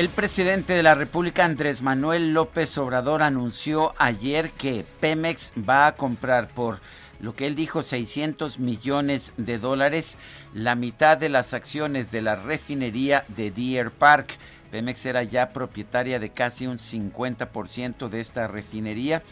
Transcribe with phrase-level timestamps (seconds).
[0.00, 5.94] El presidente de la República, Andrés Manuel López Obrador, anunció ayer que Pemex va a
[5.94, 6.80] comprar por
[7.20, 10.16] lo que él dijo 600 millones de dólares
[10.54, 14.38] la mitad de las acciones de la refinería de Deer Park.
[14.70, 19.22] Pemex era ya propietaria de casi un 50% de esta refinería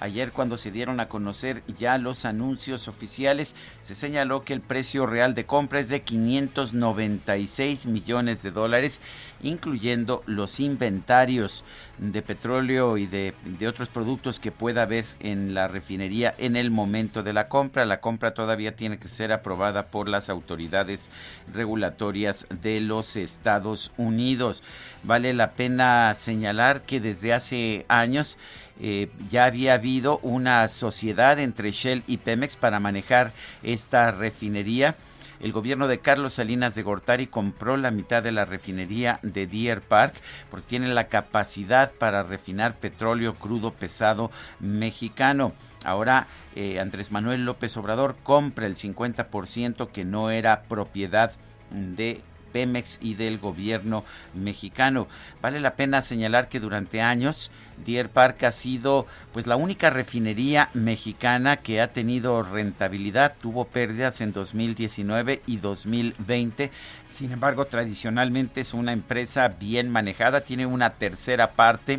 [0.00, 5.06] Ayer cuando se dieron a conocer ya los anuncios oficiales, se señaló que el precio
[5.06, 9.00] real de compra es de 596 millones de dólares,
[9.42, 11.64] incluyendo los inventarios
[11.98, 13.34] de petróleo y de,
[13.68, 17.84] otros productos que pueda haber en la refinería en el momento de la compra.
[17.84, 21.08] La compra todavía tiene que ser aprobada por las autoridades
[21.52, 24.62] regulatorias de los Estados Unidos.
[25.02, 28.38] Vale la pena señalar que desde hace años
[28.80, 34.96] eh, ya había habido una sociedad entre Shell y Pemex para manejar esta refinería.
[35.40, 39.82] El gobierno de Carlos Salinas de Gortari compró la mitad de la refinería de Deer
[39.82, 40.14] Park
[40.50, 44.30] porque tiene la capacidad para refinar petróleo crudo pesado
[44.60, 45.52] mexicano.
[45.84, 51.32] Ahora eh, Andrés Manuel López Obrador compra el 50% que no era propiedad
[51.70, 52.22] de
[52.54, 55.08] Pemex y del gobierno mexicano.
[55.42, 57.50] Vale la pena señalar que durante años
[57.84, 64.20] Deer Park ha sido pues la única refinería mexicana que ha tenido rentabilidad, tuvo pérdidas
[64.20, 66.70] en 2019 y 2020.
[67.06, 71.98] Sin embargo, tradicionalmente es una empresa bien manejada, tiene una tercera parte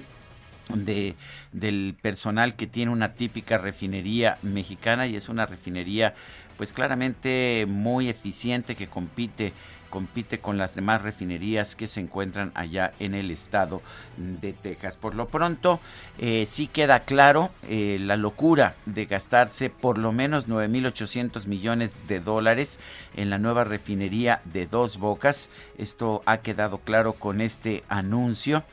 [0.73, 1.15] de,
[1.51, 6.15] del personal que tiene una típica refinería mexicana y es una refinería
[6.57, 9.51] pues claramente muy eficiente que compite
[9.95, 13.81] compite con las demás refinerías que se encuentran allá en el estado
[14.17, 14.97] de Texas.
[14.97, 15.79] Por lo pronto,
[16.17, 22.19] eh, sí queda claro eh, la locura de gastarse por lo menos 9.800 millones de
[22.19, 22.77] dólares
[23.15, 25.47] en la nueva refinería de Dos Bocas.
[25.77, 28.65] Esto ha quedado claro con este anuncio.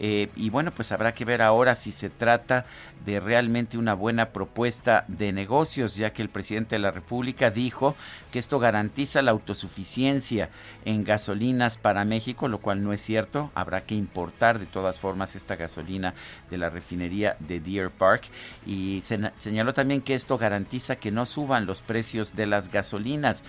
[0.00, 2.66] Eh, y bueno, pues habrá que ver ahora si se trata
[3.04, 7.96] de realmente una buena propuesta de negocios, ya que el presidente de la República dijo
[8.32, 10.50] que esto garantiza la autosuficiencia
[10.84, 13.50] en gasolinas para México, lo cual no es cierto.
[13.54, 16.14] Habrá que importar de todas formas esta gasolina
[16.50, 18.24] de la refinería de Deer Park.
[18.66, 23.42] Y señaló también que esto garantiza que no suban los precios de las gasolinas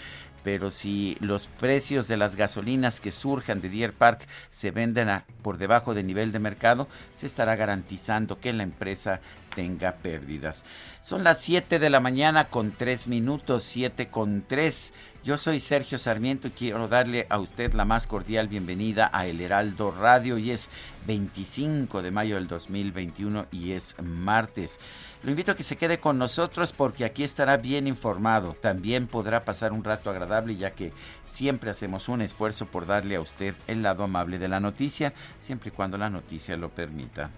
[0.43, 5.09] pero si los precios de las gasolinas que surjan de Deer Park se venden
[5.41, 9.19] por debajo del nivel de mercado, se estará garantizando que la empresa
[9.55, 10.63] tenga pérdidas.
[11.01, 14.93] Son las 7 de la mañana con 3 minutos, 7 con 3.
[15.21, 19.41] Yo soy Sergio Sarmiento y quiero darle a usted la más cordial bienvenida a El
[19.41, 20.69] Heraldo Radio y es
[21.07, 24.79] 25 de mayo del 2021 y es martes.
[25.23, 28.53] Lo invito a que se quede con nosotros porque aquí estará bien informado.
[28.53, 30.93] También podrá pasar un rato agradable ya que
[31.25, 35.67] siempre hacemos un esfuerzo por darle a usted el lado amable de la noticia, siempre
[35.67, 37.29] y cuando la noticia lo permita.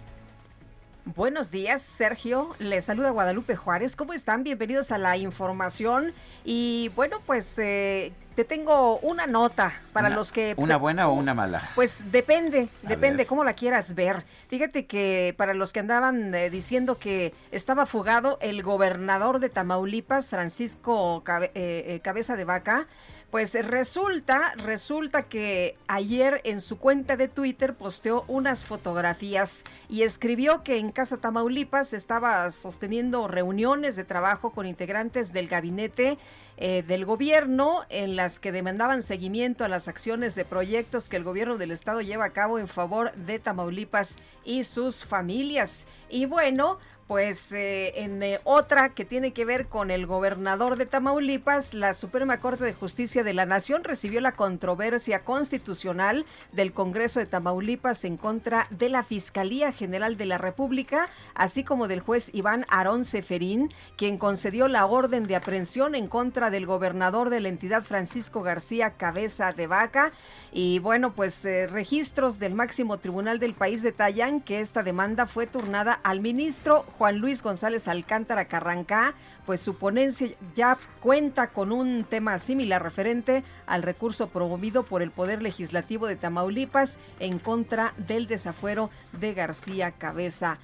[1.05, 2.55] Buenos días, Sergio.
[2.59, 3.95] Les saluda Guadalupe Juárez.
[3.95, 4.43] ¿Cómo están?
[4.43, 6.13] Bienvenidos a la información.
[6.45, 10.53] Y bueno, pues eh, te tengo una nota para los que...
[10.57, 11.63] ¿Una buena o una mala?
[11.73, 14.23] Pues depende, depende cómo la quieras ver.
[14.47, 20.29] Fíjate que para los que andaban eh, diciendo que estaba fugado el gobernador de Tamaulipas,
[20.29, 21.23] Francisco
[21.55, 22.85] eh, Cabeza de Vaca,
[23.31, 30.63] pues resulta, resulta que ayer en su cuenta de Twitter posteó unas fotografías y escribió
[30.63, 36.17] que en Casa Tamaulipas estaba sosteniendo reuniones de trabajo con integrantes del gabinete
[36.57, 41.23] eh, del gobierno en las que demandaban seguimiento a las acciones de proyectos que el
[41.23, 45.85] gobierno del estado lleva a cabo en favor de Tamaulipas y sus familias.
[46.09, 46.77] Y bueno,
[47.07, 51.93] Pues eh, en eh, otra que tiene que ver con el gobernador de Tamaulipas, la
[51.93, 58.05] Suprema Corte de Justicia de la Nación recibió la controversia constitucional del Congreso de Tamaulipas
[58.05, 63.03] en contra de la Fiscalía General de la República, así como del juez Iván Arón
[63.03, 68.41] Seferín, quien concedió la orden de aprehensión en contra del gobernador de la entidad Francisco
[68.41, 70.13] García Cabeza de Vaca.
[70.53, 75.47] Y bueno, pues eh, registros del máximo tribunal del país detallan que esta demanda fue
[75.47, 79.13] turnada al ministro Juan Luis González Alcántara Carrancá,
[79.45, 85.11] pues su ponencia ya cuenta con un tema similar referente al recurso promovido por el
[85.11, 88.89] Poder Legislativo de Tamaulipas en contra del desafuero
[89.21, 90.57] de García Cabeza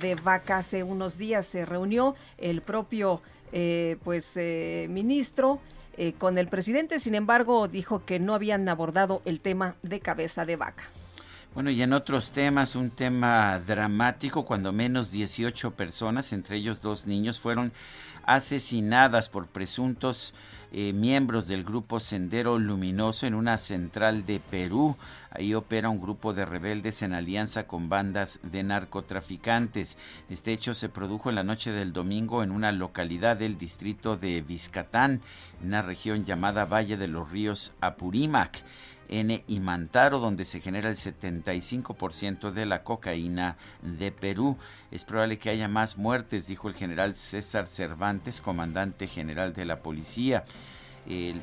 [0.00, 0.58] de Vaca.
[0.58, 5.60] Hace unos días se reunió el propio eh, pues eh, ministro
[5.98, 10.46] eh, con el presidente, sin embargo dijo que no habían abordado el tema de Cabeza
[10.46, 10.84] de Vaca.
[11.54, 17.08] Bueno, y en otros temas, un tema dramático, cuando menos 18 personas, entre ellos dos
[17.08, 17.72] niños, fueron
[18.24, 20.34] asesinadas por presuntos
[20.72, 24.96] eh, miembros del grupo Sendero Luminoso en una central de Perú.
[25.30, 29.96] Ahí opera un grupo de rebeldes en alianza con bandas de narcotraficantes.
[30.28, 34.42] Este hecho se produjo en la noche del domingo en una localidad del distrito de
[34.42, 35.22] Vizcatán,
[35.60, 38.62] en una región llamada Valle de los Ríos Apurímac.
[39.08, 44.56] N y Mantaro, donde se genera el 75% de la cocaína de Perú.
[44.90, 49.80] Es probable que haya más muertes, dijo el general César Cervantes, comandante general de la
[49.80, 50.44] policía.
[51.08, 51.42] El,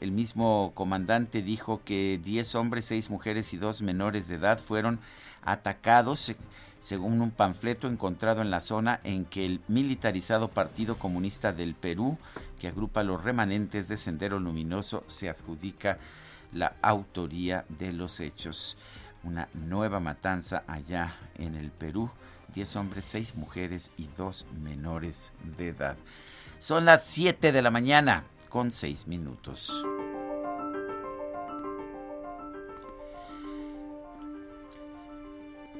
[0.00, 5.00] mismo comandante dijo que 10 hombres, 6 mujeres y 2 menores de edad fueron
[5.42, 6.34] atacados
[6.80, 12.16] según un panfleto encontrado en la zona en que el militarizado Partido Comunista del Perú,
[12.60, 15.98] que agrupa los remanentes de Sendero Luminoso, se adjudica
[16.52, 18.76] la autoría de los hechos.
[19.24, 22.10] Una nueva matanza allá en el Perú.
[22.54, 25.96] Diez hombres, seis mujeres y dos menores de edad.
[26.58, 29.84] Son las 7 de la mañana con seis minutos.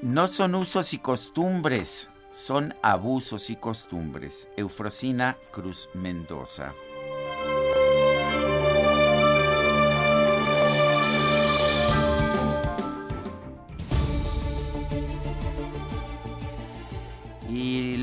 [0.01, 4.47] No son usos y costumbres, son abusos y costumbres.
[4.55, 6.73] Eufrosina Cruz Mendoza.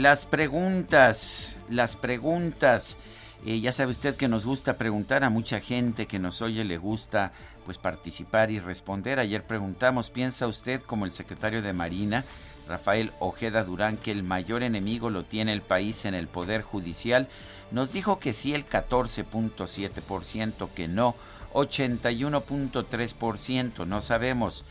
[0.06, 2.96] Las preguntas, las preguntas.
[3.44, 6.78] Eh, ya sabe usted que nos gusta preguntar a mucha gente que nos oye, le
[6.78, 7.32] gusta
[7.64, 9.18] pues participar y responder.
[9.18, 12.24] Ayer preguntamos, ¿piensa usted como el secretario de Marina,
[12.68, 17.26] Rafael Ojeda Durán, que el mayor enemigo lo tiene el país en el Poder Judicial?
[17.72, 21.16] Nos dijo que sí el 14.7%, que no
[21.52, 24.64] 81.3%, no sabemos.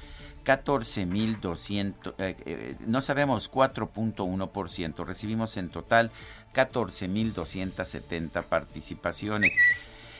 [0.45, 6.11] 14.200, eh, eh, no sabemos 4.1%, recibimos en total
[6.53, 9.55] 14.270 participaciones.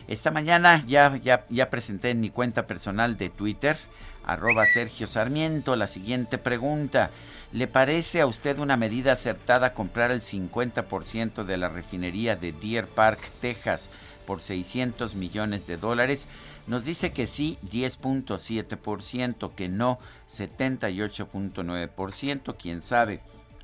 [0.07, 3.77] Esta mañana ya, ya, ya presenté en mi cuenta personal de Twitter,
[4.25, 7.11] arroba Sergio Sarmiento, la siguiente pregunta.
[7.51, 12.87] ¿Le parece a usted una medida acertada comprar el 50% de la refinería de Deer
[12.87, 13.89] Park, Texas,
[14.25, 16.27] por 600 millones de dólares?
[16.67, 23.21] Nos dice que sí 10.7%, que no 78.9%, quién sabe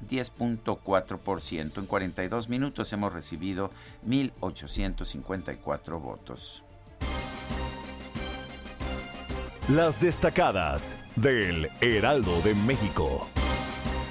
[0.08, 1.78] 10.4%.
[1.78, 3.72] En 42 minutos hemos recibido
[4.08, 6.64] 1.854 votos.
[9.70, 13.28] Las destacadas del Heraldo de México.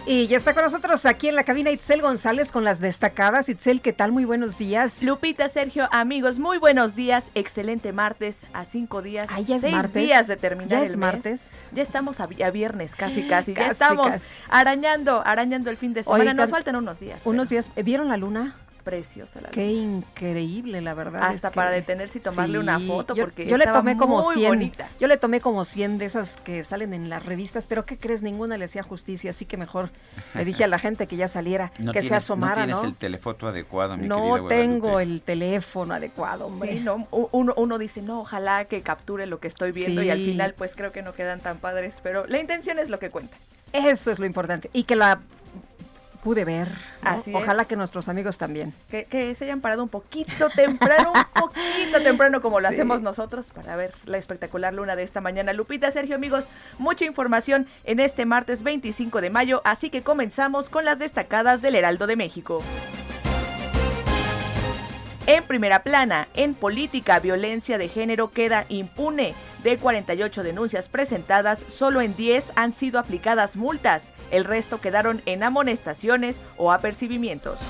[0.07, 3.49] Y ya está con nosotros aquí en la cabina Itzel González con las destacadas.
[3.49, 4.11] Itzel, ¿qué tal?
[4.13, 5.03] Muy buenos días.
[5.03, 7.31] Lupita, Sergio, amigos, muy buenos días.
[7.35, 9.29] Excelente martes a cinco días.
[9.31, 10.03] Ay, ya es seis martes.
[10.03, 11.51] días de terminar ya es el martes.
[11.73, 13.53] Ya estamos a, viernes, casi, casi.
[13.53, 14.35] ya Casi, estamos casi.
[14.49, 16.21] arañando, arañando el fin de semana.
[16.23, 17.21] Oigan, Nos faltan unos días.
[17.25, 17.85] Unos pero días.
[17.85, 18.57] ¿Vieron la luna?
[18.85, 19.99] Preciosa la Qué luna.
[19.99, 21.23] increíble, la verdad.
[21.23, 23.97] Hasta es que- para detenerse y tomarle una foto, yo, porque yo le estaba tomé
[23.97, 24.49] como muy 100.
[24.49, 24.89] bonita.
[24.99, 28.23] Yo le tomé como 100 de esas que salen en las revistas, pero ¿qué crees?
[28.23, 29.91] Ninguna le hacía justicia, así que mejor
[30.35, 32.89] le dije a la gente que ya saliera, No que se asomara, no tienes ¿no?
[32.89, 35.03] el telefoto adecuado, mi No tengo Guadalupe.
[35.03, 36.75] el teléfono adecuado, hombre.
[36.75, 40.19] Sí, no, uno, uno dice, no, ojalá que capture lo que estoy viendo y al
[40.19, 43.37] final pues creo que no quedan tan padres, pero la intención es lo que cuenta.
[43.73, 44.69] Eso es lo importante.
[44.73, 45.21] Y que la
[46.23, 46.69] pude ver.
[47.03, 47.11] ¿no?
[47.11, 47.69] Así Ojalá es.
[47.69, 48.75] que nuestros amigos también.
[48.91, 52.75] Que, que se hayan parado un poquito temprano, un poquito temprano como lo Sí.
[52.75, 55.53] hacemos nosotros para ver la espectacular luna de esta mañana.
[55.53, 56.45] Lupita, Sergio, amigos,
[56.79, 61.75] mucha información en este martes 25 de mayo, así que comenzamos con las destacadas del
[61.75, 62.63] Heraldo de México.
[65.31, 69.33] En primera plana, en política, violencia de género queda impune.
[69.63, 74.11] De 48 denuncias presentadas, solo en 10 han sido aplicadas multas.
[74.33, 77.61] El resto quedaron en amonestaciones o apercibimientos.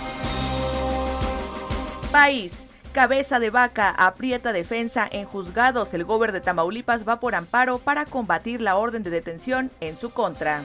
[2.11, 2.67] País.
[2.95, 5.93] Cabeza de vaca aprieta defensa en juzgados.
[5.93, 10.09] El gobierno de Tamaulipas va por amparo para combatir la orden de detención en su
[10.15, 10.63] contra.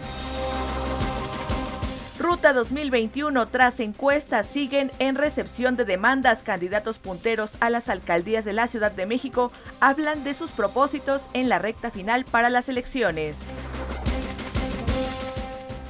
[2.18, 6.44] Ruta 2021 tras encuestas siguen en recepción de demandas.
[6.44, 11.50] Candidatos punteros a las alcaldías de la Ciudad de México hablan de sus propósitos en
[11.50, 13.38] la recta final para las elecciones.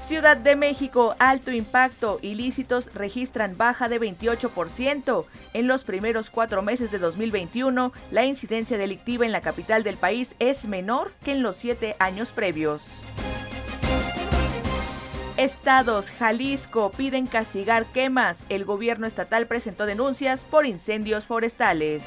[0.08, 5.26] Ciudad de México, alto impacto, ilícitos registran baja de 28%.
[5.54, 10.36] En los primeros cuatro meses de 2021, la incidencia delictiva en la capital del país
[10.40, 12.84] es menor que en los siete años previos.
[15.38, 18.46] Estados, Jalisco piden castigar quemas.
[18.48, 22.04] El gobierno estatal presentó denuncias por incendios forestales.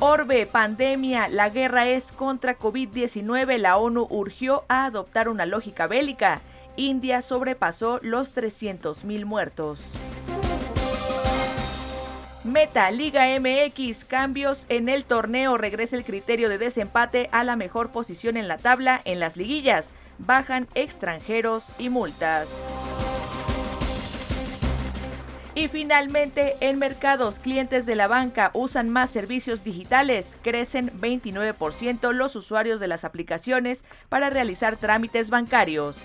[0.00, 3.56] Orbe, pandemia, la guerra es contra COVID-19.
[3.58, 6.40] La ONU urgió a adoptar una lógica bélica.
[6.74, 9.84] India sobrepasó los 300.000 muertos.
[12.42, 15.56] Meta, Liga MX, cambios en el torneo.
[15.56, 19.92] Regresa el criterio de desempate a la mejor posición en la tabla en las liguillas.
[20.18, 22.48] Bajan extranjeros y multas.
[25.54, 30.38] Y finalmente, en mercados, clientes de la banca usan más servicios digitales.
[30.42, 35.96] Crecen 29% los usuarios de las aplicaciones para realizar trámites bancarios.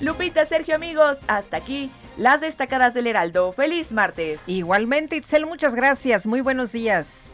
[0.00, 3.52] Lupita, Sergio, amigos, hasta aquí las destacadas del Heraldo.
[3.52, 4.48] Feliz martes.
[4.48, 6.26] Igualmente, Itzel, muchas gracias.
[6.26, 7.32] Muy buenos días.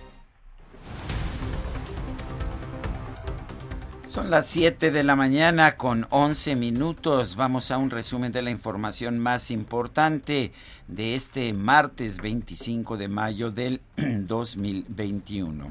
[4.15, 7.35] Son las 7 de la mañana con 11 minutos.
[7.35, 10.53] Vamos a un resumen de la información más importante
[10.87, 15.67] de este martes 25 de mayo del 2021.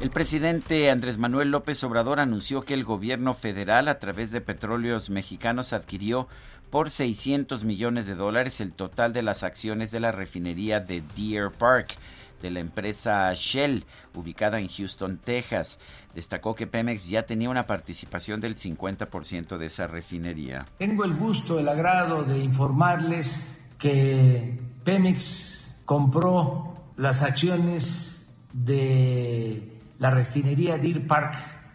[0.00, 5.10] El presidente Andrés Manuel López Obrador anunció que el gobierno federal a través de petróleos
[5.10, 6.28] mexicanos adquirió
[6.70, 11.50] por 600 millones de dólares el total de las acciones de la refinería de Deer
[11.50, 11.96] Park
[12.40, 15.78] de la empresa Shell, ubicada en Houston, Texas.
[16.14, 20.66] Destacó que Pemex ya tenía una participación del 50% de esa refinería.
[20.78, 30.78] Tengo el gusto, el agrado de informarles que Pemex compró las acciones de la refinería
[30.78, 31.34] Deer Park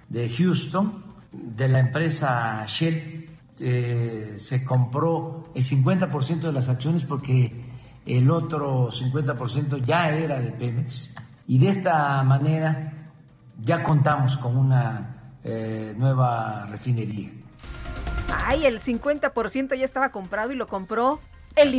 [0.09, 3.25] de Houston, de la empresa Shell.
[3.57, 7.64] Eh, se compró el 50% de las acciones porque
[8.05, 11.09] el otro 50% ya era de Pemex
[11.47, 13.11] y de esta manera
[13.61, 17.31] ya contamos con una eh, nueva refinería.
[18.45, 21.19] Ay, el 50% ya estaba comprado y lo compró
[21.55, 21.71] el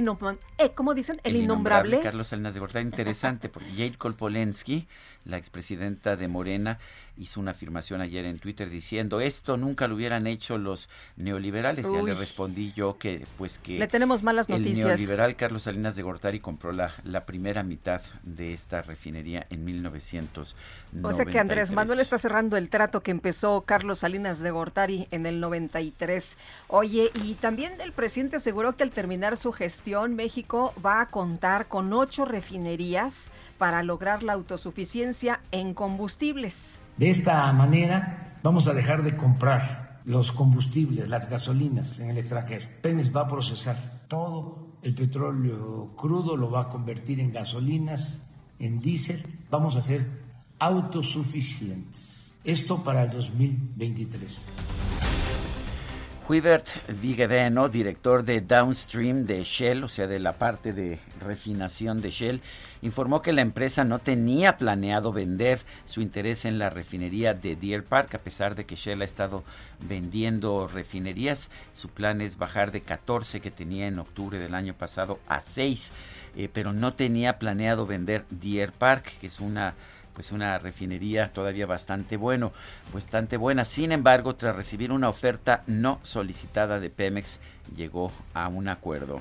[0.59, 1.21] eh, ¿cómo dicen?
[1.25, 2.01] El, innombrable.
[2.01, 4.87] Carlos Salinas de Gortari, interesante, porque Jade Kolpolensky,
[5.25, 6.79] la expresidenta de Morena,
[7.19, 11.87] hizo una afirmación ayer en Twitter diciendo esto nunca lo hubieran hecho los neoliberales.
[11.91, 14.79] Ya le respondí yo que pues que le tenemos malas noticias.
[14.79, 19.65] El neoliberal Carlos Salinas de Gortari compró la, la primera mitad de esta refinería en
[19.65, 21.05] 1993.
[21.05, 25.09] O sea que Andrés Manuel está cerrando el trato que empezó Carlos Salinas de Gortari
[25.11, 26.37] en el 93.
[26.69, 30.46] Oye, y también el presidente aseguró que al terminar su gestión México
[30.85, 36.75] va a contar con ocho refinerías para lograr la autosuficiencia en combustibles.
[36.97, 42.69] De esta manera vamos a dejar de comprar los combustibles, las gasolinas en el extranjero.
[42.81, 48.23] Pemex va a procesar todo el petróleo crudo, lo va a convertir en gasolinas,
[48.59, 49.23] en diésel.
[49.51, 50.07] Vamos a ser
[50.59, 52.35] autosuficientes.
[52.45, 54.96] Esto para el 2023.
[56.29, 62.11] Hubert Vigeveno, director de Downstream de Shell, o sea, de la parte de refinación de
[62.11, 62.41] Shell,
[62.83, 67.85] informó que la empresa no tenía planeado vender su interés en la refinería de Deer
[67.85, 69.45] Park, a pesar de que Shell ha estado
[69.89, 71.49] vendiendo refinerías.
[71.73, 75.93] Su plan es bajar de 14 que tenía en octubre del año pasado a 6,
[76.37, 79.75] eh, pero no tenía planeado vender Deer Park, que es una
[80.17, 82.53] pues una refinería todavía bastante bueno,
[82.93, 83.67] bastante buena.
[83.67, 87.39] Sin embargo, tras recibir una oferta no solicitada de Pemex,
[87.77, 89.21] llegó a un acuerdo.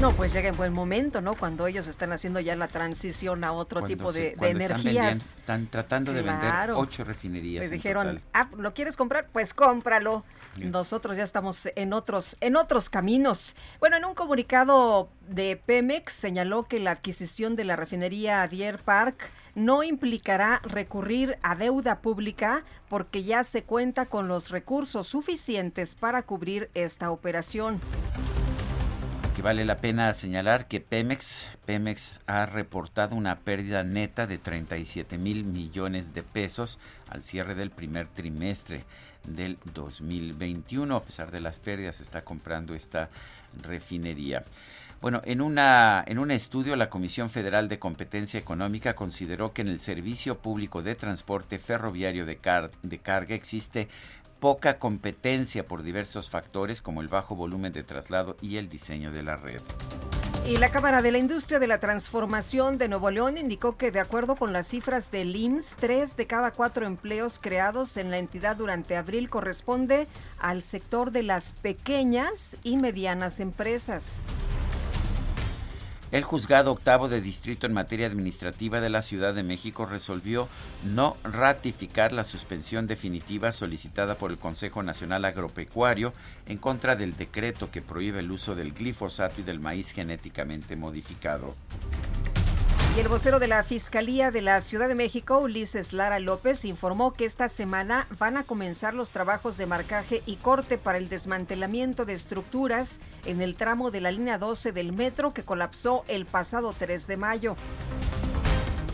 [0.00, 1.34] No, pues llega en buen momento, ¿no?
[1.34, 5.34] Cuando ellos están haciendo ya la transición a otro tipo de, energías.
[5.36, 7.60] Están, tratando de vender ocho refinerías.
[7.60, 9.28] Les dijeron, ah, ¿lo quieres comprar?
[9.30, 10.24] Pues cómpralo.
[10.56, 13.54] Nosotros ya estamos en otros, en otros caminos.
[13.80, 19.30] Bueno, en un comunicado de Pemex señaló que la adquisición de la refinería Deer Park
[19.54, 26.22] no implicará recurrir a deuda pública porque ya se cuenta con los recursos suficientes para
[26.22, 27.80] cubrir esta operación.
[29.34, 35.18] que vale la pena señalar que Pemex, Pemex ha reportado una pérdida neta de 37
[35.18, 36.78] mil millones de pesos
[37.08, 38.84] al cierre del primer trimestre
[39.26, 40.96] del 2021.
[40.96, 43.08] A pesar de las pérdidas, está comprando esta
[43.62, 44.44] refinería.
[45.00, 49.68] Bueno, en, una, en un estudio, la Comisión Federal de Competencia Económica consideró que en
[49.68, 52.38] el servicio público de transporte ferroviario de,
[52.82, 53.88] de carga existe
[54.40, 59.22] poca competencia por diversos factores como el bajo volumen de traslado y el diseño de
[59.22, 59.62] la red.
[60.46, 64.00] Y la Cámara de la Industria de la Transformación de Nuevo León indicó que de
[64.00, 68.56] acuerdo con las cifras del IMSS, tres de cada cuatro empleos creados en la entidad
[68.56, 74.16] durante abril corresponde al sector de las pequeñas y medianas empresas.
[76.12, 80.48] El juzgado octavo de distrito en materia administrativa de la Ciudad de México resolvió
[80.84, 86.12] no ratificar la suspensión definitiva solicitada por el Consejo Nacional Agropecuario
[86.46, 91.54] en contra del decreto que prohíbe el uso del glifosato y del maíz genéticamente modificado.
[92.96, 97.12] Y el vocero de la Fiscalía de la Ciudad de México, Ulises Lara López, informó
[97.12, 102.04] que esta semana van a comenzar los trabajos de marcaje y corte para el desmantelamiento
[102.04, 106.74] de estructuras en el tramo de la línea 12 del metro que colapsó el pasado
[106.76, 107.56] 3 de mayo.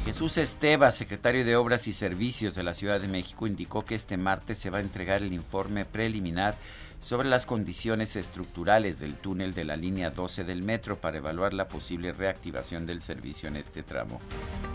[0.04, 4.18] Jesús Esteva, secretario de Obras y Servicios de la Ciudad de México, indicó que este
[4.18, 6.54] martes se va a entregar el informe preliminar
[7.06, 11.68] sobre las condiciones estructurales del túnel de la línea 12 del metro para evaluar la
[11.68, 14.18] posible reactivación del servicio en este tramo.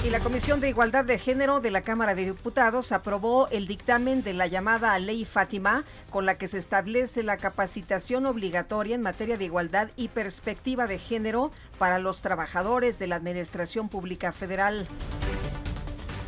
[0.05, 4.23] Y la Comisión de Igualdad de Género de la Cámara de Diputados aprobó el dictamen
[4.23, 9.35] de la llamada Ley Fátima, con la que se establece la capacitación obligatoria en materia
[9.35, 14.87] de igualdad y perspectiva de género para los trabajadores de la Administración Pública Federal.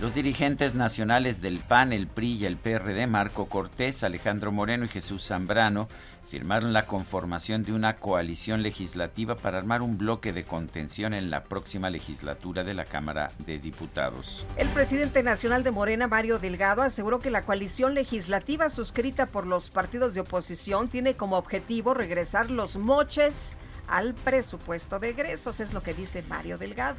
[0.03, 4.89] Los dirigentes nacionales del PAN, el PRI y el PRD, Marco Cortés, Alejandro Moreno y
[4.89, 5.88] Jesús Zambrano,
[6.29, 11.45] firmaron la conformación de una coalición legislativa para armar un bloque de contención en la
[11.45, 14.45] próxima legislatura de la Cámara de Diputados.
[14.57, 19.69] El presidente nacional de Morena, Mario Delgado, aseguró que la coalición legislativa suscrita por los
[19.69, 23.55] partidos de oposición tiene como objetivo regresar los moches
[23.88, 26.98] al presupuesto de egresos, es lo que dice Mario Delgado.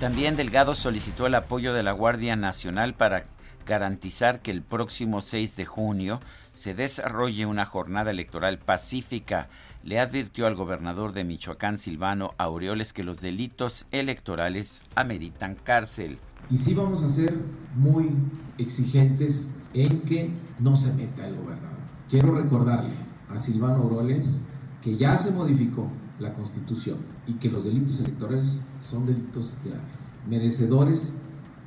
[0.00, 3.24] También Delgado solicitó el apoyo de la Guardia Nacional para
[3.64, 6.20] garantizar que el próximo 6 de junio
[6.52, 9.48] se desarrolle una jornada electoral pacífica.
[9.82, 16.18] Le advirtió al gobernador de Michoacán, Silvano Aureoles, que los delitos electorales ameritan cárcel.
[16.50, 17.32] Y sí vamos a ser
[17.74, 18.10] muy
[18.58, 21.78] exigentes en que no se meta el gobernador.
[22.10, 22.94] Quiero recordarle
[23.28, 24.42] a Silvano Aureoles
[24.82, 31.18] que ya se modificó la Constitución y que los delitos electorales son delitos graves, merecedores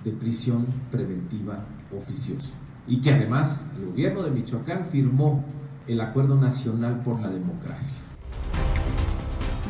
[0.04, 2.58] de prisión preventiva oficiosa.
[2.88, 5.44] Y que además el gobierno de Michoacán firmó
[5.88, 8.07] el Acuerdo Nacional por la Democracia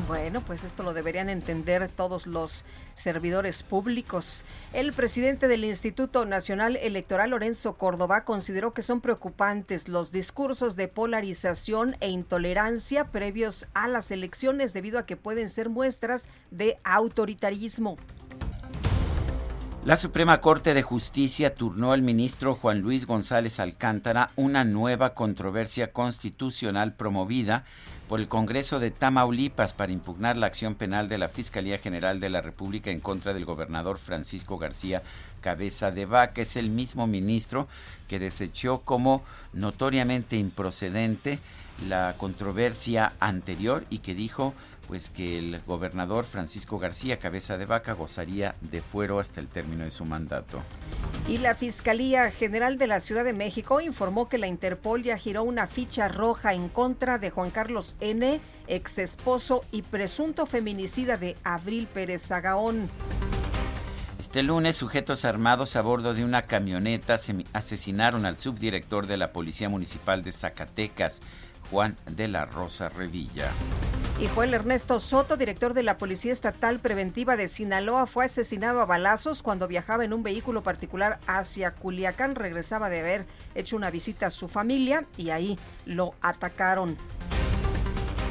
[0.07, 2.63] bueno, pues esto lo deberían entender todos los
[2.95, 4.43] servidores públicos.
[4.73, 10.87] El presidente del Instituto Nacional Electoral, Lorenzo Córdoba, consideró que son preocupantes los discursos de
[10.87, 17.97] polarización e intolerancia previos a las elecciones debido a que pueden ser muestras de autoritarismo.
[19.87, 25.93] La Suprema Corte de Justicia turnó al ministro Juan Luis González Alcántara una nueva controversia
[25.93, 27.63] constitucional promovida
[28.07, 32.29] por el Congreso de Tamaulipas para impugnar la acción penal de la Fiscalía General de
[32.29, 35.03] la República en contra del gobernador Francisco García
[35.41, 36.41] Cabeza de Vaca.
[36.41, 37.67] Es el mismo ministro
[38.07, 41.39] que desechó como notoriamente improcedente
[41.87, 44.53] la controversia anterior y que dijo
[44.87, 49.83] pues que el gobernador Francisco García Cabeza de Vaca gozaría de fuero hasta el término
[49.83, 50.61] de su mandato.
[51.27, 55.43] Y la Fiscalía General de la Ciudad de México informó que la Interpol ya giró
[55.43, 61.35] una ficha roja en contra de Juan Carlos N., ex esposo y presunto feminicida de
[61.43, 62.89] Abril Pérez Zagaón.
[64.19, 67.19] Este lunes, sujetos armados a bordo de una camioneta
[67.53, 71.21] asesinaron al subdirector de la Policía Municipal de Zacatecas,
[71.69, 73.51] Juan de la Rosa Revilla.
[74.19, 78.85] Y Joel Ernesto Soto, director de la Policía Estatal Preventiva de Sinaloa, fue asesinado a
[78.85, 82.33] balazos cuando viajaba en un vehículo particular hacia Culiacán.
[82.33, 86.97] Regresaba de haber hecho una visita a su familia y ahí lo atacaron.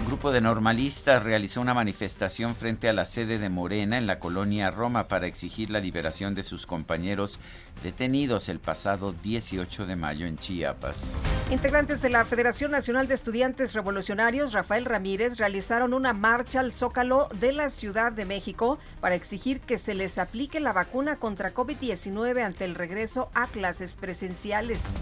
[0.07, 4.21] Un grupo de normalistas realizó una manifestación frente a la sede de Morena en la
[4.21, 7.41] colonia Roma para exigir la liberación de sus compañeros
[7.83, 11.11] detenidos el pasado 18 de mayo en Chiapas.
[11.51, 17.29] Integrantes de la Federación Nacional de Estudiantes Revolucionarios, Rafael Ramírez, realizaron una marcha al Zócalo
[17.41, 22.45] de la Ciudad de México para exigir que se les aplique la vacuna contra COVID-19
[22.45, 24.95] ante el regreso a clases presenciales.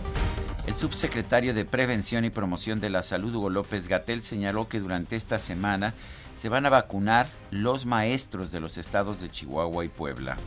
[0.66, 5.14] El subsecretario de Prevención y Promoción de la Salud, Hugo López Gatel, señaló que durante
[5.14, 5.92] esta semana
[6.36, 10.38] se van a vacunar los maestros de los estados de Chihuahua y Puebla.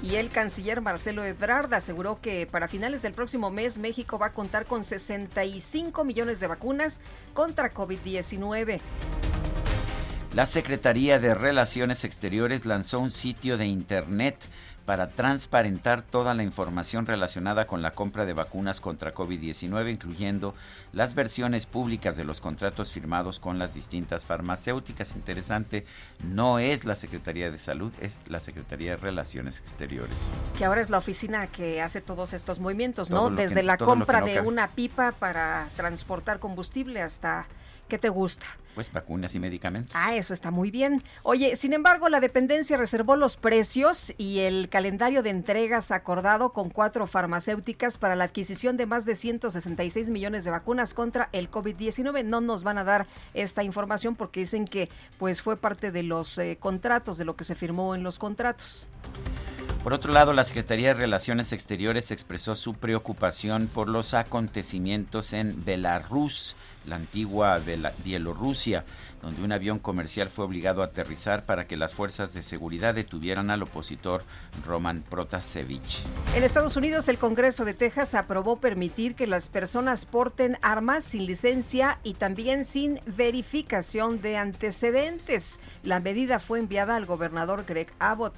[0.00, 4.32] Y el canciller Marcelo Ebrard aseguró que para finales del próximo mes México va a
[4.32, 7.00] contar con 65 millones de vacunas
[7.34, 8.80] contra COVID-19.
[10.36, 14.36] La Secretaría de Relaciones Exteriores lanzó un sitio de internet
[14.86, 20.54] para transparentar toda la información relacionada con la compra de vacunas contra COVID-19, incluyendo
[20.92, 25.16] las versiones públicas de los contratos firmados con las distintas farmacéuticas.
[25.16, 25.84] Interesante,
[26.24, 30.24] no es la Secretaría de Salud, es la Secretaría de Relaciones Exteriores.
[30.56, 33.28] Que ahora es la oficina que hace todos estos movimientos, ¿no?
[33.30, 37.46] Desde la compra de una pipa para transportar combustible hasta
[37.88, 38.46] ¿Qué te gusta?
[38.74, 39.92] Pues vacunas y medicamentos.
[39.94, 41.02] Ah, eso está muy bien.
[41.22, 46.68] Oye, sin embargo, la dependencia reservó los precios y el calendario de entregas acordado con
[46.68, 52.24] cuatro farmacéuticas para la adquisición de más de 166 millones de vacunas contra el COVID-19.
[52.24, 56.36] No nos van a dar esta información porque dicen que pues fue parte de los
[56.36, 58.88] eh, contratos, de lo que se firmó en los contratos.
[59.86, 65.64] Por otro lado, la Secretaría de Relaciones Exteriores expresó su preocupación por los acontecimientos en
[65.64, 67.60] Belarus la antigua
[68.04, 68.84] Bielorrusia,
[69.22, 73.48] donde un avión comercial fue obligado a aterrizar para que las fuerzas de seguridad detuvieran
[73.48, 74.24] al opositor
[74.66, 76.02] Roman Protasevich.
[76.34, 81.26] En Estados Unidos, el Congreso de Texas aprobó permitir que las personas porten armas sin
[81.26, 85.60] licencia y también sin verificación de antecedentes.
[85.84, 88.34] La medida fue enviada al gobernador Greg Abbott.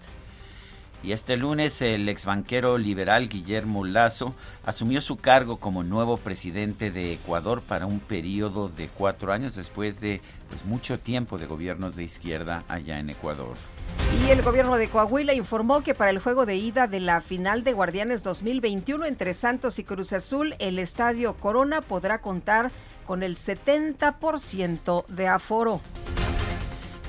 [1.02, 4.34] Y este lunes el exbanquero liberal Guillermo Lazo
[4.66, 10.00] asumió su cargo como nuevo presidente de Ecuador para un periodo de cuatro años después
[10.00, 13.56] de pues, mucho tiempo de gobiernos de izquierda allá en Ecuador.
[14.26, 17.62] Y el gobierno de Coahuila informó que para el juego de ida de la final
[17.62, 22.72] de Guardianes 2021 entre Santos y Cruz Azul, el estadio Corona podrá contar
[23.06, 25.80] con el 70% de aforo.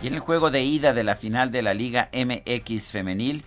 [0.02, 3.44] Y en el juego de ida de la final de la Liga MX femenil,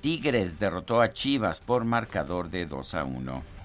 [0.00, 3.59] Tigres derrotó a Chivas por marcador de 2 a 1.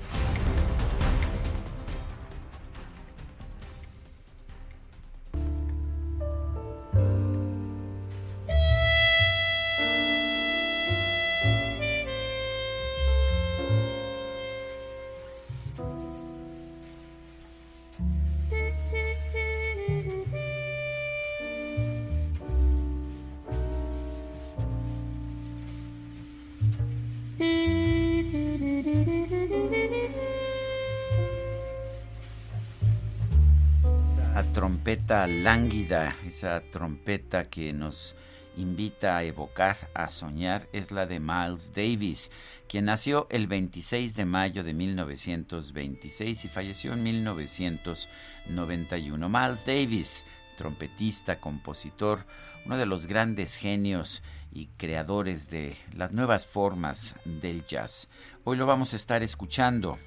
[34.55, 38.15] Trompeta lánguida, esa trompeta que nos
[38.55, 42.31] invita a evocar, a soñar, es la de Miles Davis,
[42.69, 49.27] quien nació el 26 de mayo de 1926 y falleció en 1991.
[49.27, 50.23] Miles Davis,
[50.57, 52.25] trompetista, compositor,
[52.65, 58.07] uno de los grandes genios y creadores de las nuevas formas del jazz.
[58.45, 59.97] Hoy lo vamos a estar escuchando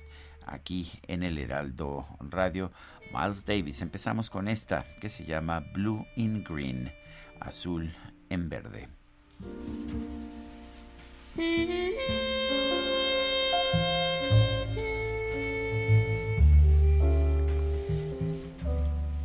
[0.49, 2.73] aquí en el Heraldo Radio.
[3.12, 3.83] Miles Davis.
[3.83, 6.92] Empezamos con esta que se llama Blue in Green,
[7.40, 7.94] azul
[8.31, 8.88] en verde.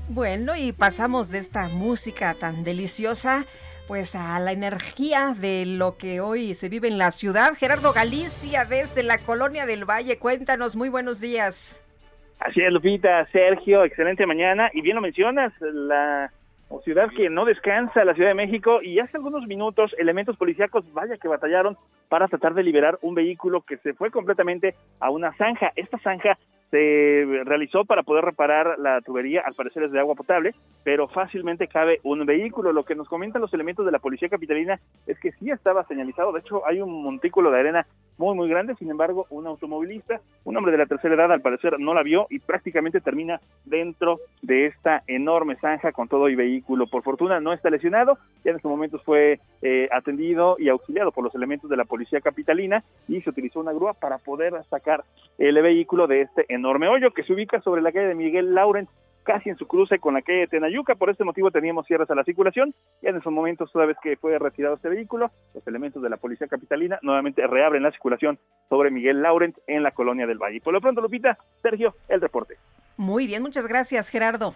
[0.10, 3.46] Bueno, y pasamos de esta música tan deliciosa
[3.88, 7.56] pues a la energía de lo que hoy se vive en la ciudad.
[7.56, 11.83] Gerardo Galicia desde la Colonia del Valle, cuéntanos, muy buenos días.
[12.44, 14.70] Así es, Lupita, Sergio, excelente mañana.
[14.74, 16.30] Y bien lo mencionas, la
[16.84, 21.16] ciudad que no descansa, la Ciudad de México, y hace algunos minutos elementos policíacos, vaya
[21.16, 21.78] que batallaron
[22.14, 25.72] para tratar de liberar un vehículo que se fue completamente a una zanja.
[25.76, 26.38] Esta zanja
[26.70, 31.68] se realizó para poder reparar la tubería, al parecer es de agua potable, pero fácilmente
[31.68, 32.72] cabe un vehículo.
[32.72, 36.32] Lo que nos comentan los elementos de la policía capitalina es que sí estaba señalizado,
[36.32, 40.56] de hecho hay un montículo de arena muy muy grande, sin embargo un automovilista, un
[40.56, 44.68] hombre de la tercera edad al parecer no la vio y prácticamente termina dentro de
[44.68, 46.88] esta enorme zanja con todo y vehículo.
[46.88, 51.24] Por fortuna no está lesionado, ya en estos momentos fue eh, atendido y auxiliado por
[51.24, 55.04] los elementos de la policía capitalina y se utilizó una grúa para poder sacar
[55.38, 58.90] el vehículo de este enorme hoyo que se ubica sobre la calle de Miguel Laurent,
[59.24, 60.96] casi en su cruce con la calle de Tenayuca.
[60.96, 62.74] Por este motivo teníamos cierres a la circulación.
[63.02, 66.18] Ya en esos momentos, toda vez que fue retirado este vehículo, los elementos de la
[66.18, 68.38] Policía Capitalina nuevamente reabren la circulación
[68.70, 70.62] sobre Miguel Laurent en la colonia del Valle.
[70.62, 72.58] Por lo pronto, Lupita, Sergio, el reporte.
[72.98, 74.54] Muy bien, muchas gracias, Gerardo.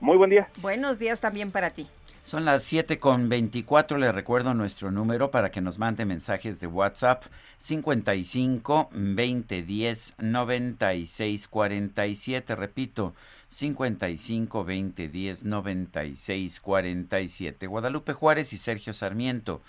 [0.00, 0.48] Muy buen día.
[0.60, 1.88] Buenos días también para ti.
[2.24, 3.98] Son las 7 con 24.
[3.98, 7.24] Le recuerdo nuestro número para que nos mande mensajes de WhatsApp
[7.58, 12.56] 55 20 10 96 47.
[12.56, 13.12] Repito,
[13.50, 17.66] 55 20 10 96 47.
[17.66, 19.60] Guadalupe Juárez y Sergio Sarmiento.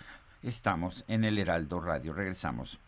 [0.41, 2.13] Estamos en el Heraldo Radio.
[2.13, 2.80] Regresamos.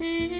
[0.00, 0.34] Mm-hmm.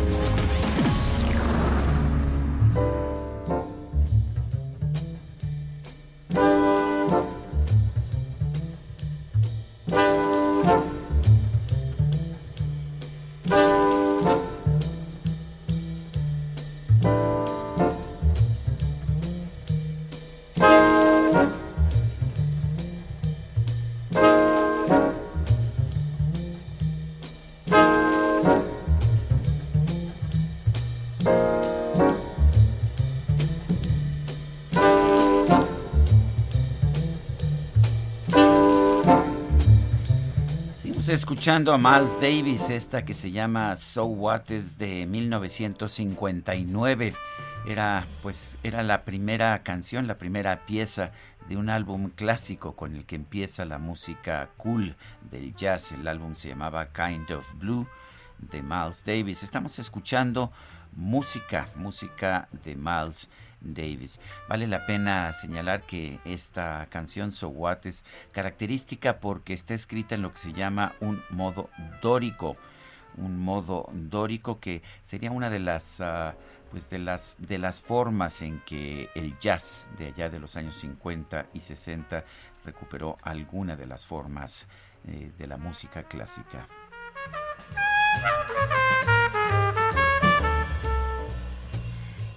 [41.13, 47.13] Escuchando a Miles Davis, esta que se llama So What es de 1959.
[47.67, 51.11] Era pues era la primera canción, la primera pieza
[51.49, 54.95] de un álbum clásico con el que empieza la música cool
[55.29, 55.91] del jazz.
[55.91, 57.89] El álbum se llamaba Kind of Blue
[58.39, 59.43] de Miles Davis.
[59.43, 60.49] Estamos escuchando
[60.93, 63.50] música, música de Miles Davis.
[64.49, 70.23] Vale la pena señalar que esta canción So What es característica porque está escrita en
[70.23, 71.69] lo que se llama un modo
[72.01, 72.57] dórico,
[73.17, 76.35] un modo dórico que sería una de las ah,
[76.71, 80.75] pues de las de las formas en que el jazz de allá de los años
[80.75, 82.23] 50 y 60
[82.65, 84.67] recuperó alguna de las formas
[85.07, 86.67] eh, de la música clásica.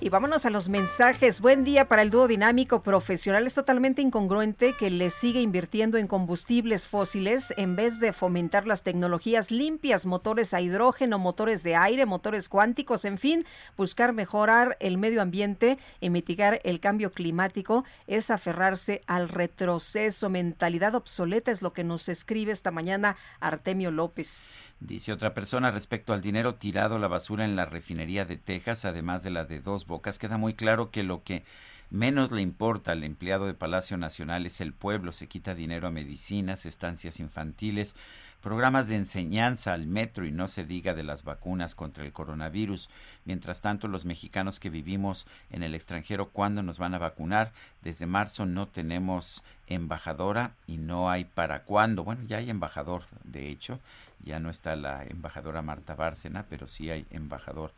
[0.05, 1.41] Y vámonos a los mensajes.
[1.41, 3.47] Buen día para el dúo dinámico profesional.
[3.47, 8.83] Es totalmente incongruente que le siga invirtiendo en combustibles fósiles en vez de fomentar las
[8.83, 13.47] tecnologías limpias, motores a hidrógeno, motores de aire, motores cuánticos, en fin,
[13.79, 20.29] buscar mejorar el medio ambiente y mitigar el cambio climático es aferrarse al retroceso.
[20.29, 24.55] Mentalidad obsoleta es lo que nos escribe esta mañana Artemio López.
[24.87, 28.85] Dice otra persona respecto al dinero tirado a la basura en la refinería de Texas,
[28.85, 31.43] además de la de Dos Bocas, queda muy claro que lo que
[31.89, 35.11] menos le importa al empleado de Palacio Nacional es el pueblo.
[35.11, 37.97] Se quita dinero a medicinas, estancias infantiles,
[38.45, 42.91] programas de enseñanza al metro y no se diga de las vacunas contra el coronavirus.
[43.25, 47.53] Mientras tanto, los mexicanos que vivimos en el extranjero, ¿cuándo nos van a vacunar?
[47.81, 52.05] Desde marzo no tenemos embajadora y no hay para cuándo.
[52.05, 53.81] Bueno, ya hay embajador, de hecho
[54.25, 57.73] ya no está la embajadora Marta Bárcena, pero sí hay embajador.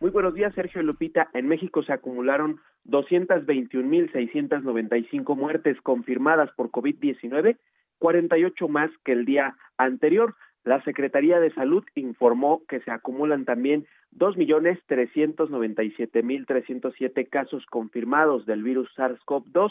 [0.00, 1.28] Muy buenos días, Sergio Lupita.
[1.32, 7.56] En México se acumularon 221.695 muertes confirmadas por COVID-19,
[7.98, 10.34] 48 más que el día anterior.
[10.68, 16.22] La Secretaría de Salud informó que se acumulan también dos millones trescientos noventa y siete
[16.22, 19.70] mil trescientos siete casos confirmados del virus SARS-CoV-2,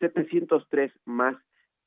[0.00, 1.34] 703 más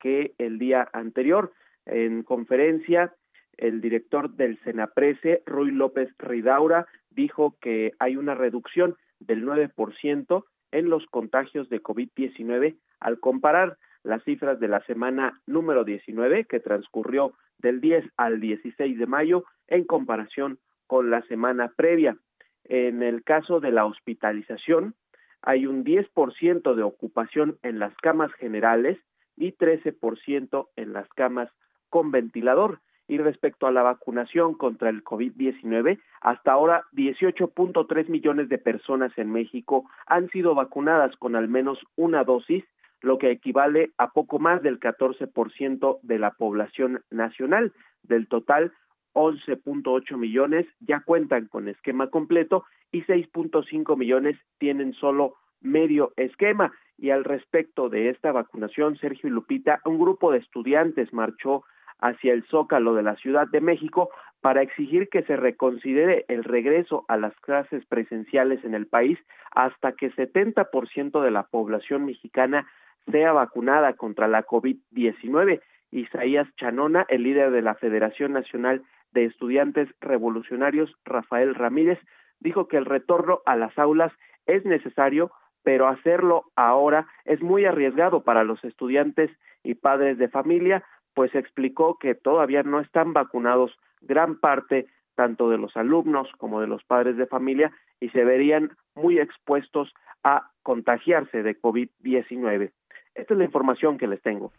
[0.00, 1.52] que el día anterior.
[1.86, 3.14] En conferencia,
[3.58, 10.90] el director del Senaprese, Ruy López Ridaura, dijo que hay una reducción del 9% en
[10.90, 17.34] los contagios de COVID-19 al comparar las cifras de la semana número 19 que transcurrió
[17.58, 22.16] del 10 al 16 de mayo en comparación con la semana previa.
[22.64, 24.94] En el caso de la hospitalización,
[25.42, 28.98] hay un 10% de ocupación en las camas generales
[29.36, 31.50] y 13% en las camas
[31.90, 32.80] con ventilador.
[33.08, 39.30] Y respecto a la vacunación contra el COVID-19, hasta ahora 18.3 millones de personas en
[39.32, 42.64] México han sido vacunadas con al menos una dosis,
[43.00, 47.72] lo que equivale a poco más del 14% de la población nacional.
[48.02, 48.72] Del total,
[49.14, 56.72] 11.8 millones ya cuentan con esquema completo y 6.5 millones tienen solo medio esquema.
[56.96, 61.64] Y al respecto de esta vacunación, Sergio y Lupita, un grupo de estudiantes marchó
[62.00, 67.04] hacia el Zócalo de la Ciudad de México para exigir que se reconsidere el regreso
[67.08, 69.18] a las clases presenciales en el país
[69.50, 72.68] hasta que 70% de la población mexicana
[73.10, 75.60] sea vacunada contra la COVID-19.
[75.90, 81.98] Isaías Chanona, el líder de la Federación Nacional de Estudiantes Revolucionarios, Rafael Ramírez,
[82.40, 84.12] dijo que el retorno a las aulas
[84.46, 85.30] es necesario,
[85.62, 89.30] pero hacerlo ahora es muy arriesgado para los estudiantes
[89.62, 95.58] y padres de familia, pues explicó que todavía no están vacunados gran parte tanto de
[95.58, 99.92] los alumnos como de los padres de familia y se verían muy expuestos
[100.22, 102.70] a contagiarse de COVID-19.
[103.18, 104.52] Esta es la información que les tengo.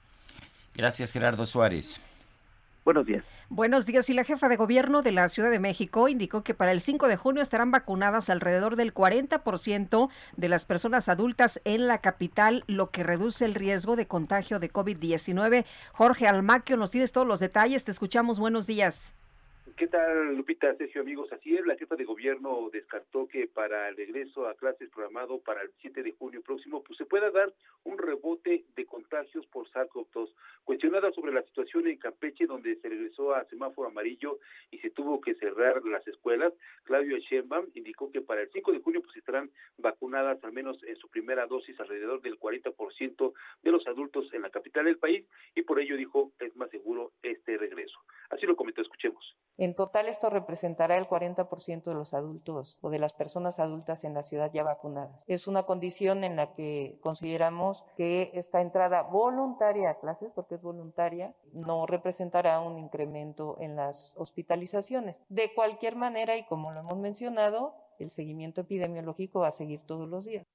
[0.75, 2.01] Gracias, Gerardo Suárez.
[2.83, 3.23] Buenos días.
[3.49, 4.09] Buenos días.
[4.09, 7.07] Y la jefa de gobierno de la Ciudad de México indicó que para el 5
[7.07, 12.89] de junio estarán vacunadas alrededor del 40% de las personas adultas en la capital, lo
[12.91, 15.65] que reduce el riesgo de contagio de COVID-19.
[15.93, 17.85] Jorge Almaquio, nos tienes todos los detalles.
[17.85, 18.39] Te escuchamos.
[18.39, 19.13] Buenos días.
[19.75, 21.31] ¿Qué tal, Lupita, Sergio, amigos?
[21.33, 25.61] Así es, la jefa de gobierno descartó que para el regreso a clases programado para
[25.61, 27.53] el 7 de junio próximo, pues se pueda dar
[27.83, 30.33] un rebote de contagios por SARS-CoV-2.
[30.63, 34.39] Cuestionada sobre la situación en Campeche, donde se regresó a semáforo amarillo
[34.71, 36.53] y se tuvo que cerrar las escuelas,
[36.83, 40.95] Claudio Sheinbaum indicó que para el 5 de junio pues estarán vacunadas al menos en
[40.95, 45.63] su primera dosis alrededor del 40% de los adultos en la capital del país y
[45.63, 47.99] por ello dijo es más seguro este regreso.
[48.29, 49.35] Así lo comentó, escuchemos.
[49.57, 54.13] En total esto representará el 40% de los adultos o de las personas adultas en
[54.13, 55.21] la ciudad ya vacunadas.
[55.27, 60.61] Es una condición en la que consideramos que esta entrada voluntaria a clases, porque es
[60.61, 65.17] voluntaria, no representará un incremento en las hospitalizaciones.
[65.27, 70.07] De cualquier manera, y como lo hemos mencionado, el seguimiento epidemiológico va a seguir todos
[70.07, 70.45] los días.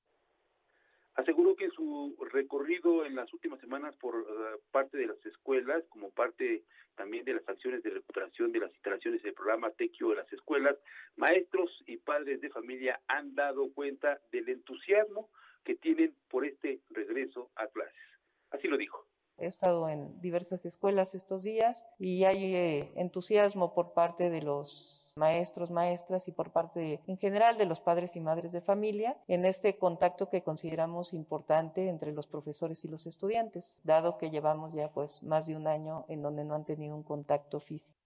[1.15, 4.25] Aseguró que su recorrido en las últimas semanas por uh,
[4.73, 6.65] parte de las escuelas, como parte
[6.97, 10.77] también de las acciones de recuperación de las instalaciones del programa Tequio de las escuelas,
[11.17, 15.31] maestros y padres de familia han dado cuenta del entusiasmo
[15.65, 17.95] que tienen por este regreso a clases.
[18.51, 19.07] Así lo dijo.
[19.39, 25.04] He estado en diversas escuelas estos días y hay eh, entusiasmo por parte de los
[25.17, 29.45] maestros, maestras y por parte en general de los padres y madres de familia en
[29.45, 34.89] este contacto que consideramos importante entre los profesores y los estudiantes, dado que llevamos ya
[34.89, 37.97] pues más de un año en donde no han tenido un contacto físico.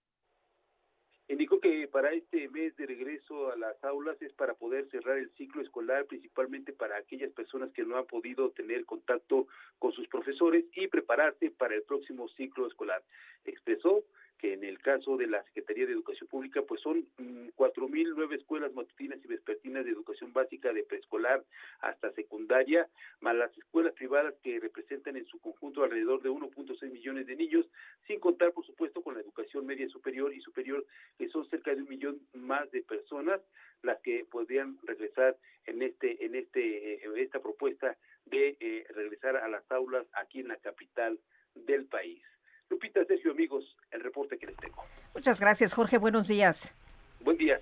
[1.28, 5.30] Indicó que para este mes de regreso a las aulas es para poder cerrar el
[5.32, 9.46] ciclo escolar, principalmente para aquellas personas que no han podido tener contacto
[9.78, 13.02] con sus profesores y prepararse para el próximo ciclo escolar.
[13.44, 14.04] Expresó
[14.38, 18.12] que en el caso de la Secretaría de Educación Pública, pues son mm, cuatro mil
[18.16, 21.44] nueve escuelas matutinas y vespertinas de educación básica de preescolar
[21.80, 22.88] hasta secundaria,
[23.20, 27.66] más las escuelas privadas que representan en su conjunto alrededor de 1.6 millones de niños,
[28.06, 30.86] sin contar, por supuesto, con la educación media superior y superior,
[31.18, 33.40] que son cerca de un millón más de personas
[33.82, 35.36] las que podrían regresar
[35.66, 40.48] en este en este eh, esta propuesta de eh, regresar a las aulas aquí en
[40.48, 41.18] la capital
[41.54, 42.22] del país.
[42.70, 44.84] Lupita, Sergio, amigos, el reporte que les tengo.
[45.14, 45.98] Muchas gracias, Jorge.
[45.98, 46.74] Buenos días.
[47.20, 47.58] Buen día.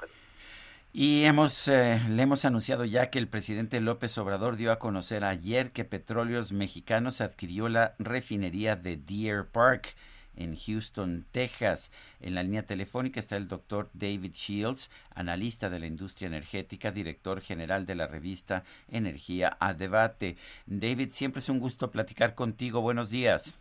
[0.92, 5.24] Y hemos, eh, le hemos anunciado ya que el presidente López Obrador dio a conocer
[5.24, 9.94] ayer que Petróleos Mexicanos adquirió la refinería de Deer Park
[10.36, 11.90] en Houston, Texas.
[12.20, 17.40] En la línea telefónica está el doctor David Shields, analista de la industria energética, director
[17.40, 20.36] general de la revista Energía a Debate.
[20.66, 22.80] David, siempre es un gusto platicar contigo.
[22.80, 23.54] Buenos días.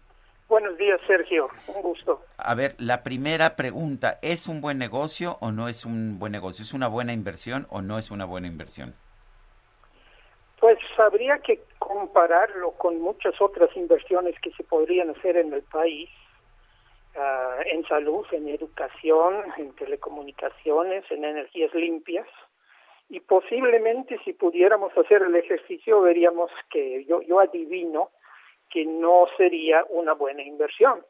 [0.47, 1.49] Buenos días, Sergio.
[1.67, 2.21] Un gusto.
[2.37, 6.61] A ver, la primera pregunta, ¿es un buen negocio o no es un buen negocio?
[6.61, 8.95] ¿Es una buena inversión o no es una buena inversión?
[10.59, 16.09] Pues habría que compararlo con muchas otras inversiones que se podrían hacer en el país,
[17.15, 22.27] uh, en salud, en educación, en telecomunicaciones, en energías limpias.
[23.09, 28.09] Y posiblemente si pudiéramos hacer el ejercicio veríamos que yo, yo adivino
[28.75, 31.01] que no sería una buena inversión.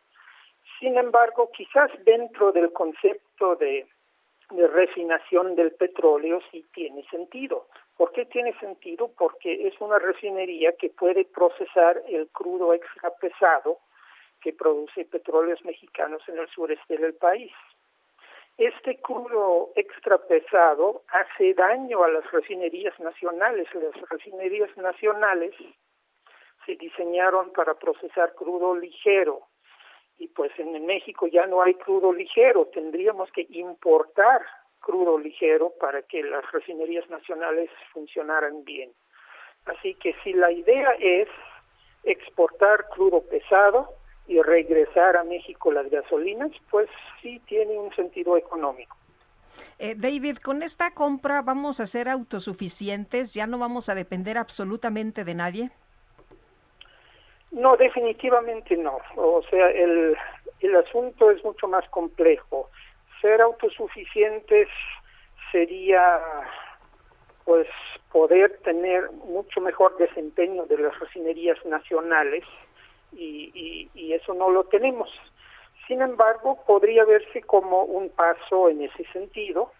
[0.80, 3.88] Sin embargo, quizás dentro del concepto de,
[4.52, 7.66] refinación del petróleo sí tiene sentido.
[7.98, 9.10] ¿Por qué tiene sentido?
[9.18, 13.80] Porque es una refinería que puede procesar el crudo extra pesado
[14.42, 17.52] que produce petróleos mexicanos en el sureste del país.
[18.60, 23.68] Este crudo extra pesado hace daño a las refinerías nacionales.
[23.74, 25.56] Las refinerías nacionales
[26.66, 29.42] se diseñaron para procesar crudo ligero
[30.18, 34.42] y pues en México ya no hay crudo ligero, tendríamos que importar
[34.80, 38.92] crudo ligero para que las refinerías nacionales funcionaran bien.
[39.66, 41.28] Así que si la idea es
[42.04, 43.90] exportar crudo pesado
[44.28, 46.88] y regresar a México las gasolinas, pues
[47.22, 48.96] sí tiene un sentido económico.
[49.80, 55.24] Eh, David, con esta compra vamos a ser autosuficientes, ya no vamos a depender absolutamente
[55.24, 55.72] de nadie.
[57.56, 59.00] No, definitivamente no.
[59.16, 60.18] O sea, el,
[60.60, 62.70] el asunto es mucho más complejo.
[63.22, 64.68] Ser autosuficientes
[65.54, 66.20] sería,
[67.46, 67.68] pues,
[68.12, 72.44] poder tener mucho mejor desempeño de las refinerías nacionales
[73.14, 75.10] y, y, eso no lo tenemos.
[75.88, 79.72] Sin embargo, podría verse como un paso en ese sentido,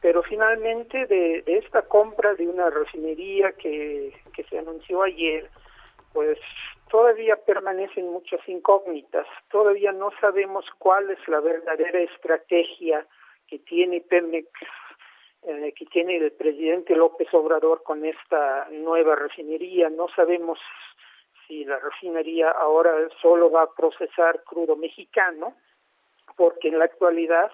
[0.00, 5.50] pero finalmente de, de esta compra de una refinería que, que se anunció ayer,
[6.14, 6.38] pues
[6.88, 13.04] todavía permanecen muchas incógnitas, todavía no sabemos cuál es la verdadera estrategia
[13.48, 14.48] que tiene Pemex,
[15.42, 20.60] eh, que tiene el presidente López Obrador con esta nueva refinería, no sabemos
[21.46, 25.56] si la refinería ahora solo va a procesar crudo mexicano,
[26.36, 27.50] porque en la actualidad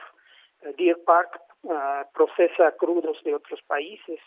[0.61, 1.41] eh, Deer Park
[1.71, 4.21] ah, procesa crudos de otros países.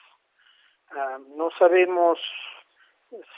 [0.89, 2.19] Ah, no sabemos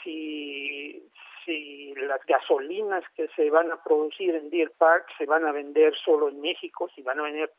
[0.02, 1.02] si,
[1.44, 5.94] si las gasolinas que se van a producir en Deer Park se van a vender
[6.04, 7.52] solo en México, si van a vender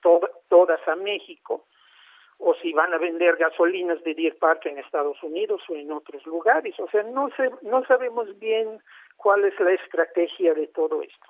[0.49, 1.65] todas a México,
[2.39, 6.25] o si van a vender gasolinas de Deer Park en Estados Unidos o en otros
[6.25, 6.75] lugares.
[6.79, 8.79] O sea, no, se, no sabemos bien
[9.15, 11.27] cuál es la estrategia de todo esto.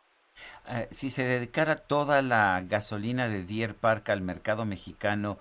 [0.69, 5.37] Eh, si se dedicara toda la gasolina de Deer Park al mercado mexicano,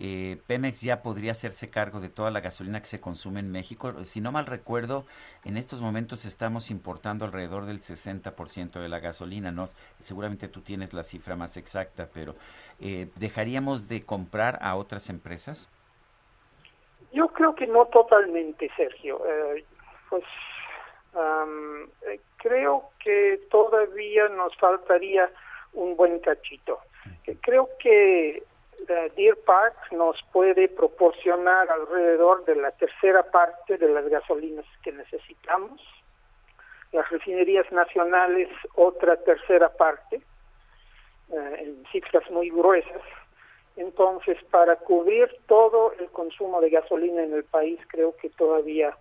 [0.00, 4.04] eh, Pemex ya podría hacerse cargo de toda la gasolina que se consume en México.
[4.04, 5.04] Si no mal recuerdo,
[5.44, 9.50] en estos momentos estamos importando alrededor del 60% de la gasolina.
[9.50, 9.64] ¿no?
[10.00, 12.36] Seguramente tú tienes la cifra más exacta, pero
[12.80, 15.68] eh, ¿dejaríamos de comprar a otras empresas?
[17.12, 19.20] Yo creo que no totalmente, Sergio.
[19.26, 19.64] Eh,
[20.08, 20.24] pues
[22.36, 25.28] creo que todavía nos faltaría
[25.72, 26.78] un buen cachito.
[27.40, 28.44] Creo que
[28.86, 35.80] Deer Park nos puede proporcionar alrededor de la tercera parte de las gasolinas que necesitamos.
[36.92, 40.22] Las refinerías nacionales otra tercera parte,
[41.30, 43.02] eh, en cifras muy gruesas.
[43.76, 48.96] Entonces, para cubrir todo el consumo de gasolina en el país, creo que todavía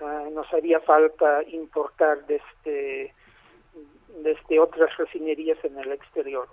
[0.00, 3.12] eh, nos haría falta importar desde,
[4.22, 6.48] desde otras refinerías en el exterior.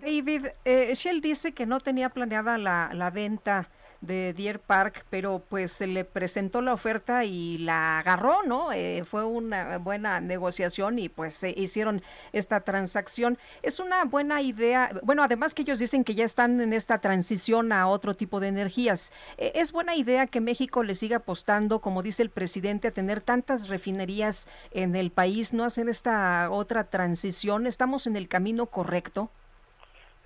[0.00, 3.68] David, eh, Shell dice que no tenía planeada la, la venta
[4.00, 8.72] de Deer Park, pero pues se le presentó la oferta y la agarró, ¿no?
[8.72, 12.02] Eh, fue una buena negociación y pues se hicieron
[12.32, 13.38] esta transacción.
[13.62, 17.72] Es una buena idea, bueno, además que ellos dicen que ya están en esta transición
[17.72, 19.12] a otro tipo de energías.
[19.38, 23.20] Eh, es buena idea que México le siga apostando, como dice el presidente, a tener
[23.20, 27.66] tantas refinerías en el país, no hacer esta otra transición.
[27.66, 29.30] ¿Estamos en el camino correcto?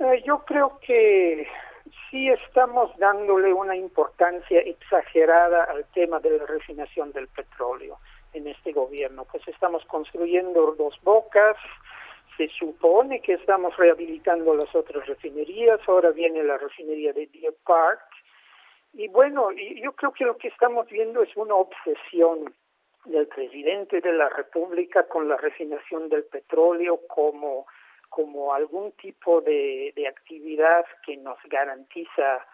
[0.00, 1.46] Eh, yo creo que
[2.10, 7.98] sí estamos dándole una importancia exagerada al tema de la refinación del petróleo
[8.32, 9.26] en este gobierno.
[9.30, 11.54] Pues estamos construyendo dos bocas,
[12.38, 18.00] se supone que estamos rehabilitando las otras refinerías, ahora viene la refinería de Deer Park.
[18.94, 22.54] Y bueno, yo creo que lo que estamos viendo es una obsesión
[23.04, 27.66] del presidente de la República con la refinación del petróleo como
[28.10, 32.44] como algún tipo de, actividad que nos garantiza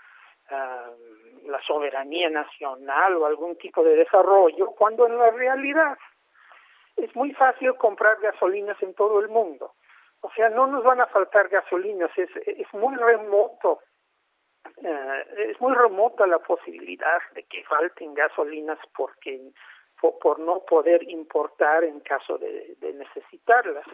[0.51, 5.99] uh, la soberanía nacional o algún tipo de desarrollo, cuando en la realidad
[6.97, 9.75] es muy fácil comprar gasolinas en todo el mundo.
[10.21, 13.81] O sea, no nos van a faltar gasolinas, es, es muy remoto,
[14.77, 19.53] uh, es muy remota la posibilidad de que falten gasolinas porque
[20.01, 23.87] por, no poder importar en caso de, necesitarlas.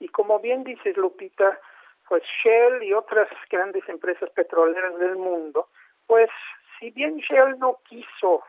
[0.00, 1.60] Y como bien dices, Lupita,
[2.08, 5.68] pues Shell y otras grandes empresas petroleras del mundo,
[6.06, 6.30] pues
[6.78, 8.42] si bien Shell no quiso,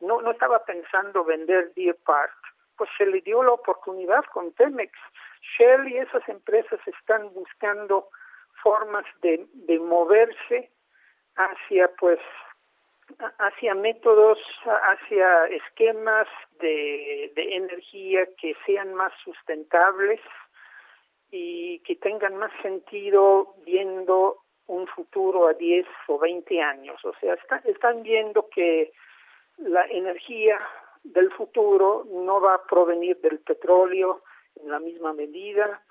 [0.00, 2.36] no, no estaba pensando vender Deer Park,
[2.76, 4.92] pues se le dio la oportunidad con Pemex.
[5.56, 8.08] Shell y esas empresas están buscando
[8.62, 10.70] formas de, de moverse
[11.34, 12.20] hacia pues
[13.38, 16.28] hacia métodos, hacia esquemas
[16.60, 20.20] de, de energía que sean más sustentables
[21.30, 27.02] y que tengan más sentido viendo un futuro a 10 o 20 años.
[27.04, 28.92] O sea, está, están viendo que
[29.58, 30.60] la energía
[31.02, 34.22] del futuro no va a provenir del petróleo
[34.56, 35.82] en la misma medida,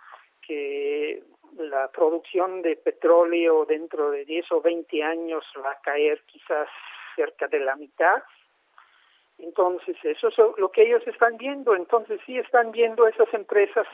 [0.41, 1.23] que
[1.57, 6.67] la producción de petróleo dentro de 10 o 20 años va a caer quizás
[7.15, 8.23] cerca de la mitad.
[9.39, 11.75] Entonces, eso es lo que ellos están viendo.
[11.75, 13.87] Entonces, sí están viendo esas empresas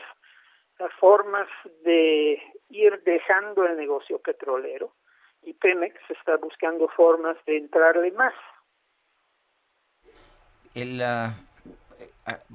[1.00, 1.48] formas
[1.84, 4.92] de ir dejando el negocio petrolero
[5.42, 8.34] y Pemex está buscando formas de entrarle más.
[10.74, 11.53] El, uh,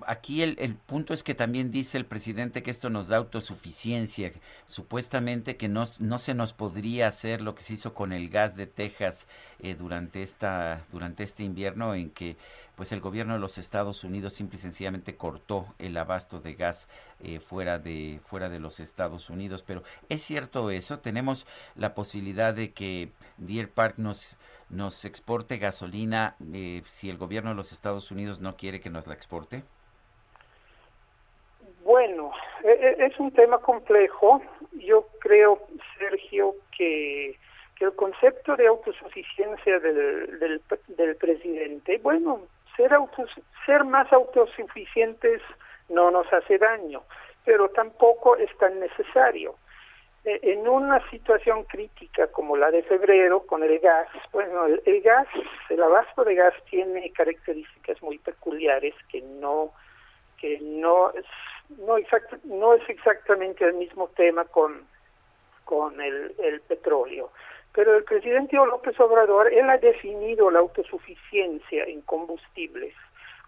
[0.06, 4.32] aquí el, el, punto es que también dice el presidente que esto nos da autosuficiencia,
[4.66, 8.56] supuestamente que no, no se nos podría hacer lo que se hizo con el gas
[8.56, 9.28] de Texas
[9.60, 12.38] eh, durante esta durante este invierno en que
[12.76, 16.88] pues el gobierno de los Estados Unidos simple y sencillamente cortó el abasto de gas
[17.20, 21.46] eh, fuera de fuera de los Estados Unidos, pero es cierto eso, tenemos
[21.76, 24.38] la posibilidad de que Deer Park nos
[24.70, 29.08] nos exporte gasolina eh, si el gobierno de los Estados Unidos no quiere que nos
[29.08, 29.64] la exporte?
[31.84, 32.32] Bueno,
[32.64, 34.42] e, e, es un tema complejo.
[34.74, 35.60] Yo creo,
[35.98, 37.38] Sergio, que,
[37.76, 42.42] que el concepto de autosuficiencia del, del, del presidente, bueno,
[42.76, 43.30] ser, autos,
[43.66, 45.42] ser más autosuficientes
[45.90, 47.02] no nos hace daño,
[47.44, 49.56] pero tampoco es tan necesario.
[50.26, 55.02] Eh, en una situación crítica como la de febrero con el gas, bueno, el, el,
[55.02, 55.28] gas,
[55.70, 59.72] el abasto de gas tiene características muy peculiares que no
[60.38, 61.26] que no es,
[61.78, 64.88] no, exact, no es exactamente el mismo tema con
[65.64, 67.32] con el, el petróleo.
[67.74, 72.96] Pero el presidente López Obrador, él ha definido la autosuficiencia en combustibles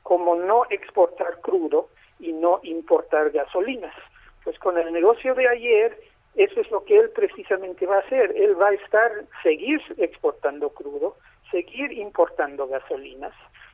[0.03, 3.95] como no exportar crudo y no importar gasolinas.
[4.43, 5.99] Pues con el negocio de ayer,
[6.35, 8.33] eso es lo que él precisamente va a hacer.
[8.35, 9.11] Él va a estar,
[9.43, 11.17] seguir exportando crudo,
[11.49, 13.33] seguir importando gasolinas.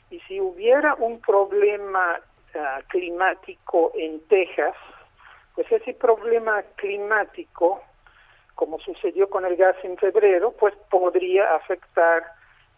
[0.10, 2.20] Y si hubiera un problema
[2.56, 4.76] uh, climático en Texas,
[5.54, 7.82] pues ese problema climático,
[8.56, 12.24] como sucedió con el gas en febrero, pues podría afectar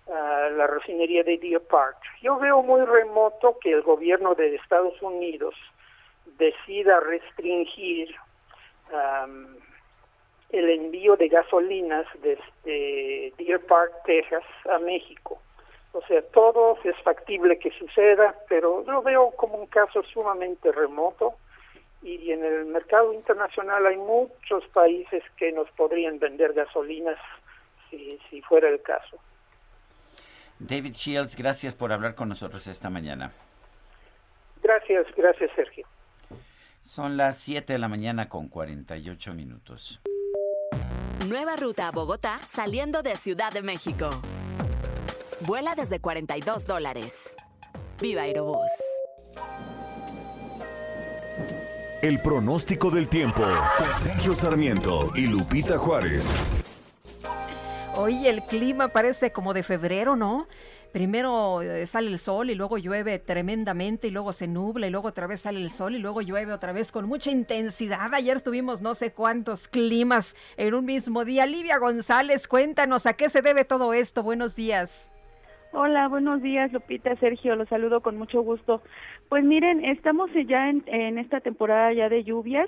[0.10, 1.98] la refinería de Deer Park.
[2.22, 5.54] Yo veo muy remoto que el gobierno de Estados Unidos
[6.38, 8.16] decida restringir
[10.52, 15.39] el envío de gasolinas desde Deer Park, Texas, a México.
[15.91, 21.36] O sea, todo es factible que suceda, pero lo veo como un caso sumamente remoto
[22.02, 27.18] y en el mercado internacional hay muchos países que nos podrían vender gasolinas
[27.89, 29.18] si, si fuera el caso.
[30.60, 33.32] David Shields, gracias por hablar con nosotros esta mañana.
[34.62, 35.88] Gracias, gracias Sergio.
[36.82, 40.02] Son las 7 de la mañana con 48 minutos.
[41.28, 44.09] Nueva ruta a Bogotá saliendo de Ciudad de México.
[45.41, 47.36] Vuela desde 42 dólares.
[47.99, 48.70] Viva Aerobús.
[52.01, 53.43] El pronóstico del tiempo.
[53.97, 56.30] Sergio Sarmiento y Lupita Juárez.
[57.95, 60.47] Hoy el clima parece como de febrero, ¿no?
[60.92, 65.10] Primero eh, sale el sol y luego llueve tremendamente y luego se nubla y luego
[65.10, 68.12] otra vez sale el sol y luego llueve otra vez con mucha intensidad.
[68.14, 71.46] Ayer tuvimos no sé cuántos climas en un mismo día.
[71.46, 74.24] Livia González, cuéntanos a qué se debe todo esto.
[74.24, 75.12] Buenos días.
[75.74, 78.82] Hola, buenos días, Lupita, Sergio, los saludo con mucho gusto.
[79.30, 82.68] Pues miren, estamos ya en, en esta temporada ya de lluvias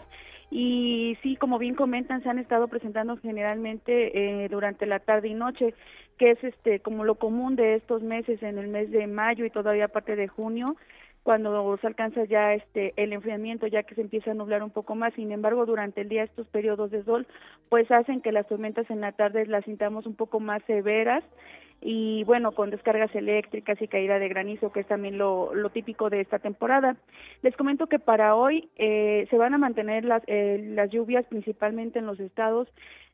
[0.51, 5.33] y sí, como bien comentan, se han estado presentando generalmente eh, durante la tarde y
[5.33, 5.73] noche,
[6.21, 9.49] que es este como lo común de estos meses en el mes de mayo y
[9.49, 10.75] todavía parte de junio
[11.23, 14.93] cuando se alcanza ya este el enfriamiento ya que se empieza a nublar un poco
[14.93, 17.25] más sin embargo durante el día estos periodos de sol
[17.69, 21.23] pues hacen que las tormentas en la tarde las sintamos un poco más severas
[21.83, 26.11] y bueno, con descargas eléctricas y caída de granizo, que es también lo, lo típico
[26.11, 26.95] de esta temporada.
[27.41, 31.97] Les comento que para hoy eh, se van a mantener las, eh, las lluvias principalmente
[31.97, 32.67] en los estados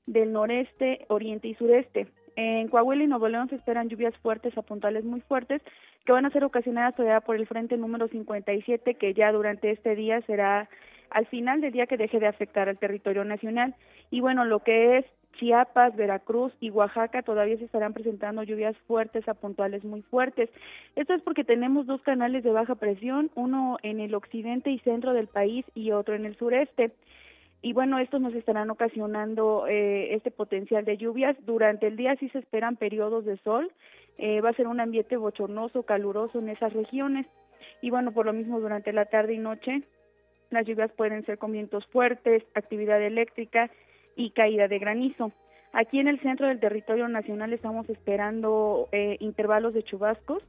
[0.05, 2.07] del noreste, oriente y sureste.
[2.37, 5.59] En Coahuila y Nuevo León se esperan lluvias fuertes a puntales muy fuertes
[6.05, 9.95] que van a ser ocasionadas todavía por el frente número 57 que ya durante este
[9.95, 10.69] día será
[11.09, 13.73] al final del día que deje de afectar al territorio nacional.
[14.11, 15.05] Y bueno, lo que es
[15.39, 20.51] Chiapas, Veracruz y Oaxaca todavía se estarán presentando lluvias fuertes a puntuales muy fuertes.
[20.95, 25.13] Esto es porque tenemos dos canales de baja presión, uno en el occidente y centro
[25.13, 26.91] del país y otro en el sureste.
[27.61, 31.35] Y bueno, estos nos estarán ocasionando eh, este potencial de lluvias.
[31.45, 33.71] Durante el día sí se esperan periodos de sol.
[34.17, 37.25] Eh, va a ser un ambiente bochornoso, caluroso en esas regiones.
[37.81, 39.83] Y bueno, por lo mismo durante la tarde y noche
[40.49, 43.69] las lluvias pueden ser con vientos fuertes, actividad eléctrica
[44.15, 45.31] y caída de granizo.
[45.73, 50.41] Aquí en el centro del territorio nacional estamos esperando eh, intervalos de chubascos,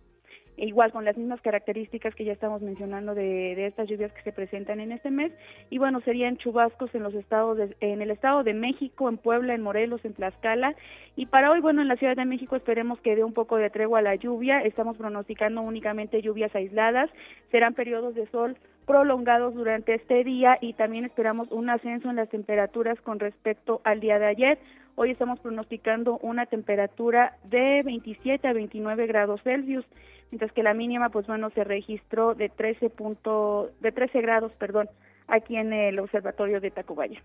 [0.59, 4.81] igual con las mismas características que ya estamos mencionando de, estas lluvias que se presentan
[4.81, 5.33] en este mes.
[5.71, 9.55] Y bueno, serían chubascos en los estados, de, en el estado de México, en Puebla,
[9.55, 10.75] en Morelos, en Tlaxcala.
[11.17, 13.71] Y para hoy, bueno, en la Ciudad de México esperemos que dé un poco de
[13.71, 14.61] tregua a la lluvia.
[14.61, 17.11] Estamos pronosticando únicamente lluvias aisladas.
[17.51, 18.57] Serán periodos de sol
[18.89, 24.01] prolongados durante este día y también esperamos un ascenso en las temperaturas con respecto al
[24.01, 24.59] día de ayer.
[24.95, 29.85] Hoy estamos pronosticando una temperatura de 27 a 29 grados Celsius,
[30.31, 34.89] mientras que la mínima, pues bueno, se registró de 13 punto, de 13 grados, perdón,
[35.27, 37.23] aquí en el observatorio de Tacubaya.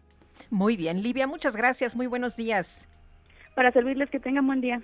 [0.50, 2.88] Muy bien, Livia, muchas gracias, muy buenos días.
[3.56, 4.82] Para servirles que tengan buen día.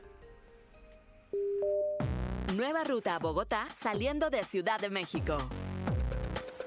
[2.56, 5.38] Nueva ruta a Bogotá saliendo de Ciudad de México.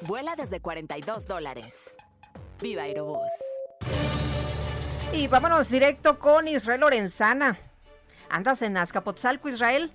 [0.07, 1.97] Vuela desde 42 dólares.
[2.61, 3.31] Viva Aerobús.
[5.13, 7.59] Y vámonos directo con Israel Lorenzana.
[8.31, 9.93] ¿Andas en Azcapotzalco, Israel?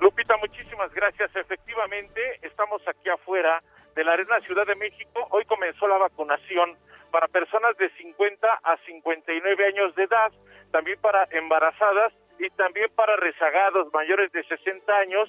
[0.00, 1.34] Lupita, muchísimas gracias.
[1.34, 3.60] Efectivamente, estamos aquí afuera
[3.96, 5.26] de la Arena Ciudad de México.
[5.30, 6.76] Hoy comenzó la vacunación
[7.10, 10.30] para personas de 50 a 59 años de edad,
[10.70, 15.28] también para embarazadas y también para rezagados mayores de 60 años.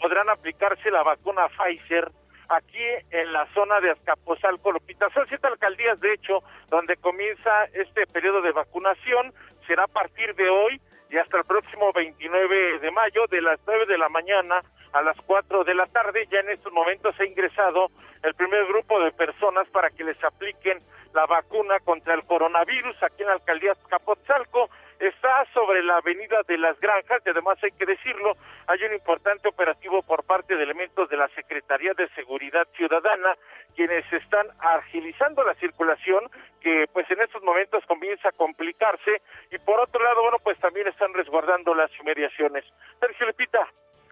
[0.00, 2.10] Podrán aplicarse la vacuna Pfizer
[2.48, 5.10] aquí en la zona de Azcapotzalco, Lupita.
[5.10, 9.34] Son siete alcaldías, de hecho, donde comienza este periodo de vacunación.
[9.66, 13.86] Será a partir de hoy y hasta el próximo 29 de mayo, de las 9
[13.86, 16.26] de la mañana a las 4 de la tarde.
[16.30, 17.88] Ya en estos momentos ha ingresado
[18.22, 20.80] el primer grupo de personas para que les apliquen
[21.14, 24.68] la vacuna contra el coronavirus aquí en la alcaldía Azcapotzalco
[25.00, 28.36] está sobre la avenida de las Granjas y además hay que decirlo,
[28.66, 33.36] hay un importante operativo por parte de elementos de la Secretaría de Seguridad Ciudadana
[33.74, 36.24] quienes están agilizando la circulación
[36.60, 39.22] que pues en estos momentos comienza a complicarse
[39.52, 42.64] y por otro lado, bueno, pues también están resguardando las inmediaciones.
[42.98, 43.68] Sergio Lepita,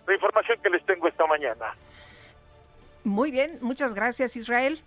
[0.06, 1.74] la información que les tengo esta mañana.
[3.04, 4.80] Muy bien, muchas gracias Israel.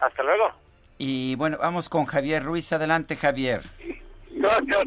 [0.00, 0.50] Hasta luego.
[0.98, 2.72] Y bueno, vamos con Javier Ruiz.
[2.72, 3.62] Adelante, Javier.
[4.30, 4.84] Gracias,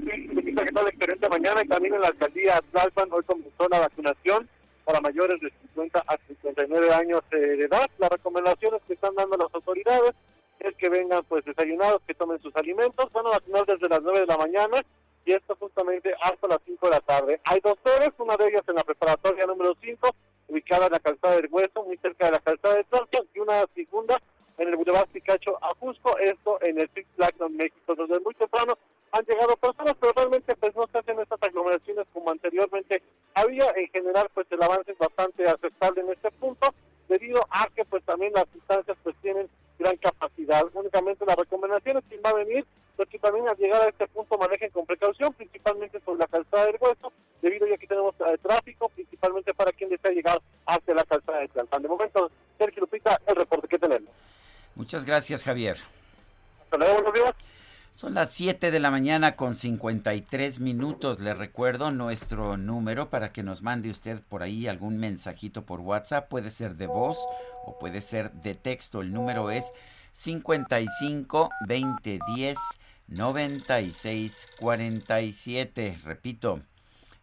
[0.63, 4.47] que tal excelente mañana y también en la alcaldía Tlalpan hoy comenzó la vacunación
[4.85, 7.89] para mayores de 50 a 59 años eh, de edad.
[7.97, 10.11] Las recomendaciones que están dando las autoridades
[10.59, 14.21] es que vengan pues desayunados, que tomen sus alimentos, van a vacunar desde las 9
[14.21, 14.81] de la mañana
[15.25, 17.41] y esto justamente hasta las 5 de la tarde.
[17.45, 20.09] Hay dos sedes, una de ellas en la preparatoria número 5,
[20.47, 23.65] ubicada en la calzada del Hueso, muy cerca de la calzada de Tlalpan, y una
[23.73, 24.21] segunda
[24.57, 27.95] en el Boulevard Picacho Ajusco, esto en el Six Flags México.
[27.95, 28.77] Desde muy temprano
[29.15, 33.01] han llegado personas, pero realmente pues no se hacen estas aglomeraciones como anteriormente
[33.33, 33.71] había.
[33.75, 36.73] En general, pues el avance es bastante aceptable en este punto,
[37.07, 39.47] debido a que pues también las instancias pues tienen
[39.79, 40.65] gran capacidad.
[40.73, 42.65] Únicamente las recomendaciones, quien va a venir,
[42.97, 46.65] lo que también al llegar a este punto manejen con precaución, principalmente sobre la calzada
[46.65, 50.93] del hueso, debido a que aquí tenemos eh, tráfico, principalmente para quien desea llegar hacia
[50.93, 51.81] la calzada de Tlalpan.
[51.81, 54.09] De momento, Sergio Lupita, el reporte que tenemos.
[54.75, 55.77] Muchas gracias, Javier.
[56.63, 57.54] Hasta luego, buenos días.
[57.95, 61.21] Son las 7 de la mañana con 53 minutos.
[61.21, 66.27] Le recuerdo nuestro número para que nos mande usted por ahí algún mensajito por WhatsApp.
[66.27, 67.25] Puede ser de voz
[67.65, 68.99] o puede ser de texto.
[68.99, 69.71] El número es
[70.11, 72.57] 55 20 10
[73.07, 75.97] 96 47.
[76.03, 76.59] Repito,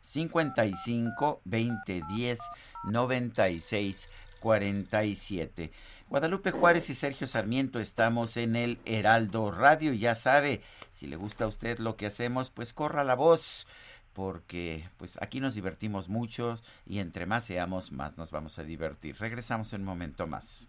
[0.00, 2.38] 55 20 10
[2.84, 4.08] 96
[4.40, 5.70] 47.
[6.12, 9.94] Guadalupe Juárez y Sergio Sarmiento estamos en el Heraldo Radio.
[9.94, 10.60] Ya sabe,
[10.90, 13.66] si le gusta a usted lo que hacemos, pues corra la voz,
[14.12, 19.16] porque pues aquí nos divertimos mucho y entre más seamos, más nos vamos a divertir.
[19.20, 20.68] Regresamos en un momento más.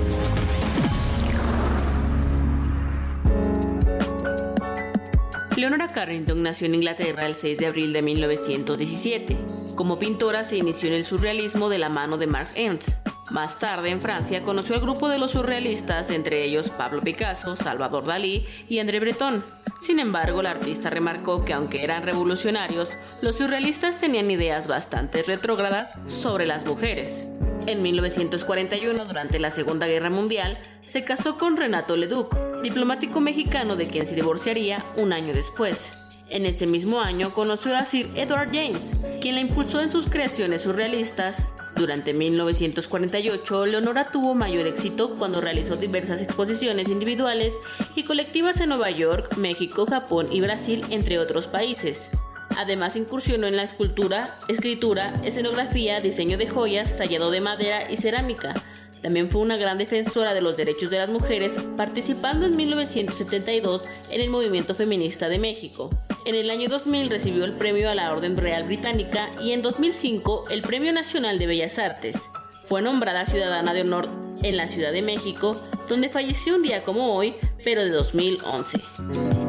[5.93, 9.37] Carrington nació en Inglaterra el 6 de abril de 1917.
[9.75, 12.89] Como pintora se inició en el surrealismo de la mano de Marx Ernst.
[13.31, 18.05] Más tarde en Francia conoció al grupo de los surrealistas, entre ellos Pablo Picasso, Salvador
[18.05, 19.43] Dalí y André Breton.
[19.81, 22.89] Sin embargo, la artista remarcó que aunque eran revolucionarios,
[23.21, 27.27] los surrealistas tenían ideas bastante retrógradas sobre las mujeres.
[27.67, 33.87] En 1941, durante la Segunda Guerra Mundial, se casó con Renato Leduc, diplomático mexicano de
[33.87, 35.93] quien se divorciaría un año después.
[36.29, 40.63] En ese mismo año conoció a Sir Edward James, quien la impulsó en sus creaciones
[40.63, 41.45] surrealistas.
[41.75, 47.53] Durante 1948, Leonora tuvo mayor éxito cuando realizó diversas exposiciones individuales
[47.95, 52.09] y colectivas en Nueva York, México, Japón y Brasil, entre otros países.
[52.57, 58.53] Además incursionó en la escultura, escritura, escenografía, diseño de joyas, tallado de madera y cerámica.
[59.01, 64.21] También fue una gran defensora de los derechos de las mujeres, participando en 1972 en
[64.21, 65.89] el movimiento feminista de México.
[66.25, 70.45] En el año 2000 recibió el premio a la Orden Real Británica y en 2005
[70.49, 72.29] el Premio Nacional de Bellas Artes.
[72.67, 74.07] Fue nombrada ciudadana de honor
[74.43, 77.33] en la Ciudad de México, donde falleció un día como hoy,
[77.63, 79.40] pero de 2011.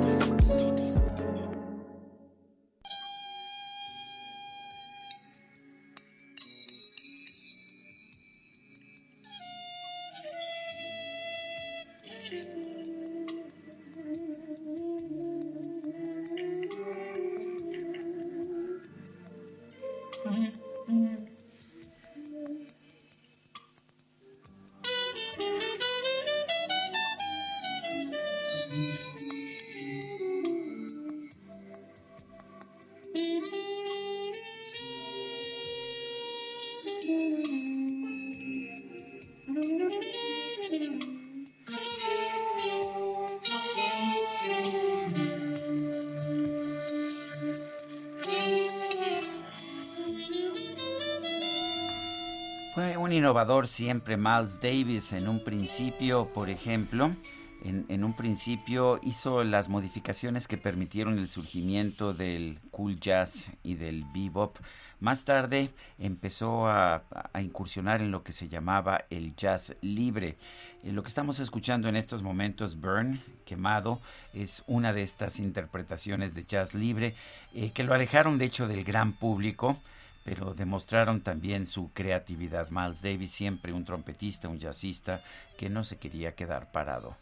[53.32, 55.14] Innovador siempre Miles Davis.
[55.14, 57.16] En un principio, por ejemplo,
[57.64, 64.04] en, un principio hizo las modificaciones que permitieron el surgimiento del cool jazz y del
[64.12, 64.58] bebop.
[65.00, 67.04] Más tarde empezó a,
[67.40, 70.36] incursionar en lo que se llamaba el jazz libre.
[70.84, 73.98] En lo que estamos escuchando en estos momentos, Burn, Quemado,
[74.34, 77.14] es una de estas interpretaciones de jazz libre
[77.54, 79.78] eh, que lo alejaron de hecho del gran público
[80.24, 82.70] pero demostraron también su creatividad.
[82.70, 85.20] Miles Davis, siempre un trompetista, un jazzista,
[85.58, 87.16] que no se quería quedar parado.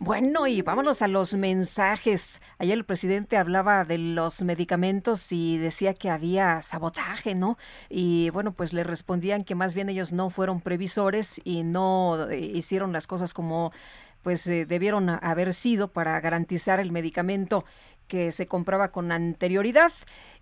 [0.00, 2.42] Bueno, y vámonos a los mensajes.
[2.58, 7.56] Ayer el presidente hablaba de los medicamentos y decía que había sabotaje, ¿no?
[7.88, 12.38] Y bueno, pues le respondían que más bien ellos no fueron previsores y no eh,
[12.38, 13.72] hicieron las cosas como
[14.22, 17.64] pues eh, debieron haber sido para garantizar el medicamento
[18.06, 19.92] que se compraba con anterioridad.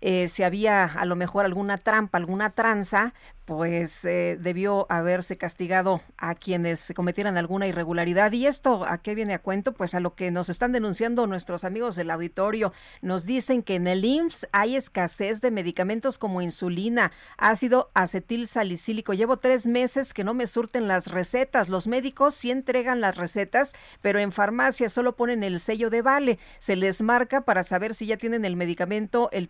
[0.05, 3.13] Eh, si había a lo mejor alguna trampa, alguna tranza,
[3.45, 8.31] pues eh, debió haberse castigado a quienes cometieran alguna irregularidad.
[8.31, 9.73] ¿Y esto a qué viene a cuento?
[9.73, 12.73] Pues a lo que nos están denunciando nuestros amigos del auditorio.
[13.01, 19.13] Nos dicen que en el IMSS hay escasez de medicamentos como insulina, ácido acetil salicílico.
[19.13, 21.67] Llevo tres meses que no me surten las recetas.
[21.69, 26.39] Los médicos sí entregan las recetas, pero en farmacia solo ponen el sello de vale.
[26.59, 29.29] Se les marca para saber si ya tienen el medicamento.
[29.31, 29.49] El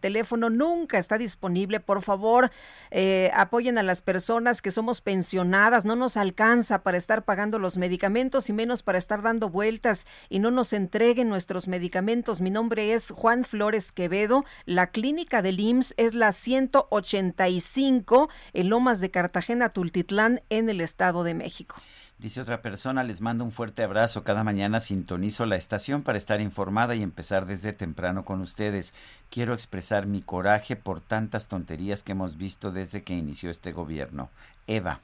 [0.49, 1.79] nunca está disponible.
[1.79, 2.51] Por favor,
[2.91, 7.77] eh, apoyen a las personas que somos pensionadas, no nos alcanza para estar pagando los
[7.77, 12.41] medicamentos y menos para estar dando vueltas y no nos entreguen nuestros medicamentos.
[12.41, 18.99] Mi nombre es Juan Flores Quevedo, la clínica del IMSS es la 185 en Lomas
[18.99, 21.75] de Cartagena, Tultitlán, en el Estado de México.
[22.23, 24.23] Dice otra persona, les mando un fuerte abrazo.
[24.23, 28.93] Cada mañana sintonizo la estación para estar informada y empezar desde temprano con ustedes.
[29.29, 34.29] Quiero expresar mi coraje por tantas tonterías que hemos visto desde que inició este gobierno.
[34.67, 35.01] Eva.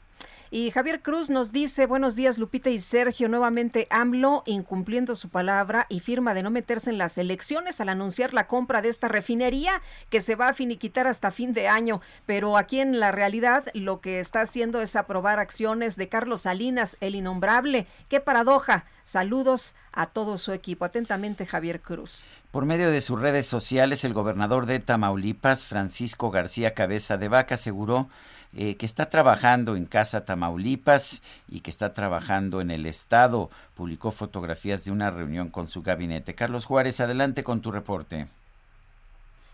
[0.52, 5.86] Y Javier Cruz nos dice, buenos días Lupita y Sergio, nuevamente AMLO incumpliendo su palabra
[5.90, 9.84] y firma de no meterse en las elecciones al anunciar la compra de esta refinería
[10.10, 12.02] que se va a finiquitar hasta fin de año.
[12.26, 16.98] Pero aquí en la realidad lo que está haciendo es aprobar acciones de Carlos Salinas,
[17.00, 17.86] el innombrable.
[18.08, 18.86] ¡Qué paradoja!
[19.04, 20.84] Saludos a todo su equipo.
[20.86, 22.26] Atentamente, Javier Cruz.
[22.52, 27.56] Por medio de sus redes sociales, el gobernador de Tamaulipas, Francisco García Cabeza de Vaca,
[27.56, 28.10] aseguró
[28.56, 33.50] eh, que está trabajando en Casa Tamaulipas y que está trabajando en el Estado.
[33.76, 36.34] Publicó fotografías de una reunión con su gabinete.
[36.34, 38.28] Carlos Juárez, adelante con tu reporte.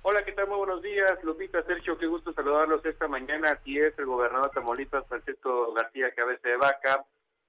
[0.02, 0.48] Hola, ¿qué tal?
[0.48, 3.52] Muy buenos días, Lupita, Sergio, qué gusto saludarlos esta mañana.
[3.52, 7.04] Aquí es el gobernador de Tamaulipas, Francisco García Cabeza de Vaca.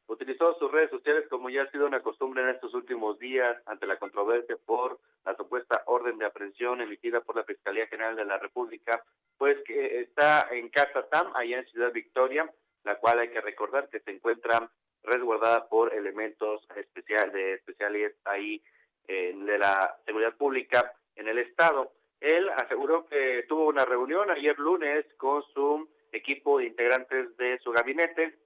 [0.08, 3.86] Utilizó sus redes sociales como ya ha sido una costumbre en estos últimos días ante
[3.86, 8.38] la controversia por la supuesta orden de aprehensión emitida por la Fiscalía General de la
[8.38, 9.02] República,
[9.36, 12.48] pues que está en Casa TAM, allá en Ciudad Victoria,
[12.84, 14.70] la cual hay que recordar que se encuentra
[15.02, 18.62] resguardada por elementos especial de especiales ahí
[19.08, 21.92] de la seguridad pública en el estado.
[22.20, 27.72] Él aseguró que tuvo una reunión ayer lunes con su equipo de integrantes de su
[27.72, 28.38] gabinete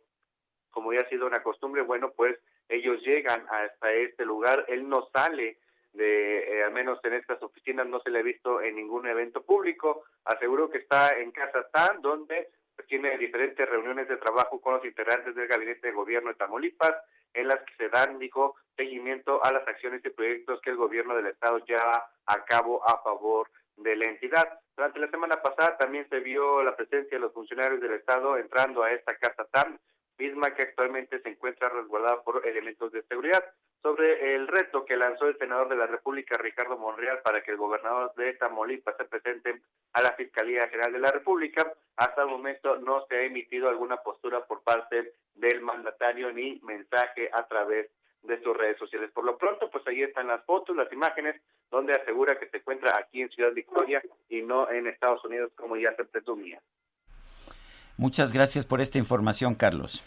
[0.70, 5.08] como ya ha sido una costumbre, bueno, pues ellos llegan hasta este lugar, él no
[5.12, 5.58] sale
[5.92, 9.42] de, eh, al menos en estas oficinas no se le ha visto en ningún evento
[9.42, 14.74] público, aseguró que está en Casa TAN, donde pues, tiene diferentes reuniones de trabajo con
[14.74, 16.94] los integrantes del gabinete de gobierno de Tamaulipas,
[17.34, 21.14] en las que se dan, dijo, seguimiento a las acciones y proyectos que el gobierno
[21.14, 24.60] del estado lleva a cabo a favor de la entidad.
[24.76, 28.82] Durante la semana pasada también se vio la presencia de los funcionarios del estado entrando
[28.82, 29.78] a esta casa TAM,
[30.20, 33.42] misma que actualmente se encuentra resguardada por elementos de seguridad.
[33.82, 37.56] Sobre el reto que lanzó el senador de la República, Ricardo Monreal, para que el
[37.56, 39.62] gobernador de Tamaulipas se presente
[39.94, 43.96] a la Fiscalía General de la República, hasta el momento no se ha emitido alguna
[43.96, 47.90] postura por parte del mandatario ni mensaje a través
[48.22, 49.10] de sus redes sociales.
[49.12, 51.40] Por lo pronto, pues ahí están las fotos, las imágenes,
[51.70, 55.76] donde asegura que se encuentra aquí en Ciudad Victoria y no en Estados Unidos como
[55.76, 56.60] ya se presumía.
[58.00, 60.02] Muchas gracias por esta información, Carlos.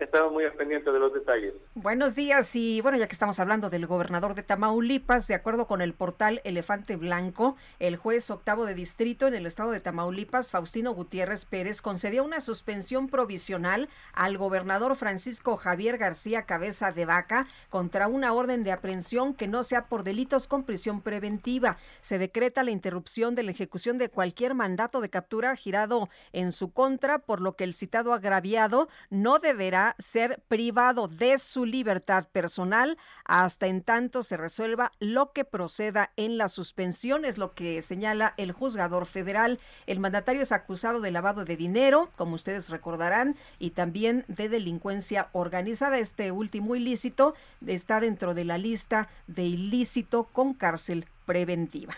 [0.00, 1.54] Estamos muy pendientes de los detalles.
[1.74, 5.80] Buenos días y bueno, ya que estamos hablando del gobernador de Tamaulipas, de acuerdo con
[5.80, 10.92] el portal Elefante Blanco, el juez octavo de distrito en el estado de Tamaulipas, Faustino
[10.92, 18.06] Gutiérrez Pérez, concedió una suspensión provisional al gobernador Francisco Javier García Cabeza de Vaca contra
[18.06, 21.76] una orden de aprehensión que no sea por delitos con prisión preventiva.
[22.00, 26.72] Se decreta la interrupción de la ejecución de cualquier mandato de captura girado en su
[26.72, 32.98] contra, por lo que el citado agraviado no deberá ser privado de su libertad personal
[33.24, 38.34] hasta en tanto se resuelva lo que proceda en la suspensión, es lo que señala
[38.36, 39.60] el juzgador federal.
[39.86, 45.28] El mandatario es acusado de lavado de dinero, como ustedes recordarán, y también de delincuencia
[45.32, 45.98] organizada.
[45.98, 47.34] Este último ilícito
[47.66, 51.94] está dentro de la lista de ilícito con cárcel preventiva.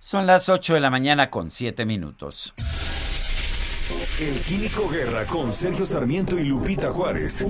[0.00, 2.54] Son las 8 de la mañana con 7 minutos.
[3.88, 7.46] El Químico Guerra con Sergio Sarmiento y Lupita Juárez.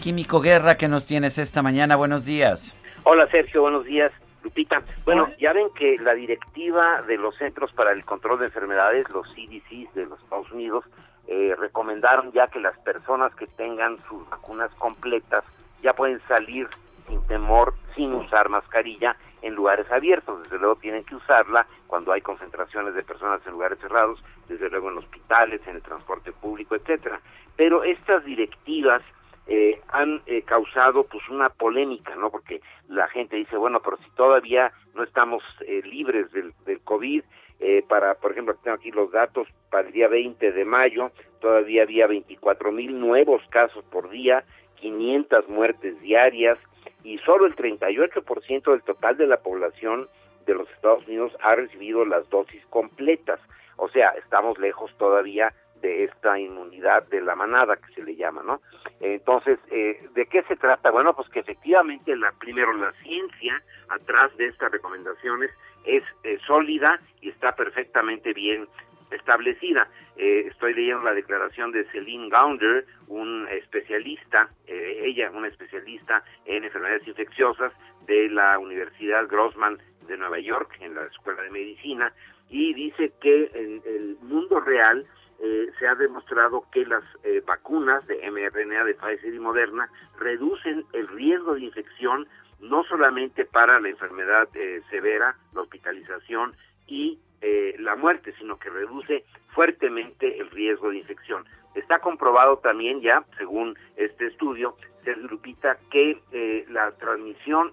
[0.00, 1.96] Químico Guerra, ¿qué nos tienes esta mañana?
[1.96, 2.78] Buenos días.
[3.02, 4.12] Hola Sergio, buenos días.
[4.44, 9.08] Lupita, bueno, ya ven que la directiva de los Centros para el Control de Enfermedades,
[9.10, 10.84] los CDC de los Estados Unidos,
[11.26, 15.42] eh, recomendaron ya que las personas que tengan sus vacunas completas
[15.82, 16.68] ya pueden salir
[17.08, 20.42] sin temor, sin usar mascarilla en lugares abiertos.
[20.42, 24.90] Desde luego tienen que usarla cuando hay concentraciones de personas en lugares cerrados, desde luego
[24.90, 27.20] en hospitales, en el transporte público, etcétera.
[27.56, 29.02] Pero estas directivas
[29.46, 32.30] eh, han eh, causado pues una polémica, ¿no?
[32.30, 37.22] Porque la gente dice, bueno, pero si todavía no estamos eh, libres del, del COVID,
[37.88, 42.06] para, por ejemplo, tengo aquí los datos, para el día 20 de mayo todavía había
[42.06, 44.44] 24 mil nuevos casos por día,
[44.80, 46.58] 500 muertes diarias
[47.02, 50.08] y solo el 38% del total de la población
[50.46, 53.40] de los Estados Unidos ha recibido las dosis completas.
[53.76, 58.42] O sea, estamos lejos todavía de esta inmunidad de la manada que se le llama,
[58.42, 58.62] ¿no?
[59.00, 60.90] Entonces, eh, ¿de qué se trata?
[60.90, 65.50] Bueno, pues que efectivamente la primero la ciencia atrás de estas recomendaciones
[65.84, 68.66] es eh, sólida y está perfectamente bien
[69.10, 69.88] establecida.
[70.16, 77.06] Eh, estoy leyendo la declaración de Celine Gounder, un especialista, ella una especialista en enfermedades
[77.06, 77.72] infecciosas
[78.06, 82.12] de la Universidad Grossman de Nueva York, en la Escuela de Medicina,
[82.50, 85.06] y dice que en el mundo real
[85.40, 90.84] eh, se ha demostrado que las eh, vacunas de mRNA de Pfizer y Moderna reducen
[90.92, 92.28] el riesgo de infección
[92.60, 96.54] no solamente para la enfermedad eh, severa, la hospitalización
[96.86, 97.18] y
[97.78, 99.24] la muerte, sino que reduce
[99.54, 101.44] fuertemente el riesgo de infección.
[101.74, 107.72] Está comprobado también ya, según este estudio, Sergio Lupita, que la transmisión,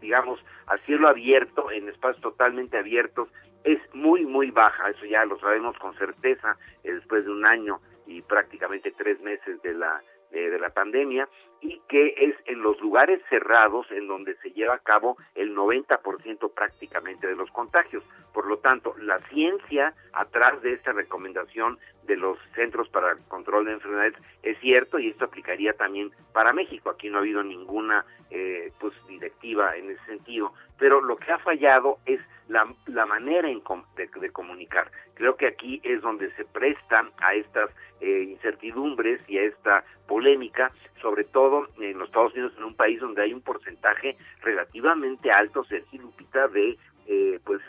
[0.00, 3.28] digamos, a cielo abierto, en espacios totalmente abiertos,
[3.64, 7.80] es muy, muy baja, eso ya lo sabemos con certeza eh, después de un año
[8.06, 11.28] y prácticamente tres meses de la, de la pandemia,
[11.60, 16.52] y que es en los lugares cerrados en donde se lleva a cabo el 90%
[16.54, 18.04] prácticamente de los contagios.
[18.32, 23.66] Por lo tanto, la ciencia atrás de esta recomendación de los Centros para el Control
[23.66, 26.90] de Enfermedades es cierto y esto aplicaría también para México.
[26.90, 31.38] Aquí no ha habido ninguna eh, pues directiva en ese sentido, pero lo que ha
[31.38, 34.90] fallado es la, la manera de, comunicar.
[35.14, 37.70] Creo que aquí es donde se prestan a estas
[38.00, 43.00] eh, incertidumbres y a esta polémica, sobre todo en los Estados Unidos, en un país
[43.00, 46.76] donde hay un porcentaje relativamente alto, Sergio Lupita, de
[47.06, 47.60] eh, pues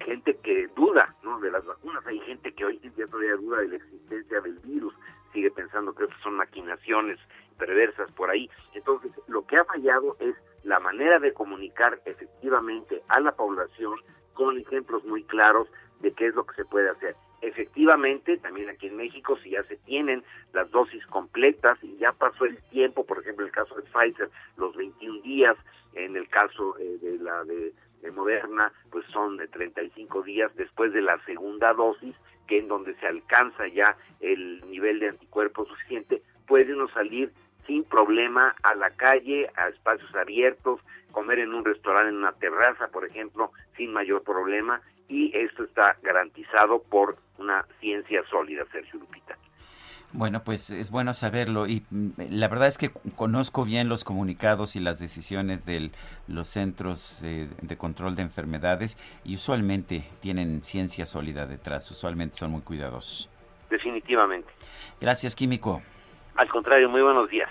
[0.00, 1.40] gente que duda ¿no?
[1.40, 4.58] de las vacunas, hay gente que hoy en día todavía duda de la existencia del
[4.60, 4.94] virus,
[5.32, 7.18] sigue pensando que son maquinaciones
[7.58, 8.50] perversas por ahí.
[8.74, 10.34] Entonces, lo que ha fallado es
[10.64, 13.98] la manera de comunicar efectivamente a la población
[14.36, 15.66] con ejemplos muy claros
[16.00, 17.16] de qué es lo que se puede hacer.
[17.42, 20.22] Efectivamente, también aquí en México, si ya se tienen
[20.52, 24.30] las dosis completas y ya pasó el tiempo, por ejemplo, en el caso de Pfizer,
[24.56, 25.56] los 21 días,
[25.94, 27.72] en el caso eh, de la de,
[28.14, 32.14] Moderna, pues son de 35 días después de la segunda dosis,
[32.46, 37.32] que en donde se alcanza ya el nivel de anticuerpos suficiente, puede uno salir
[37.66, 40.80] sin problema a la calle, a espacios abiertos,
[41.12, 45.96] comer en un restaurante, en una terraza, por ejemplo, sin mayor problema, y esto está
[46.02, 49.36] garantizado por una ciencia sólida, Sergio Lupita.
[50.12, 54.76] Bueno, pues es bueno saberlo y mm, la verdad es que conozco bien los comunicados
[54.76, 55.90] y las decisiones de
[56.28, 62.52] los centros eh, de control de enfermedades y usualmente tienen ciencia sólida detrás, usualmente son
[62.52, 63.28] muy cuidadosos.
[63.68, 64.48] Definitivamente.
[65.00, 65.82] Gracias, Químico.
[66.36, 67.48] Al contrario, muy buenos días.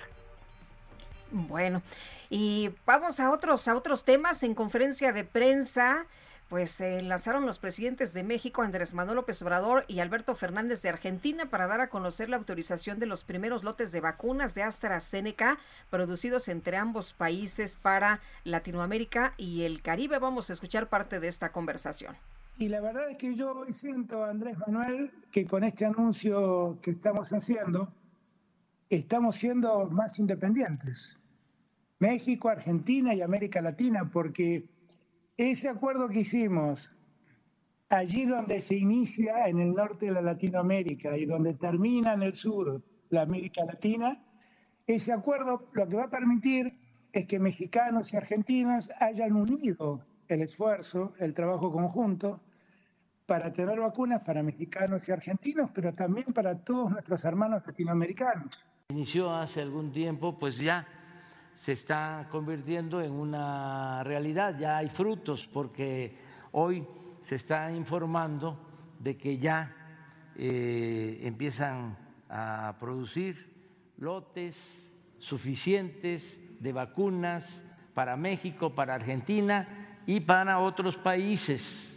[1.32, 1.82] Bueno,
[2.30, 4.44] y vamos a otros, a otros temas.
[4.44, 6.06] En conferencia de prensa,
[6.50, 10.90] pues se enlazaron los presidentes de México, Andrés Manuel López Obrador y Alberto Fernández de
[10.90, 15.58] Argentina, para dar a conocer la autorización de los primeros lotes de vacunas de AstraZeneca
[15.90, 20.20] producidos entre ambos países para Latinoamérica y el Caribe.
[20.20, 22.16] Vamos a escuchar parte de esta conversación.
[22.58, 27.34] Y la verdad es que yo siento, Andrés Manuel, que con este anuncio que estamos
[27.34, 27.92] haciendo,
[28.90, 31.20] estamos siendo más independientes
[32.00, 34.70] México, Argentina y América Latina, porque
[35.38, 36.96] ese acuerdo que hicimos
[37.90, 42.34] allí donde se inicia en el norte de la Latinoamérica y donde termina en el
[42.34, 44.24] sur la América Latina,
[44.86, 46.78] ese acuerdo lo que va a permitir
[47.12, 52.42] es que mexicanos y argentinos hayan unido el esfuerzo, el trabajo conjunto,
[53.26, 58.66] para tener vacunas para mexicanos y argentinos, pero también para todos nuestros hermanos latinoamericanos.
[58.90, 60.88] Inició hace algún tiempo, pues ya
[61.56, 66.16] se está convirtiendo en una realidad, ya hay frutos porque
[66.52, 66.86] hoy
[67.20, 68.60] se está informando
[69.00, 69.76] de que ya
[70.36, 71.98] eh, empiezan
[72.30, 73.52] a producir
[73.98, 74.56] lotes
[75.18, 77.44] suficientes de vacunas
[77.96, 81.92] para México, para Argentina y para otros países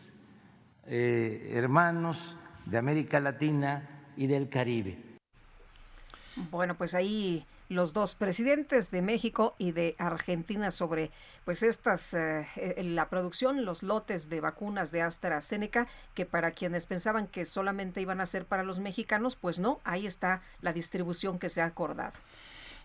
[0.86, 2.34] eh, hermanos
[2.64, 5.08] de América Latina y del Caribe.
[6.51, 11.11] Bueno, pues ahí los dos presidentes de México y de Argentina sobre
[11.45, 16.86] pues estas eh, eh, la producción los lotes de vacunas de AstraZeneca que para quienes
[16.86, 21.39] pensaban que solamente iban a ser para los mexicanos pues no ahí está la distribución
[21.39, 22.14] que se ha acordado.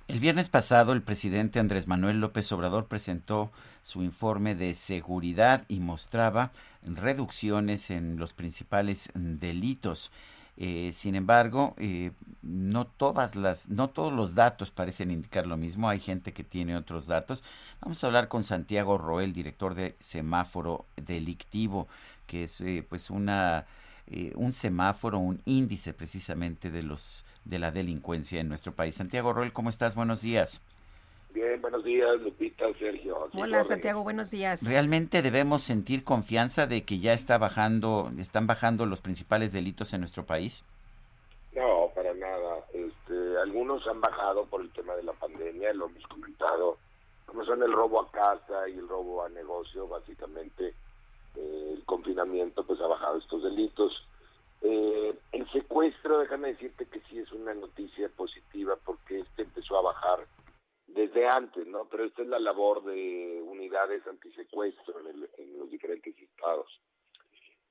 [0.09, 3.51] El viernes pasado el presidente Andrés Manuel López Obrador presentó
[3.81, 6.51] su informe de seguridad y mostraba
[6.83, 10.11] reducciones en los principales delitos
[10.57, 15.89] eh, sin embargo, eh, no todas las, no todos los datos parecen indicar lo mismo.
[15.89, 17.43] Hay gente que tiene otros datos.
[17.81, 21.87] Vamos a hablar con Santiago Roel, director de Semáforo Delictivo,
[22.27, 23.65] que es eh, pues una
[24.35, 28.95] un semáforo, un índice precisamente de los de la delincuencia en nuestro país.
[28.95, 29.95] Santiago Roel, ¿cómo estás?
[29.95, 30.61] Buenos días.
[31.33, 33.27] Bien, buenos días, Lupita, Sergio.
[33.33, 34.63] Hola, Santiago, buenos días.
[34.67, 40.01] ¿Realmente debemos sentir confianza de que ya está bajando, están bajando los principales delitos en
[40.01, 40.63] nuestro país?
[41.55, 42.59] No, para nada.
[42.71, 46.77] Este, algunos han bajado por el tema de la pandemia, lo hemos comentado,
[47.25, 50.75] como son el robo a casa y el robo a negocio, básicamente
[51.35, 53.91] eh, el confinamiento pues ha bajado estos delitos.
[54.61, 59.81] Eh, el secuestro, déjame decirte que sí es una noticia positiva porque este empezó a
[59.81, 60.19] bajar
[60.93, 61.87] desde antes, ¿no?
[61.89, 66.67] Pero esta es la labor de unidades antisecuestro en, en los diferentes estados.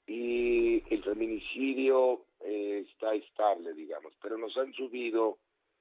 [0.07, 5.39] Y el feminicidio eh, está estable, digamos, pero nos han subido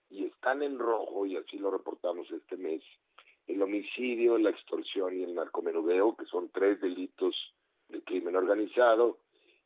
[0.10, 2.84] y están en rojo, y así lo reportamos este mes,
[3.48, 7.36] el homicidio, la extorsión y el narcomenudeo, que son tres delitos
[7.88, 9.20] de crimen organizado,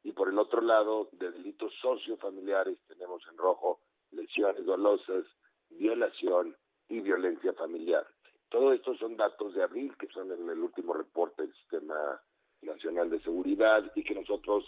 [0.03, 3.79] y por el otro lado, de delitos sociofamiliares, tenemos en rojo
[4.11, 5.25] lesiones dolosas,
[5.69, 6.55] violación,
[6.89, 8.05] y violencia familiar.
[8.49, 12.21] Todo esto son datos de abril que son en el último reporte del Sistema
[12.61, 14.63] Nacional de Seguridad y que nosotros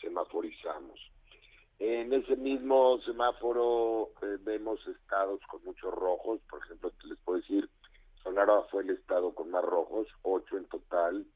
[0.00, 1.00] semaforizamos.
[1.78, 7.68] En ese mismo semáforo eh, vemos estados con muchos rojos, por ejemplo, les puedo decir,
[8.22, 11.26] Sonora fue el estado con más rojos, ocho en total,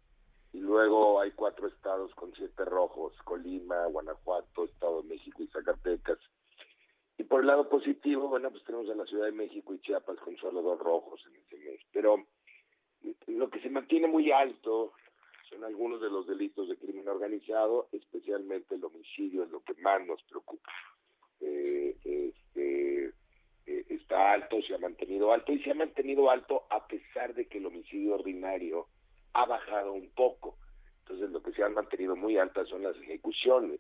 [0.53, 6.19] y luego hay cuatro estados con siete rojos, Colima, Guanajuato, Estado de México y Zacatecas.
[7.21, 10.17] Y por el lado positivo, bueno, pues tenemos a la Ciudad de México y Chiapas
[10.21, 11.79] con solo dos rojos en este mes.
[11.93, 12.25] Pero
[13.27, 14.95] lo que se mantiene muy alto
[15.51, 20.01] son algunos de los delitos de crimen organizado, especialmente el homicidio, es lo que más
[20.07, 20.73] nos preocupa.
[21.43, 23.13] Eh, este,
[23.67, 27.49] eh, está alto, se ha mantenido alto y se ha mantenido alto a pesar de
[27.49, 28.87] que el homicidio ordinario
[29.35, 30.57] ha bajado un poco.
[31.01, 33.79] Entonces lo que se han mantenido muy altas son las ejecuciones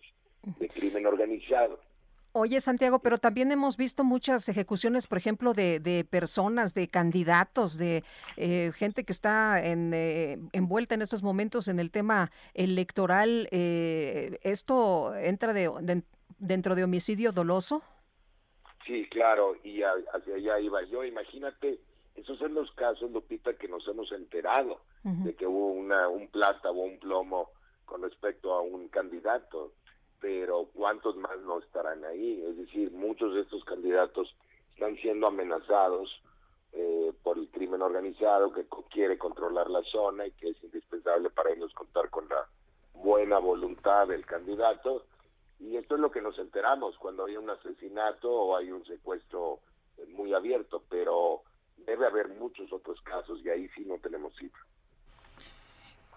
[0.58, 1.80] de crimen organizado.
[2.32, 7.76] Oye, Santiago, pero también hemos visto muchas ejecuciones, por ejemplo, de, de personas, de candidatos,
[7.76, 8.04] de
[8.36, 13.48] eh, gente que está en, eh, envuelta en estos momentos en el tema electoral.
[13.50, 16.02] Eh, ¿Esto entra de,
[16.38, 17.82] dentro de homicidio doloso?
[18.86, 21.04] Sí, claro, y hacia allá iba yo.
[21.04, 21.80] Imagínate,
[22.14, 26.70] esos son los casos, Lupita, que nos hemos enterado de que hubo una, un plata
[26.70, 27.50] o un plomo
[27.86, 29.72] con respecto a un candidato
[30.20, 32.42] pero ¿cuántos más no estarán ahí?
[32.46, 34.34] Es decir, muchos de estos candidatos
[34.74, 36.10] están siendo amenazados
[36.72, 41.50] eh, por el crimen organizado que quiere controlar la zona y que es indispensable para
[41.50, 42.46] ellos contar con la
[42.94, 45.04] buena voluntad del candidato.
[45.58, 49.60] Y esto es lo que nos enteramos cuando hay un asesinato o hay un secuestro
[50.08, 51.42] muy abierto, pero
[51.76, 54.66] debe haber muchos otros casos y ahí sí no tenemos cifras.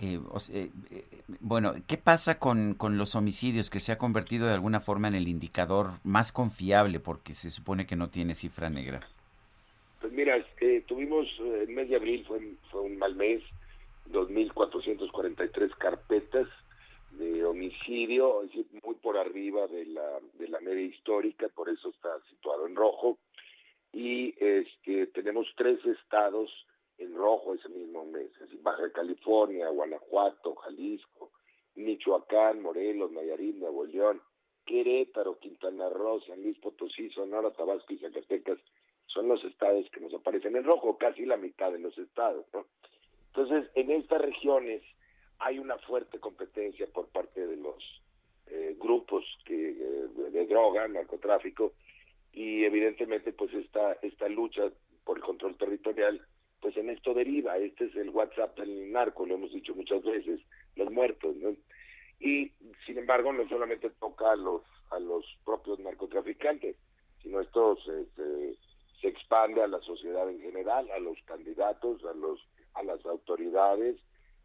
[0.03, 0.19] Eh,
[0.51, 1.03] eh, eh,
[1.39, 5.15] bueno, ¿qué pasa con, con, los homicidios que se ha convertido de alguna forma en
[5.15, 9.07] el indicador más confiable porque se supone que no tiene cifra negra?
[10.01, 10.45] Pues mira,
[10.87, 13.41] tuvimos el mes de abril, fue, fue un mal mes,
[14.11, 16.49] 2.443 carpetas
[17.13, 21.91] de homicidio, es decir, muy por arriba de la, de la media histórica, por eso
[21.91, 23.17] está situado en rojo.
[23.93, 26.51] Y este, tenemos tres estados
[27.03, 28.31] en rojo ese mismo mes,
[28.61, 31.31] Baja California, Guanajuato, Jalisco,
[31.75, 34.21] Michoacán, Morelos, Nayarit, Nuevo León,
[34.65, 38.59] Querétaro, Quintana Roo, San Luis Potosí, Sonora, Tabasco y Zacatecas
[39.07, 42.65] son los estados que nos aparecen en rojo, casi la mitad de los estados, ¿no?
[43.27, 44.81] Entonces, en estas regiones
[45.39, 47.83] hay una fuerte competencia por parte de los
[48.47, 51.73] eh, grupos que, eh, de droga, narcotráfico,
[52.31, 54.71] y evidentemente pues esta, esta lucha
[55.03, 56.25] por el control territorial
[56.63, 60.39] pues en esto deriva, este es el WhatsApp del narco, lo hemos dicho muchas veces,
[60.77, 61.53] los muertos, ¿no?
[62.21, 62.53] Y
[62.85, 64.61] sin embargo no solamente toca a los
[64.91, 66.77] a los propios narcotraficantes,
[67.21, 72.39] sino esto se, se, expande a la sociedad en general, a los candidatos, a los
[72.75, 73.97] a las autoridades,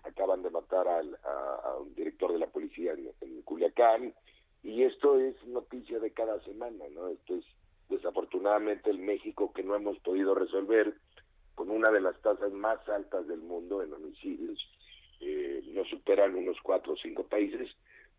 [0.02, 4.12] acaban de matar al, a, un director de la policía en, en Culiacán,
[4.64, 7.06] Y esto es noticia de cada semana, ¿no?
[7.06, 7.44] Esto es
[7.88, 10.96] desafortunadamente el México que no hemos podido resolver
[11.58, 14.64] con una de las tasas más altas del mundo en homicidios.
[15.18, 17.68] Eh, nos superan unos cuatro o cinco países,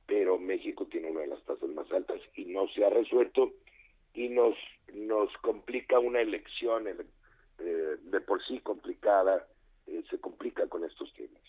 [0.06, 3.54] pero México tiene una de las tasas más altas y no se ha resuelto
[4.14, 4.56] y nos
[4.94, 9.48] nos complica una elección eh, de por sí complicada,
[9.88, 11.42] eh, se complica con estos temas.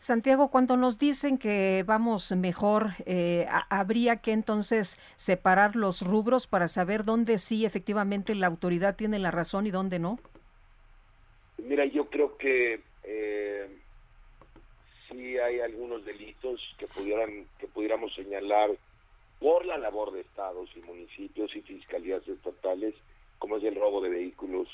[0.00, 6.66] Santiago, cuando nos dicen que vamos mejor, eh, habría que entonces separar los rubros para
[6.66, 10.18] saber dónde sí efectivamente la autoridad tiene la razón y dónde no.
[11.58, 13.68] Mira, yo creo que eh,
[15.08, 18.70] sí hay algunos delitos que pudieran que pudiéramos señalar
[19.40, 22.94] por la labor de estados y municipios y fiscalías estatales,
[23.38, 24.68] como es el robo de vehículos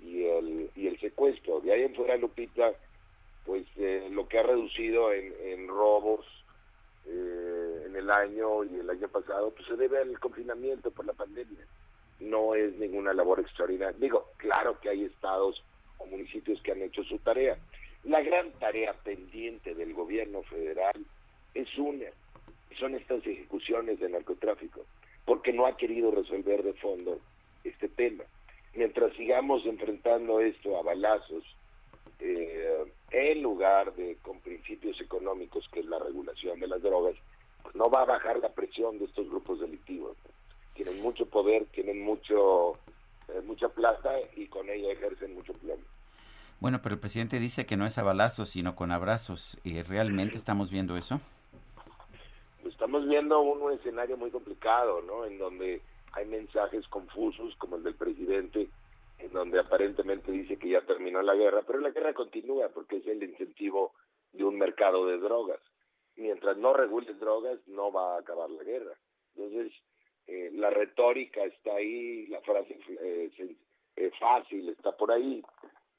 [0.00, 1.60] y el y el secuestro.
[1.60, 2.72] De ahí en fuera, Lupita
[3.44, 6.24] pues eh, lo que ha reducido en, robos
[7.06, 11.12] eh, en el año y el año pasado, pues se debe al confinamiento por la
[11.12, 11.66] pandemia.
[12.20, 13.96] No es ninguna labor extraordinaria.
[13.98, 15.62] Digo, claro que hay estados
[15.98, 17.58] o municipios que han hecho su tarea.
[18.04, 21.04] La gran tarea pendiente del gobierno federal
[21.54, 22.06] es una,
[22.78, 24.84] son estas ejecuciones de narcotráfico,
[25.24, 27.20] porque no ha querido resolver de fondo
[27.62, 28.24] este tema.
[28.74, 31.44] Mientras sigamos enfrentando esto a balazos,
[32.20, 37.14] eh, en lugar de con principios económicos, que es la regulación de las drogas,
[37.62, 40.16] pues no va a bajar la presión de estos grupos delictivos.
[40.74, 42.78] Tienen mucho poder, tienen mucho
[43.28, 45.82] eh, mucha plata y con ella ejercen mucho plomo.
[46.60, 49.58] Bueno, pero el presidente dice que no es a balazos, sino con abrazos.
[49.64, 51.20] ¿Y ¿Realmente estamos viendo eso?
[52.64, 55.26] Estamos viendo un, escenario muy complicado, ¿no?
[55.26, 55.82] En donde
[56.12, 58.68] hay mensajes confusos, como el del presidente,
[59.18, 63.06] en donde aparentemente dice que ya terminó la guerra, pero la guerra continúa porque es
[63.06, 63.92] el incentivo
[64.32, 65.60] de un mercado de drogas.
[66.16, 68.94] Mientras no regules drogas, no va a acabar la guerra.
[69.34, 69.72] Entonces,
[70.26, 73.30] eh, la retórica está ahí, la frase eh,
[73.96, 75.42] eh, fácil está por ahí,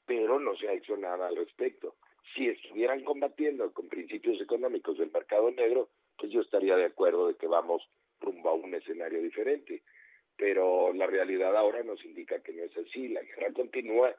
[0.04, 1.96] pero no se ha hecho nada al respecto.
[2.34, 5.88] Si estuvieran combatiendo con principios económicos del mercado negro,
[6.18, 7.82] pues yo estaría de acuerdo de que vamos
[8.20, 9.82] rumbo a un escenario diferente
[10.36, 14.14] pero la realidad ahora nos indica que no es así, la guerra continúa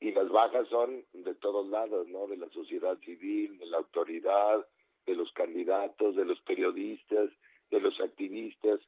[0.00, 2.26] y las bajas son de todos lados, ¿no?
[2.26, 4.66] De la sociedad civil, de la autoridad,
[5.06, 7.30] de los candidatos, de los periodistas,
[7.70, 8.80] de los activistas.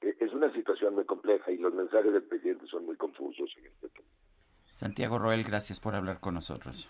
[0.00, 3.66] E, es una situación muy compleja y los mensajes del presidente son muy confusos en
[3.66, 4.08] este tema.
[4.66, 6.88] Santiago Roel, gracias por hablar con nosotros.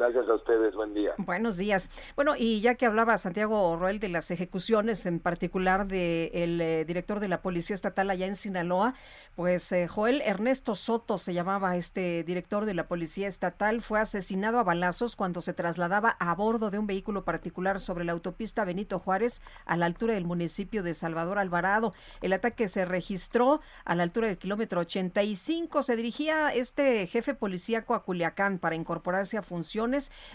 [0.00, 1.12] Gracias a ustedes, buen día.
[1.18, 1.90] Buenos días.
[2.16, 6.84] Bueno, y ya que hablaba Santiago Roel de las ejecuciones, en particular del de eh,
[6.86, 8.94] director de la Policía Estatal allá en Sinaloa,
[9.36, 14.58] pues eh, Joel Ernesto Soto se llamaba este director de la Policía Estatal, fue asesinado
[14.58, 19.00] a balazos cuando se trasladaba a bordo de un vehículo particular sobre la autopista Benito
[19.00, 21.92] Juárez a la altura del municipio de Salvador Alvarado.
[22.22, 25.82] El ataque se registró a la altura del kilómetro 85.
[25.82, 29.42] Se dirigía este jefe policíaco a Culiacán para incorporarse a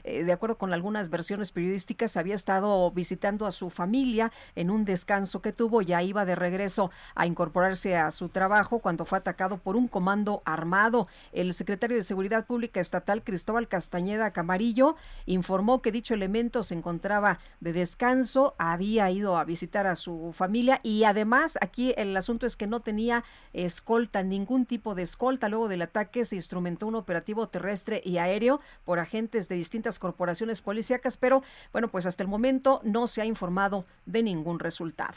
[0.03, 4.85] Eh, de acuerdo con algunas versiones periodísticas, había estado visitando a su familia en un
[4.85, 5.81] descanso que tuvo.
[5.81, 10.41] Ya iba de regreso a incorporarse a su trabajo cuando fue atacado por un comando
[10.45, 11.07] armado.
[11.31, 14.95] El secretario de Seguridad Pública Estatal, Cristóbal Castañeda Camarillo,
[15.25, 20.79] informó que dicho elemento se encontraba de descanso, había ido a visitar a su familia
[20.83, 23.23] y además aquí el asunto es que no tenía
[23.53, 25.49] escolta, ningún tipo de escolta.
[25.49, 30.61] Luego del ataque se instrumentó un operativo terrestre y aéreo por agentes de distintas corporaciones
[30.61, 35.15] policíacas, pero bueno, pues hasta el momento no se ha informado de ningún resultado.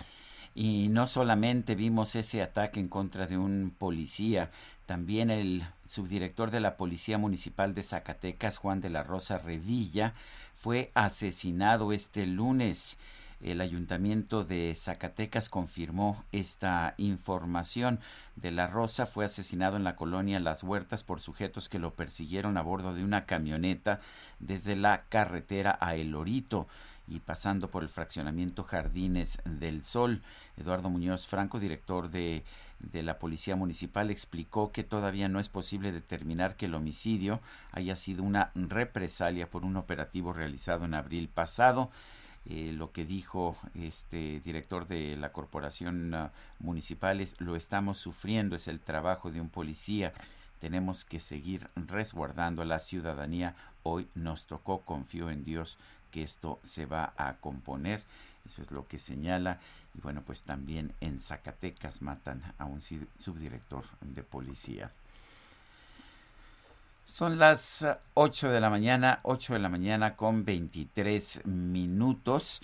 [0.55, 4.51] Y no solamente vimos ese ataque en contra de un policía,
[4.87, 10.15] también el subdirector de la Policía Municipal de Zacatecas, Juan de la Rosa Revilla,
[10.55, 12.99] fue asesinado este lunes.
[13.41, 18.01] El ayuntamiento de Zacatecas confirmó esta información.
[18.35, 22.57] De la Rosa fue asesinado en la colonia Las Huertas por sujetos que lo persiguieron
[22.57, 24.01] a bordo de una camioneta
[24.41, 26.67] desde la carretera a El Orito
[27.07, 30.21] y pasando por el fraccionamiento Jardines del Sol.
[30.57, 32.45] Eduardo Muñoz Franco, director de,
[32.81, 37.41] de, la Policía Municipal, explicó que todavía no es posible determinar que el homicidio
[37.73, 41.91] haya sido una represalia por un operativo realizado en abril pasado.
[42.47, 48.57] Eh, lo que dijo este director de la corporación uh, municipal es lo estamos sufriendo,
[48.57, 50.13] es el trabajo de un policía.
[50.61, 53.55] Tenemos que seguir resguardando a la ciudadanía.
[53.83, 55.79] Hoy nos tocó, confío en Dios,
[56.11, 58.03] que esto se va a componer.
[58.45, 59.61] Eso es lo que señala.
[59.95, 64.91] Y bueno, pues también en Zacatecas matan a un subdirector de policía.
[67.09, 72.61] Son las 8 de la mañana, 8 de la mañana con 23 minutos.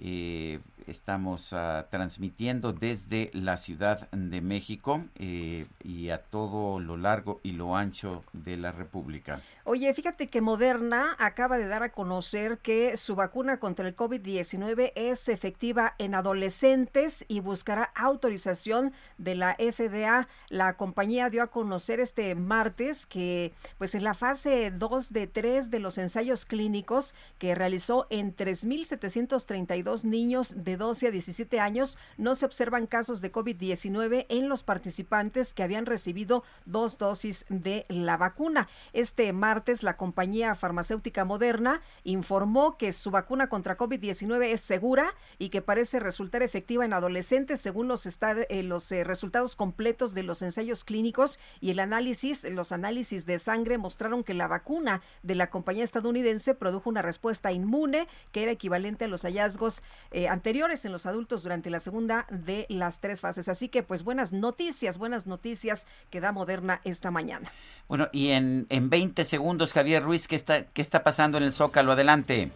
[0.00, 7.40] Eh, estamos ah, transmitiendo desde la Ciudad de México eh, y a todo lo largo
[7.42, 9.42] y lo ancho de la República.
[9.64, 14.92] Oye, fíjate que Moderna acaba de dar a conocer que su vacuna contra el COVID-19
[14.94, 20.26] es efectiva en adolescentes y buscará autorización de la FDA.
[20.48, 25.70] La compañía dio a conocer este martes que pues en la fase 2 de 3
[25.70, 32.34] de los ensayos clínicos que realizó en 3.732 niños de 12 a 17 años no
[32.34, 38.16] se observan casos de COVID-19 en los participantes que habían recibido dos dosis de la
[38.16, 38.68] vacuna.
[38.92, 45.50] Este martes la compañía farmacéutica Moderna informó que su vacuna contra COVID-19 es segura y
[45.50, 50.42] que parece resultar efectiva en adolescentes según los, eh, los eh, resultados completos de los
[50.42, 55.50] ensayos clínicos y el análisis, los análisis de sangre mostraron que la vacuna de la
[55.50, 60.92] compañía estadounidense produjo una respuesta inmune que era equivalente a los hallazgos eh, anteriores en
[60.92, 63.48] los adultos durante la segunda de las tres fases.
[63.48, 67.50] Así que pues buenas noticias, buenas noticias que da Moderna esta mañana.
[67.88, 71.52] Bueno, y en, en 20 segundos, Javier Ruiz, ¿qué está, ¿qué está pasando en el
[71.52, 71.92] Zócalo?
[71.92, 72.50] Adelante.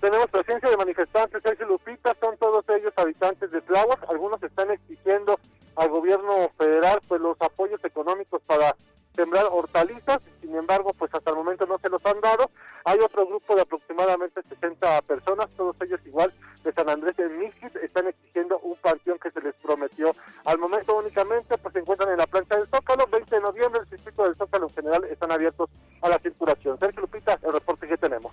[0.00, 4.08] Tenemos presencia de manifestantes, Sergio Lupita, son todos ellos habitantes de Tláhuac.
[4.08, 5.38] Algunos están exigiendo
[5.76, 8.74] al gobierno federal pues los apoyos económicos para
[9.14, 12.50] sembrar hortalizas, sin embargo, pues hasta el momento no se los han dado.
[12.84, 16.32] Hay otro grupo de aproximadamente 60 personas, todos ellos igual
[16.64, 20.14] de San Andrés de Mixit, están exigiendo un panteón que se les prometió.
[20.44, 23.88] Al momento únicamente pues se encuentran en la plancha del Zócalo, 20 de noviembre el
[23.88, 25.70] circuito del Zócalo en general están abiertos
[26.00, 26.78] a la circulación.
[26.78, 28.32] Sergio Lupita, el reporte que tenemos.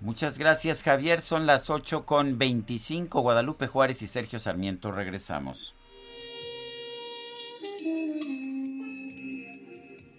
[0.00, 5.74] Muchas gracias Javier, son las 8 con 25, Guadalupe Juárez y Sergio Sarmiento, regresamos.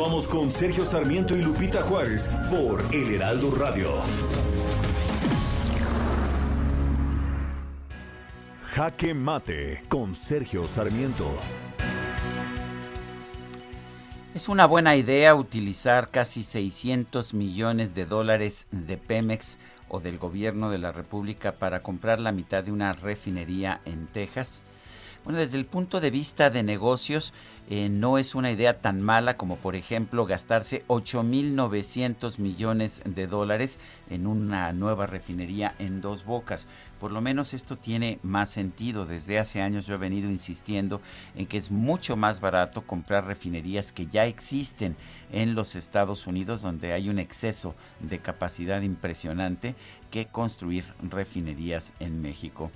[0.00, 3.90] Continuamos con Sergio Sarmiento y Lupita Juárez por El Heraldo Radio.
[8.64, 11.26] Jaque Mate con Sergio Sarmiento.
[14.34, 19.58] Es una buena idea utilizar casi 600 millones de dólares de Pemex
[19.90, 24.62] o del gobierno de la República para comprar la mitad de una refinería en Texas.
[25.22, 27.34] Bueno, desde el punto de vista de negocios,
[27.68, 33.78] eh, no es una idea tan mala como, por ejemplo, gastarse 8.900 millones de dólares
[34.08, 36.66] en una nueva refinería en dos bocas.
[36.98, 39.04] Por lo menos esto tiene más sentido.
[39.04, 41.02] Desde hace años yo he venido insistiendo
[41.36, 44.96] en que es mucho más barato comprar refinerías que ya existen
[45.32, 49.74] en los Estados Unidos, donde hay un exceso de capacidad impresionante,
[50.10, 52.70] que construir refinerías en México.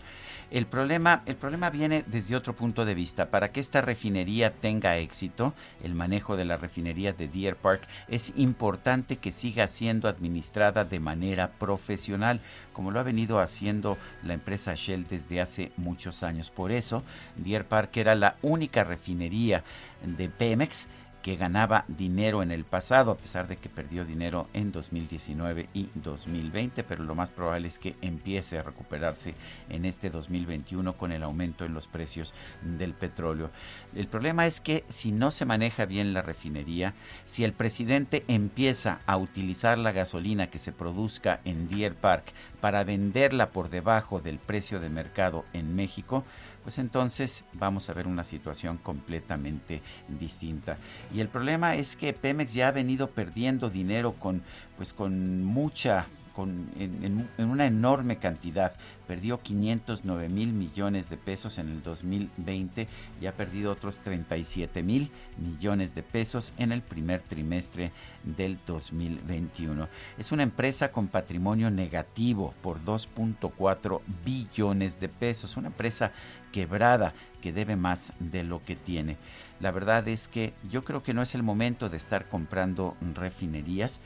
[0.55, 3.29] El problema, el problema viene desde otro punto de vista.
[3.29, 5.53] Para que esta refinería tenga éxito,
[5.83, 11.01] el manejo de la refinería de Deer Park es importante que siga siendo administrada de
[11.01, 12.41] manera profesional,
[12.73, 16.53] como lo ha venido haciendo la empresa Shell desde hace muchos años.
[16.53, 17.03] Por eso,
[17.35, 19.65] Deer Park era la única refinería
[20.05, 20.87] de Pemex
[21.25, 25.89] que ganaba dinero en el pasado, a pesar de que perdió dinero en 2019 y
[25.95, 29.35] 2020, pero lo más probable es que empiece a recuperarse
[29.71, 33.49] en este 2021 con el aumento en los precios del petróleo.
[33.95, 36.93] El problema es que si no se maneja bien la refinería,
[37.25, 42.85] si el presidente empieza a utilizar la gasolina que se produzca en Deer Park para
[42.85, 46.23] venderla por debajo del precio de mercado en México,
[46.65, 50.78] pues entonces vamos a ver una situación completamente distinta.
[51.15, 54.43] Y el problema es que Pemex ya ha venido perdiendo dinero con,
[54.77, 58.73] pues con mucha con, en, una enorme cantidad.
[59.06, 62.89] Perdió 509 mil millones de pesos en el 2020
[63.20, 67.93] y ha perdido otros 37 mil millones de pesos en el primer trimestre
[68.24, 69.89] del 2021.
[70.19, 75.56] Es una empresa con patrimonio negativo por 2.4 billones de pesos.
[75.56, 76.12] Una empresa
[76.52, 79.16] quebrada que debe más de lo que tiene.
[79.61, 84.01] La verdad es que yo creo que no es el momento de estar comprando refinerías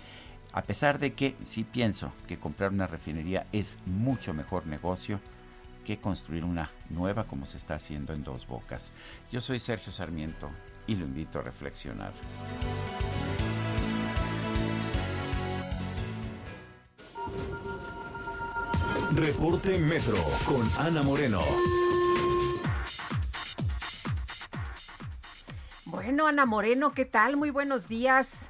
[0.58, 5.20] a pesar de que sí pienso que comprar una refinería es mucho mejor negocio
[5.84, 8.92] que construir una nueva como se está haciendo en dos bocas.
[9.30, 10.50] Yo soy Sergio Sarmiento
[10.88, 12.12] y lo invito a reflexionar.
[19.14, 21.40] Reporte Metro con Ana Moreno.
[25.84, 27.36] Bueno, Ana Moreno, ¿qué tal?
[27.36, 28.48] Muy buenos días.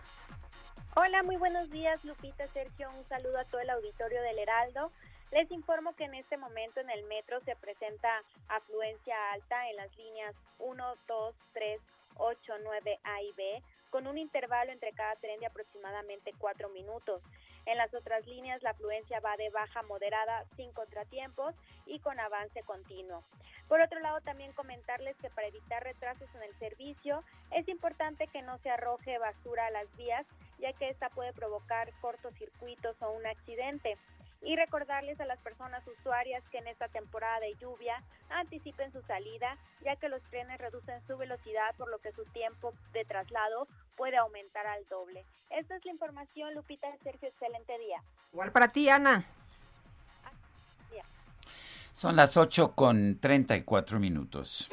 [1.00, 2.90] Hola, muy buenos días, Lupita, Sergio.
[2.90, 4.90] Un saludo a todo el auditorio del Heraldo.
[5.30, 8.08] Les informo que en este momento en el metro se presenta
[8.48, 11.80] afluencia alta en las líneas 1, 2, 3,
[12.16, 17.22] 8, 9 A y B, con un intervalo entre cada tren de aproximadamente 4 minutos.
[17.64, 21.54] En las otras líneas la afluencia va de baja moderada sin contratiempos
[21.86, 23.22] y con avance continuo.
[23.68, 27.22] Por otro lado, también comentarles que para evitar retrasos en el servicio
[27.52, 30.26] es importante que no se arroje basura a las vías,
[30.58, 33.96] ya que esta puede provocar cortocircuitos o un accidente
[34.42, 39.58] y recordarles a las personas usuarias que en esta temporada de lluvia anticipen su salida,
[39.84, 43.66] ya que los trenes reducen su velocidad, por lo que su tiempo de traslado
[43.96, 45.24] puede aumentar al doble.
[45.50, 46.86] Esta es la información, Lupita.
[47.02, 48.02] Sergio, excelente día.
[48.32, 49.24] Igual para ti, Ana.
[51.98, 54.68] Son las 8 con 34 minutos.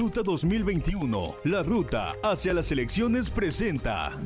[0.00, 4.18] Ruta 2021, la ruta hacia las elecciones presenta.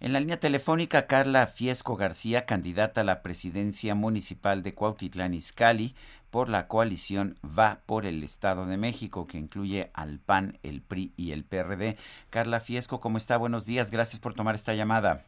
[0.00, 5.94] En la línea telefónica, Carla Fiesco García, candidata a la presidencia municipal de Cuautitlán Izcalli
[6.30, 11.12] por la coalición Va por el Estado de México, que incluye al PAN, el PRI
[11.16, 11.96] y el PRD.
[12.28, 13.36] Carla Fiesco, ¿cómo está?
[13.36, 15.24] Buenos días, gracias por tomar esta llamada.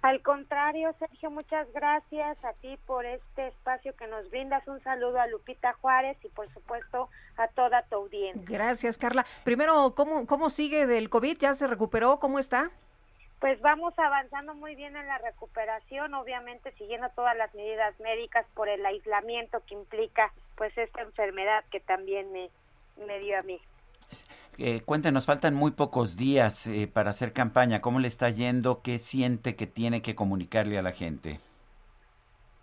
[0.00, 4.66] Al contrario, Sergio, muchas gracias a ti por este espacio que nos brindas.
[4.68, 8.44] Un saludo a Lupita Juárez y, por supuesto, a toda tu audiencia.
[8.46, 9.26] Gracias, Carla.
[9.44, 11.38] Primero, ¿cómo, cómo sigue del COVID?
[11.38, 12.20] ¿Ya se recuperó?
[12.20, 12.70] ¿Cómo está?
[13.40, 18.68] Pues vamos avanzando muy bien en la recuperación, obviamente siguiendo todas las medidas médicas por
[18.68, 22.50] el aislamiento que implica pues esta enfermedad que también me,
[23.06, 23.60] me dio a mí.
[24.58, 27.80] Eh, cuéntenos, faltan muy pocos días eh, para hacer campaña.
[27.80, 28.82] ¿Cómo le está yendo?
[28.82, 31.38] ¿Qué siente que tiene que comunicarle a la gente?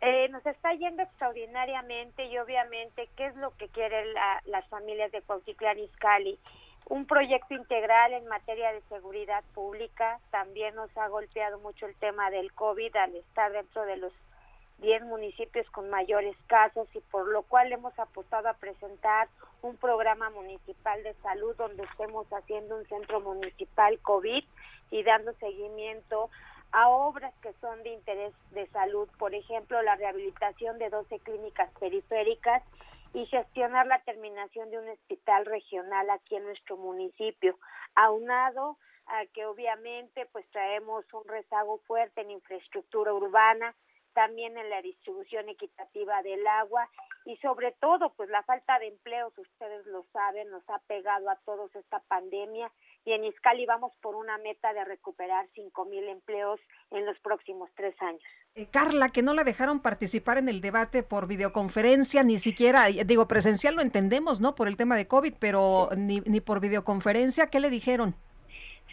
[0.02, 4.08] Eh, nos está yendo extraordinariamente y obviamente qué es lo que quieren
[4.46, 6.38] las familias de Cuautitlán Izcalli
[6.88, 10.20] un proyecto integral en materia de seguridad pública.
[10.32, 14.14] También nos ha golpeado mucho el tema del COVID al estar dentro de los
[14.80, 19.30] 10 municipios con mayores casos y por lo cual hemos apostado a presentar
[19.62, 24.44] un programa municipal de salud donde estemos haciendo un centro municipal COVID
[24.92, 26.30] y dando seguimiento
[26.72, 31.72] a obras que son de interés de salud, por ejemplo, la rehabilitación de 12 clínicas
[31.80, 32.64] periféricas
[33.14, 37.58] y gestionar la terminación de un hospital regional aquí en nuestro municipio,
[37.96, 38.78] aunado
[39.08, 43.74] a que obviamente pues traemos un rezago fuerte en infraestructura urbana,
[44.16, 46.90] también en la distribución equitativa del agua
[47.26, 51.36] y sobre todo pues la falta de empleos, ustedes lo saben, nos ha pegado a
[51.46, 52.72] todos esta pandemia
[53.04, 56.60] y en Izcali vamos por una meta de recuperar cinco mil empleos
[56.92, 58.24] en los próximos tres años.
[58.56, 63.28] Eh, Carla, que no la dejaron participar en el debate por videoconferencia, ni siquiera, digo,
[63.28, 64.56] presencial lo entendemos, ¿no?
[64.56, 68.16] Por el tema de COVID, pero ni, ni por videoconferencia, ¿qué le dijeron?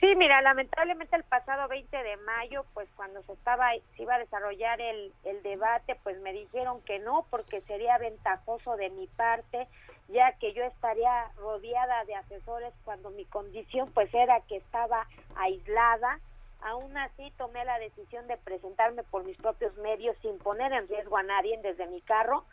[0.02, 4.18] Sí, mira, lamentablemente el pasado 20 de mayo, pues cuando se estaba se iba a
[4.18, 9.68] desarrollar el, el debate, pues me dijeron que no, porque sería ventajoso de mi parte,
[10.08, 15.06] ya que yo estaría rodeada de asesores cuando mi condición pues era que estaba
[15.36, 16.18] aislada.
[16.62, 21.16] Aún así tomé la decisión de presentarme por mis propios medios sin poner en riesgo
[21.16, 22.44] a nadie desde mi carro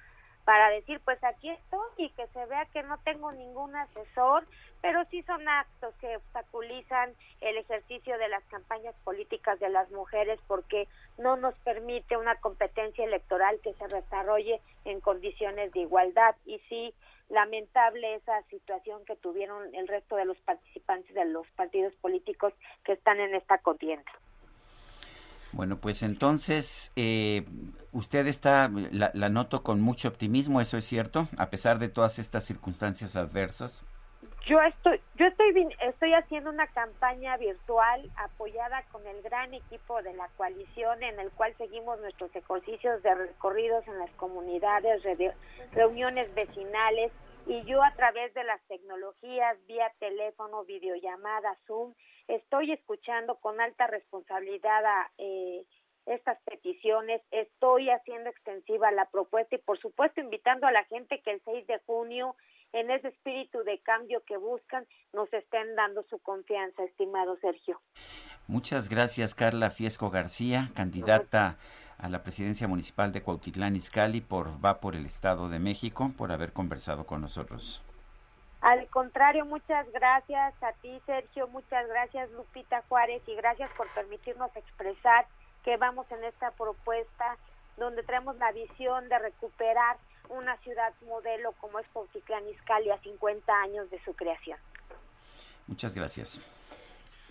[0.46, 4.44] para decir pues aquí estoy y que se vea que no tengo ningún asesor,
[4.82, 10.40] pero sí son actos que obstaculizan el ejercicio de las campañas políticas de las mujeres
[10.48, 10.88] porque
[11.18, 16.94] no nos permite una competencia electoral que se desarrolle en condiciones de igualdad y sí
[17.30, 22.54] lamentable esa situación que tuvieron el resto de los participantes de los partidos políticos
[22.84, 24.12] que están en esta contienda.
[25.54, 27.46] Bueno, pues entonces eh,
[27.92, 31.28] usted está, la, la, noto con mucho optimismo, ¿eso es cierto?
[31.38, 33.84] A pesar de todas estas circunstancias adversas.
[34.48, 40.14] Yo estoy, yo estoy, estoy haciendo una campaña virtual apoyada con el gran equipo de
[40.14, 45.04] la coalición en el cual seguimos nuestros ejercicios de recorridos en las comunidades,
[45.72, 47.12] reuniones vecinales
[47.46, 51.94] y yo a través de las tecnologías, vía teléfono, videollamada, Zoom,
[52.30, 54.84] estoy escuchando con alta responsabilidad
[55.18, 55.66] eh,
[56.06, 61.32] estas peticiones, estoy haciendo extensiva la propuesta y por supuesto invitando a la gente que
[61.32, 62.36] el 6 de junio
[62.72, 67.82] en ese espíritu de cambio que buscan nos estén dando su confianza, estimado Sergio.
[68.48, 71.58] Muchas gracias, Carla Fiesco García, candidata
[71.98, 76.32] a la presidencia municipal de Cuautitlán Izcalli por Va por el Estado de México, por
[76.32, 77.84] haber conversado con nosotros.
[78.70, 84.56] Al contrario, muchas gracias a ti, Sergio, muchas gracias, Lupita Juárez, y gracias por permitirnos
[84.56, 85.26] expresar
[85.64, 87.36] que vamos en esta propuesta
[87.78, 89.98] donde traemos la visión de recuperar
[90.30, 94.60] una ciudad modelo como es Cuautitlán Izcalli a 50 años de su creación.
[95.66, 96.40] Muchas gracias.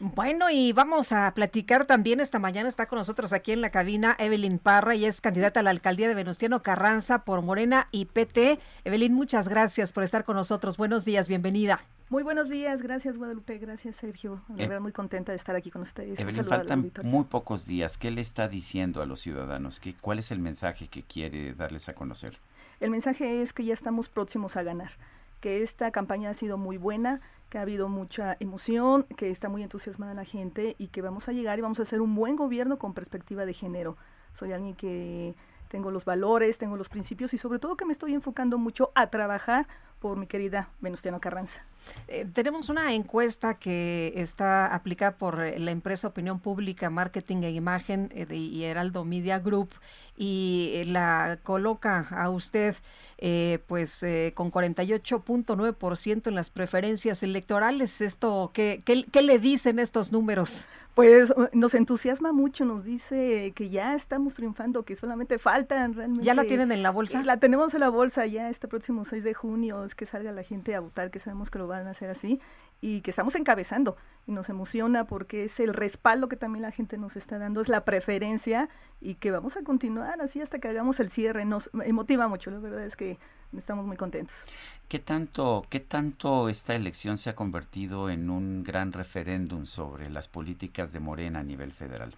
[0.00, 2.68] Bueno, y vamos a platicar también esta mañana.
[2.68, 6.06] Está con nosotros aquí en la cabina Evelyn Parra y es candidata a la alcaldía
[6.06, 8.60] de Venustiano Carranza por Morena y PT.
[8.84, 10.76] Evelyn, muchas gracias por estar con nosotros.
[10.76, 11.80] Buenos días, bienvenida.
[12.10, 14.42] Muy buenos días, gracias Guadalupe, gracias Sergio.
[14.48, 16.20] La verdad, muy contenta de estar aquí con ustedes.
[16.20, 17.98] Evelyn, faltan muy pocos días.
[17.98, 19.80] ¿Qué le está diciendo a los ciudadanos?
[19.80, 22.38] ¿Qué, ¿Cuál es el mensaje que quiere darles a conocer?
[22.80, 24.90] El mensaje es que ya estamos próximos a ganar,
[25.40, 29.62] que esta campaña ha sido muy buena, que ha habido mucha emoción, que está muy
[29.62, 32.78] entusiasmada la gente y que vamos a llegar y vamos a hacer un buen gobierno
[32.78, 33.96] con perspectiva de género.
[34.32, 35.34] Soy alguien que
[35.68, 39.08] tengo los valores, tengo los principios y sobre todo que me estoy enfocando mucho a
[39.08, 39.68] trabajar
[40.00, 41.64] por mi querida Venustiano Carranza.
[42.06, 47.50] Eh, tenemos una encuesta que está aplicada por eh, la empresa Opinión Pública, Marketing e
[47.50, 49.70] Imagen eh, de Heraldo Media Group
[50.18, 52.74] y la coloca a usted
[53.20, 58.00] eh, pues eh, con 48.9% en las preferencias electorales.
[58.00, 60.66] ¿Esto qué, qué, qué le dicen estos números?
[60.94, 66.24] Pues nos entusiasma mucho, nos dice que ya estamos triunfando, que solamente faltan realmente.
[66.24, 67.22] ¿Ya la tienen en la bolsa?
[67.24, 70.44] La tenemos en la bolsa ya este próximo 6 de junio, es que salga la
[70.44, 72.40] gente a votar, que sabemos que lo van a hacer así
[72.80, 73.96] y que estamos encabezando
[74.26, 77.68] y nos emociona porque es el respaldo que también la gente nos está dando, es
[77.68, 78.68] la preferencia
[79.00, 81.44] y que vamos a continuar así hasta que hagamos el cierre.
[81.44, 83.18] Nos motiva mucho, la verdad es que
[83.56, 84.44] estamos muy contentos.
[84.88, 90.28] ¿Qué tanto, qué tanto esta elección se ha convertido en un gran referéndum sobre las
[90.28, 92.14] políticas de Morena a nivel federal?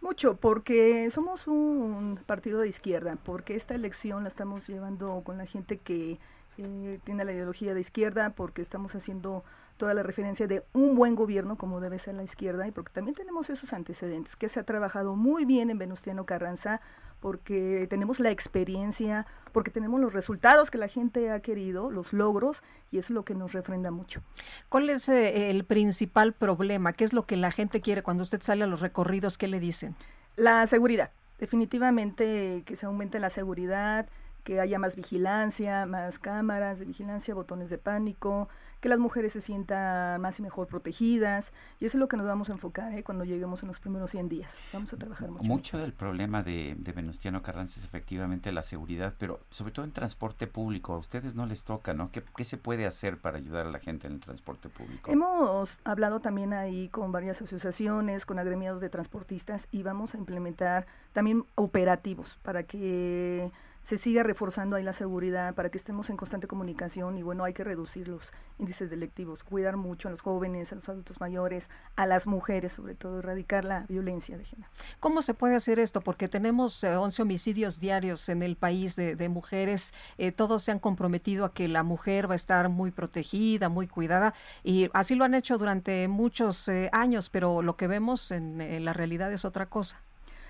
[0.00, 5.46] Mucho, porque somos un partido de izquierda, porque esta elección la estamos llevando con la
[5.46, 6.18] gente que
[6.58, 9.44] eh, tiene la ideología de izquierda, porque estamos haciendo
[9.76, 13.14] toda la referencia de un buen gobierno como debe ser la izquierda y porque también
[13.14, 16.80] tenemos esos antecedentes que se ha trabajado muy bien en Venustiano Carranza
[17.24, 22.62] porque tenemos la experiencia, porque tenemos los resultados que la gente ha querido, los logros,
[22.90, 24.20] y eso es lo que nos refrenda mucho.
[24.68, 26.92] ¿Cuál es eh, el principal problema?
[26.92, 29.38] ¿Qué es lo que la gente quiere cuando usted sale a los recorridos?
[29.38, 29.96] ¿Qué le dicen?
[30.36, 31.12] La seguridad.
[31.38, 34.06] Definitivamente que se aumente la seguridad,
[34.44, 38.50] que haya más vigilancia, más cámaras de vigilancia, botones de pánico,
[38.84, 41.54] que las mujeres se sientan más y mejor protegidas.
[41.80, 43.02] Y eso es lo que nos vamos a enfocar ¿eh?
[43.02, 44.60] cuando lleguemos en los primeros 100 días.
[44.74, 45.42] Vamos a trabajar mucho.
[45.42, 49.92] Mucho del problema de, de Venustiano Carranza es efectivamente la seguridad, pero sobre todo en
[49.92, 50.92] transporte público.
[50.92, 52.12] A ustedes no les toca, ¿no?
[52.12, 55.10] ¿Qué, ¿Qué se puede hacer para ayudar a la gente en el transporte público?
[55.10, 60.86] Hemos hablado también ahí con varias asociaciones, con agremiados de transportistas y vamos a implementar
[61.14, 63.50] también operativos para que
[63.84, 67.52] se siga reforzando ahí la seguridad para que estemos en constante comunicación y bueno, hay
[67.52, 72.06] que reducir los índices delictivos, cuidar mucho a los jóvenes, a los adultos mayores, a
[72.06, 74.70] las mujeres, sobre todo erradicar la violencia de género.
[75.00, 76.00] ¿Cómo se puede hacer esto?
[76.00, 80.78] Porque tenemos 11 eh, homicidios diarios en el país de, mujeres, eh, todos se han
[80.78, 84.32] comprometido a que la mujer va a estar muy protegida, muy cuidada
[84.62, 88.94] y así lo han hecho durante muchos eh, años, pero lo que vemos en la
[88.94, 90.00] realidad es otra cosa.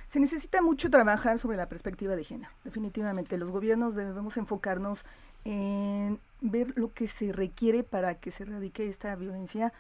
[0.07, 2.51] Se necesita mucho trabajar sobre la perspectiva de género.
[2.65, 5.05] Definitivamente, los gobiernos debemos enfocarnos
[5.45, 9.73] en ver lo que se requiere para que se erradique esta violencia,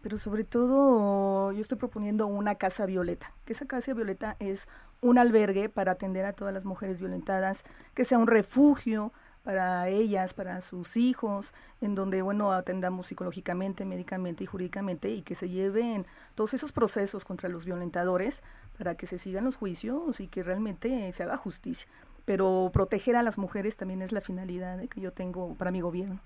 [0.00, 4.68] pero sobre todo yo estoy proponiendo una casa violeta, que esa casa violeta es
[5.00, 7.64] un albergue para atender a todas las mujeres violentadas,
[7.94, 9.12] que sea un refugio
[9.42, 15.34] para ellas, para sus hijos, en donde, bueno, atendamos psicológicamente, médicamente y jurídicamente y que
[15.34, 18.42] se lleven todos esos procesos contra los violentadores
[18.78, 21.88] para que se sigan los juicios y que realmente se haga justicia.
[22.24, 26.20] Pero proteger a las mujeres también es la finalidad que yo tengo para mi gobierno.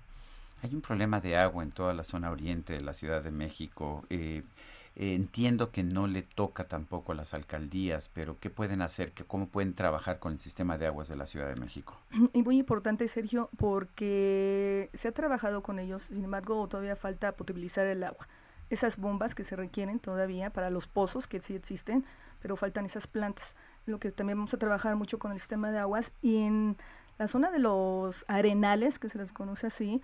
[0.61, 4.05] Hay un problema de agua en toda la zona oriente de la Ciudad de México.
[4.09, 4.43] Eh,
[4.99, 9.13] entiendo que no le toca tampoco a las alcaldías, pero ¿qué pueden hacer?
[9.27, 11.95] ¿Cómo pueden trabajar con el sistema de aguas de la Ciudad de México?
[12.33, 17.85] Y muy importante, Sergio, porque se ha trabajado con ellos, sin embargo, todavía falta potabilizar
[17.85, 18.27] el agua.
[18.71, 22.03] Esas bombas que se requieren todavía para los pozos que sí existen,
[22.41, 23.55] pero faltan esas plantas.
[23.85, 26.75] Lo que también vamos a trabajar mucho con el sistema de aguas y en
[27.19, 30.01] la zona de los arenales, que se les conoce así,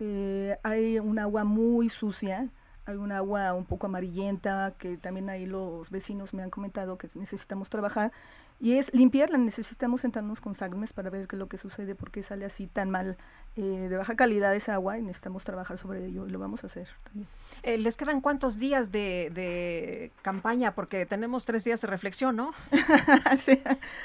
[0.00, 2.50] eh, hay un agua muy sucia
[2.86, 7.08] hay un agua un poco amarillenta que también ahí los vecinos me han comentado que
[7.14, 8.12] necesitamos trabajar
[8.60, 12.10] y es limpiarla, necesitamos sentarnos con SACMES para ver qué es lo que sucede, por
[12.10, 13.16] qué sale así tan mal,
[13.56, 16.68] eh, de baja calidad esa agua y necesitamos trabajar sobre ello y lo vamos a
[16.68, 17.28] hacer también.
[17.62, 20.74] Eh, ¿Les quedan cuántos días de, de, campaña?
[20.74, 22.52] Porque tenemos tres días de reflexión, ¿no?
[23.44, 23.60] sí,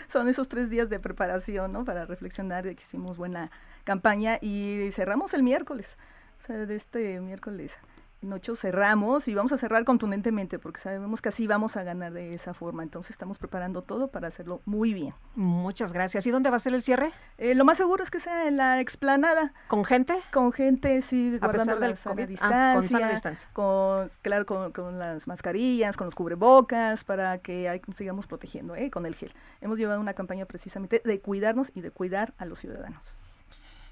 [0.07, 1.85] son esos tres días de preparación, ¿no?
[1.85, 3.51] Para reflexionar de que hicimos buena
[3.83, 5.97] campaña y cerramos el miércoles
[6.41, 7.77] O sea, de este miércoles
[8.21, 12.11] en ocho cerramos y vamos a cerrar contundentemente porque sabemos que así vamos a ganar
[12.11, 12.83] de esa forma.
[12.83, 15.13] Entonces estamos preparando todo para hacerlo muy bien.
[15.35, 16.25] Muchas gracias.
[16.27, 17.13] ¿Y dónde va a ser el cierre?
[17.37, 19.53] Eh, lo más seguro es que sea en la explanada.
[19.69, 20.19] ¿Con gente?
[20.33, 22.71] Con gente, sí, a guardando pesar del la sana distancia.
[22.71, 23.49] Ah, con sana distancia.
[23.53, 28.91] con- claro, con, con las mascarillas, con los cubrebocas, para que ahí sigamos protegiendo, ¿eh?
[28.91, 29.31] con el gel.
[29.61, 33.15] Hemos llevado una campaña precisamente de cuidarnos y de cuidar a los ciudadanos.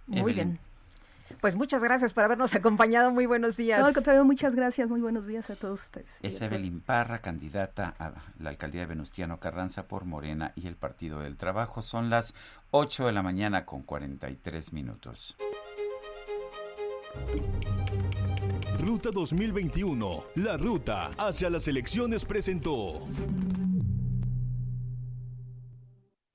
[0.07, 0.35] Muy Evelyn.
[0.49, 0.59] bien.
[1.41, 3.11] Pues muchas gracias por habernos acompañado.
[3.11, 3.79] Muy buenos días.
[3.79, 4.89] No, al contrario, muchas gracias.
[4.89, 6.17] Muy buenos días a todos ustedes.
[6.21, 11.19] Es Evelyn Parra, candidata a la alcaldía de Venustiano Carranza por Morena y el Partido
[11.19, 11.81] del Trabajo.
[11.81, 12.33] Son las
[12.71, 15.35] 8 de la mañana con 43 minutos.
[18.79, 23.07] Ruta 2021, la ruta hacia las elecciones presentó.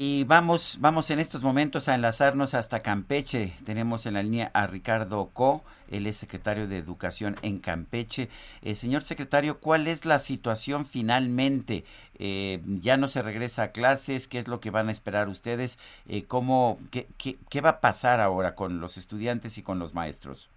[0.04, 3.52] Y vamos, vamos en estos momentos a enlazarnos hasta Campeche.
[3.64, 5.62] Tenemos en la línea a Ricardo Co,
[5.92, 8.28] él es secretario de Educación en Campeche.
[8.62, 11.84] Eh, señor secretario, ¿cuál es la situación finalmente?
[12.18, 14.26] Eh, ¿Ya no se regresa a clases?
[14.26, 15.78] ¿Qué es lo que van a esperar ustedes?
[16.08, 19.94] Eh, ¿cómo, qué, qué, qué va a pasar ahora con los estudiantes y con los
[19.94, 20.50] maestros?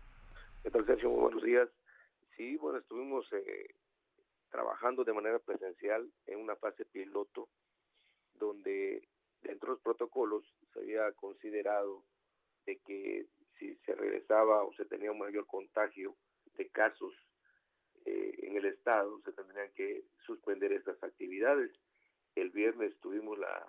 [0.63, 1.11] ¿Qué tal, Sergio?
[1.11, 1.69] Muy buenos días.
[2.35, 3.75] Sí, bueno, estuvimos eh,
[4.49, 7.47] trabajando de manera presencial en una fase piloto
[8.39, 9.07] donde
[9.45, 10.43] dentro de los protocolos
[10.73, 12.03] se había considerado
[12.65, 13.27] de que
[13.57, 16.15] si se regresaba o se tenía un mayor contagio
[16.57, 17.13] de casos
[18.05, 21.71] eh, en el estado, se tendrían que suspender estas actividades.
[22.35, 23.65] El viernes tuvimos la,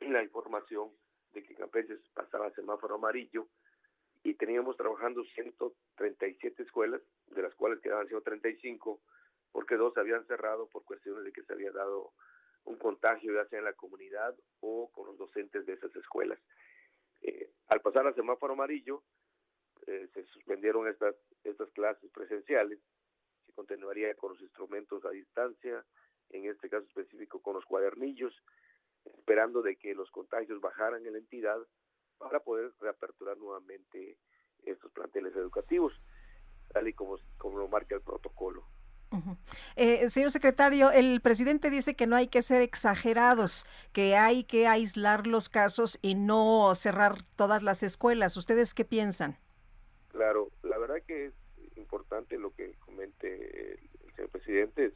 [0.00, 0.90] la información
[1.32, 3.48] de que Campeche pasaba a semáforo amarillo
[4.24, 9.00] y teníamos trabajando 137 escuelas, de las cuales quedaban 135,
[9.52, 12.12] porque dos habían cerrado por cuestiones de que se había dado
[12.66, 16.38] un contagio ya sea en la comunidad o con los docentes de esas escuelas.
[17.22, 19.02] Eh, al pasar al semáforo amarillo,
[19.86, 21.14] eh, se suspendieron estas,
[21.44, 22.80] estas clases presenciales,
[23.46, 25.84] se continuaría con los instrumentos a distancia,
[26.30, 28.34] en este caso específico con los cuadernillos,
[29.04, 31.58] esperando de que los contagios bajaran en la entidad
[32.18, 34.18] para poder reaperturar nuevamente
[34.64, 35.92] estos planteles educativos,
[36.72, 38.66] tal y como, como lo marca el protocolo.
[39.76, 44.66] Eh, señor secretario, el presidente dice que no hay que ser exagerados, que hay que
[44.66, 48.36] aislar los casos y no cerrar todas las escuelas.
[48.36, 49.36] ¿Ustedes qué piensan?
[50.10, 51.34] Claro, la verdad que es
[51.76, 54.86] importante lo que comente el, señor presidente.
[54.86, 54.92] Es,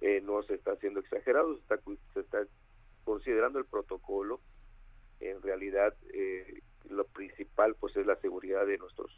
[0.00, 1.78] eh, no se está haciendo exagerado, se está,
[2.14, 2.38] se está
[3.04, 4.40] considerando el protocolo.
[5.20, 9.10] En realidad, eh, lo principal pues es la seguridad de nuestros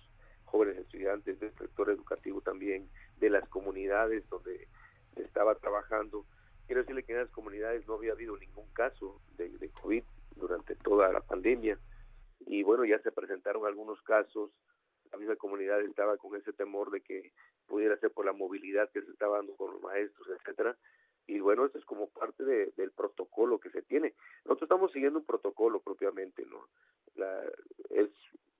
[0.56, 2.88] jóvenes estudiantes, del sector educativo también,
[3.18, 4.68] de las comunidades donde
[5.16, 6.24] estaba trabajando.
[6.66, 10.02] Quiero decirle que en las comunidades no había habido ningún caso de, de COVID
[10.34, 11.78] durante toda la pandemia
[12.46, 14.50] y bueno, ya se presentaron algunos casos,
[15.12, 17.32] la misma comunidad estaba con ese temor de que
[17.66, 20.74] pudiera ser por la movilidad que se estaba dando con los maestros, etcétera,
[21.26, 24.14] y bueno, esto es como parte de, del protocolo que se tiene.
[24.44, 26.68] Nosotros estamos siguiendo un protocolo propiamente, ¿no?
[27.16, 27.42] La,
[27.90, 28.08] es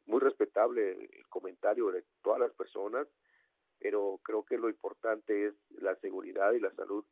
[0.07, 3.07] muy respetable el comentario de todas las personas,
[3.79, 7.05] pero creo que lo importante es la seguridad y la salud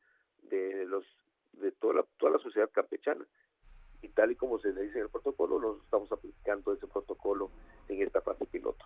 [0.43, 1.05] de los
[1.53, 3.25] de toda la, toda la sociedad campechana.
[4.03, 7.51] Y tal y como se le dice en el protocolo, nos estamos aplicando ese protocolo
[7.89, 8.85] en esta fase piloto.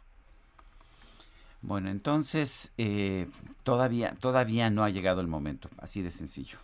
[1.60, 3.26] Bueno, entonces eh,
[3.64, 6.58] todavía todavía no ha llegado el momento, así de sencillo.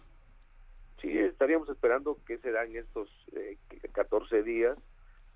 [1.00, 3.58] Sí, estaríamos esperando que se dan estos eh,
[3.92, 4.78] 14 días,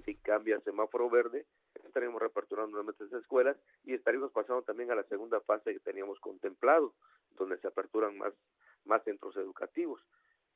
[0.05, 1.45] si cambia semáforo verde,
[1.89, 6.19] estaríamos reaperturando nuevamente esas escuelas y estaríamos pasando también a la segunda fase que teníamos
[6.21, 6.95] contemplado,
[7.37, 8.33] donde se aperturan más,
[8.85, 10.01] más centros educativos.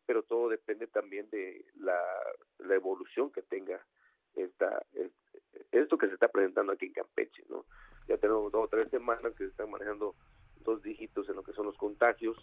[0.06, 2.00] Pero todo depende también de la,
[2.58, 3.80] la evolución que tenga
[4.34, 4.84] esta,
[5.70, 7.64] esto que se está presentando aquí en Campeche, ¿no?
[8.08, 10.14] Ya tenemos dos o tres semanas que se están manejando
[10.60, 12.36] dos dígitos en lo que son los contagios.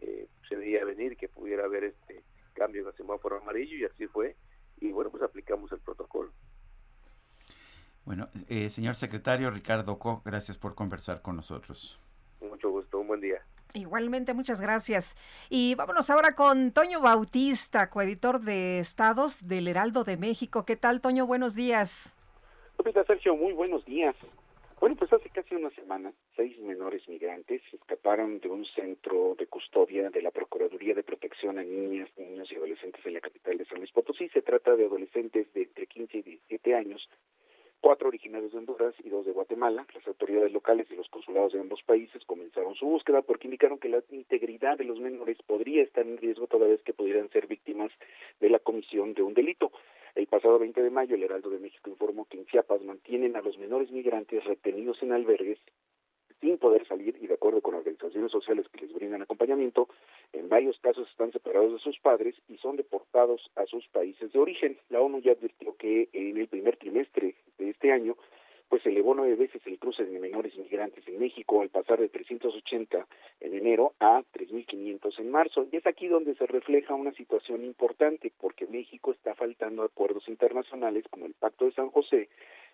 [0.00, 4.06] Eh, se veía venir que pudiera haber este cambio en el semáforo amarillo y así
[4.06, 4.36] fue.
[4.78, 6.32] Y bueno, pues aplicamos el protocolo.
[8.04, 12.00] Bueno, eh, señor secretario Ricardo Co, gracias por conversar con nosotros.
[12.40, 13.42] Mucho gusto, un buen día.
[13.74, 15.16] Igualmente, muchas gracias.
[15.48, 20.64] Y vámonos ahora con Toño Bautista, coeditor de Estados del Heraldo de México.
[20.64, 21.26] ¿Qué tal, Toño?
[21.26, 22.16] Buenos días.
[22.78, 24.16] Lupita Sergio, muy buenos días.
[24.80, 30.08] Bueno, pues hace casi una semana, seis menores migrantes escaparon de un centro de custodia
[30.08, 33.76] de la Procuraduría de Protección a Niñas, Niños y Adolescentes en la capital de San
[33.76, 34.30] Luis Potosí.
[34.30, 37.06] Se trata de adolescentes de entre 15 y 17 años,
[37.80, 39.86] cuatro originarios de Honduras y dos de Guatemala.
[39.94, 43.88] Las autoridades locales y los consulados de ambos países comenzaron su búsqueda porque indicaron que
[43.88, 47.90] la integridad de los menores podría estar en riesgo toda vez que pudieran ser víctimas
[48.40, 49.72] de la comisión de un delito.
[50.14, 53.42] El pasado 20 de mayo, el Heraldo de México informó que en Chiapas mantienen a
[53.42, 55.58] los menores migrantes retenidos en albergues
[56.40, 59.88] sin poder salir y de acuerdo con organizaciones sociales que les brindan acompañamiento,
[60.32, 64.38] en varios casos están separados de sus padres y son deportados a sus países de
[64.38, 64.78] origen.
[64.88, 68.16] La ONU ya advirtió que en el primer trimestre de este año
[68.70, 73.04] pues elevó nueve veces el cruce de menores migrantes en México al pasar de 380
[73.40, 75.66] en enero a 3.500 en marzo.
[75.72, 81.04] Y es aquí donde se refleja una situación importante, porque México está faltando acuerdos internacionales
[81.10, 82.28] como el Pacto de San José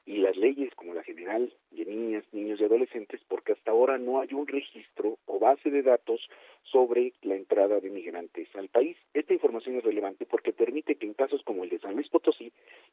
[0.05, 4.20] y las leyes como la general de niñas, niños y adolescentes, porque hasta ahora no
[4.20, 6.20] hay un registro o base de datos
[6.62, 8.97] sobre la entrada de migrantes al país.
[9.14, 12.52] Esta información es relevante porque permite que en casos como el de San Luis Potosí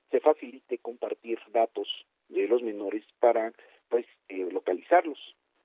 [0.10, 1.88] se facilite compartir datos
[2.42, 3.54] de los menores para
[3.90, 5.20] pues eh, localizarlos.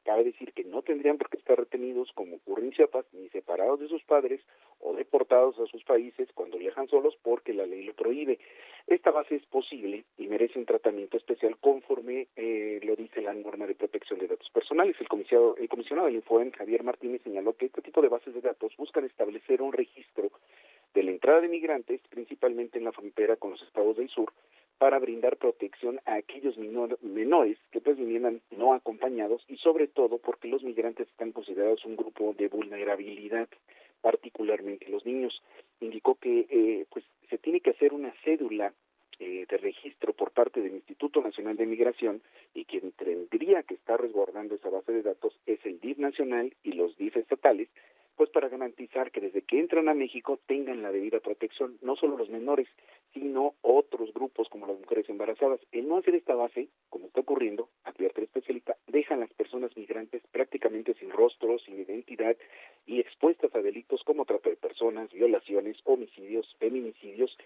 [0.04, 3.78] Cabe decir que no tendrían por qué estar retenidos como ocurre en Chiapas, ni separados
[3.78, 4.40] de sus padres
[4.80, 8.38] o deportados a sus países cuando viajan solos porque la ley lo prohíbe.
[8.86, 13.66] Esta base es posible y merece un tratamiento especial conforme eh, lo dice la norma
[13.66, 14.96] de protección de datos personales.
[14.98, 18.40] El comisionado, el comisionado del Infoen, Javier Martínez, señaló que este tipo de bases de
[18.40, 20.30] datos buscan establecer un registro
[20.94, 24.32] de la entrada de migrantes, principalmente en la frontera con los estados del sur,
[24.78, 30.48] para brindar protección a aquellos menores que pues vinieran no acompañados y sobre todo porque
[30.48, 33.48] los migrantes están considerados un grupo de vulnerabilidad,
[34.00, 35.42] particularmente los niños.
[35.80, 38.72] Indicó que eh, pues se tiene que hacer una cédula
[39.18, 42.22] eh, de registro por parte del Instituto Nacional de Migración
[42.54, 46.72] y quien tendría que estar resguardando esa base de datos es el DIF nacional y
[46.72, 47.68] los DIF estatales
[48.18, 52.18] pues para garantizar que desde que entran a México tengan la debida protección, no solo
[52.18, 52.66] los menores,
[53.14, 55.60] sino otros grupos como las mujeres embarazadas.
[55.70, 59.70] El no hacer esta base, como está ocurriendo, advierte el especialista, deja a las personas
[59.76, 62.36] migrantes prácticamente sin rostro, sin identidad
[62.86, 67.38] y expuestas a delitos como trata de personas, violaciones, homicidios, feminicidios,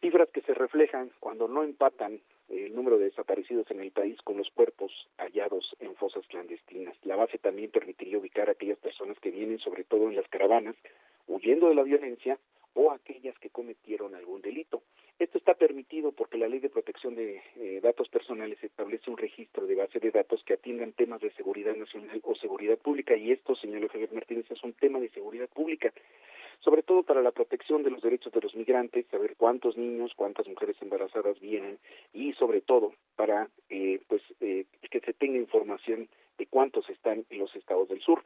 [0.00, 4.36] cifras que se reflejan cuando no empatan el número de desaparecidos en el país con
[4.36, 6.96] los cuerpos hallados en fosas clandestinas.
[7.04, 10.74] La base también permitiría ubicar a aquellas personas que vienen, sobre todo en las caravanas,
[11.28, 12.38] huyendo de la violencia
[12.74, 14.82] o aquellas que cometieron algún delito.
[15.18, 19.66] Esto está permitido porque la Ley de Protección de eh, Datos Personales establece un registro
[19.66, 23.54] de base de datos que atiendan temas de seguridad nacional o seguridad pública y esto,
[23.56, 25.92] señor Javier Martínez, es un tema de seguridad pública
[26.60, 30.46] sobre todo para la protección de los derechos de los migrantes, saber cuántos niños, cuántas
[30.46, 31.78] mujeres embarazadas vienen
[32.12, 37.38] y sobre todo para eh, pues eh, que se tenga información de cuántos están en
[37.38, 38.22] los estados del sur.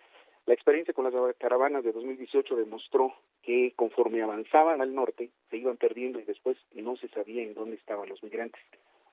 [0.47, 5.79] La experiencia con las caravanas de 2018 demostró que conforme avanzaban al norte se iban
[5.79, 8.61] perdiendo y después no se sabía en dónde estaban los migrantes.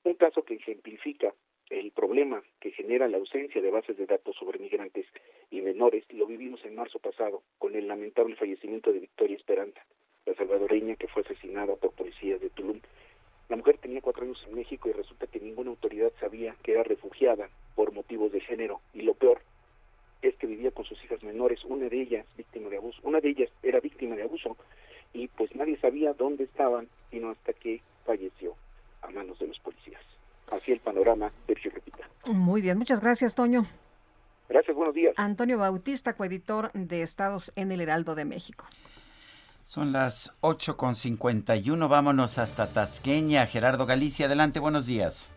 [0.03, 1.33] Un caso que ejemplifica
[1.69, 5.05] el problema que genera la ausencia de bases de datos sobre migrantes
[5.49, 9.81] y menores lo vivimos en marzo pasado con el lamentable fallecimiento de Victoria Esperanza,
[10.25, 12.81] la salvadoreña que fue asesinada por policías de Tulum.
[13.47, 16.83] La mujer tenía cuatro años en México y resulta que ninguna autoridad sabía que era
[16.83, 19.41] refugiada por motivos de género y lo peor
[20.21, 23.29] es que vivía con sus hijas menores, una de ellas víctima de abuso, una de
[23.29, 24.55] ellas era víctima de abuso
[25.13, 28.55] y pues nadie sabía dónde estaban sino hasta que falleció
[29.01, 30.01] a manos de los policías.
[30.51, 32.09] Así el panorama, Sergio Repita.
[32.27, 33.65] Muy bien, muchas gracias, Toño.
[34.49, 35.13] Gracias, buenos días.
[35.17, 38.65] Antonio Bautista, coeditor de Estados en el Heraldo de México.
[39.63, 43.45] Son las 8.51, vámonos hasta Tasqueña.
[43.45, 45.31] Gerardo Galicia, adelante, buenos días.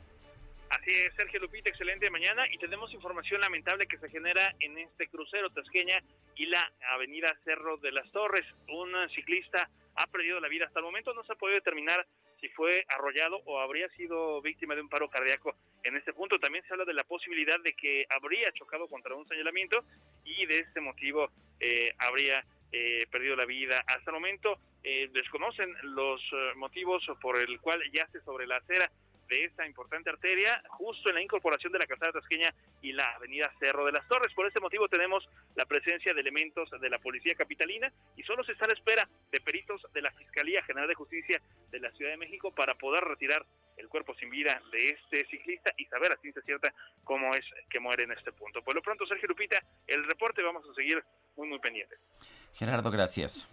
[0.74, 5.06] Así es, Sergio Lupita, excelente mañana y tenemos información lamentable que se genera en este
[5.06, 6.02] crucero Tasqueña
[6.34, 8.44] y la avenida Cerro de las Torres.
[8.68, 10.66] Un ciclista ha perdido la vida.
[10.66, 12.04] Hasta el momento no se ha podido determinar
[12.40, 15.54] si fue arrollado o habría sido víctima de un paro cardíaco.
[15.84, 19.28] En este punto también se habla de la posibilidad de que habría chocado contra un
[19.28, 19.84] señalamiento
[20.24, 21.30] y de este motivo
[21.60, 23.78] eh, habría eh, perdido la vida.
[23.86, 26.20] Hasta el momento eh, desconocen los
[26.56, 28.90] motivos por el cual yace sobre la acera
[29.28, 32.52] de esta importante arteria, justo en la incorporación de la calzada tasqueña
[32.82, 34.32] y la avenida Cerro de las Torres.
[34.34, 38.52] Por este motivo tenemos la presencia de elementos de la Policía Capitalina y solo se
[38.52, 41.40] está a la espera de peritos de la Fiscalía General de Justicia
[41.70, 43.44] de la Ciudad de México para poder retirar
[43.76, 46.72] el cuerpo sin vida de este ciclista y saber a ciencia cierta
[47.02, 48.62] cómo es que muere en este punto.
[48.62, 51.02] Por lo pronto, Sergio Lupita, el reporte vamos a seguir
[51.36, 51.98] muy, muy pendientes.
[52.54, 53.48] Gerardo, gracias.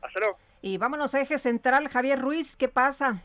[0.00, 0.38] Hasta luego.
[0.62, 3.22] Y vámonos a Eje Central, Javier Ruiz, ¿qué pasa?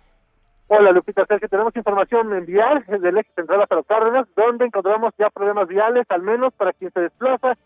[0.68, 5.14] Hola Lupita que tenemos información en vial del eje central hasta los Cárdenas, donde encontramos
[5.18, 7.58] ya problemas viales, al menos para quien se desplaza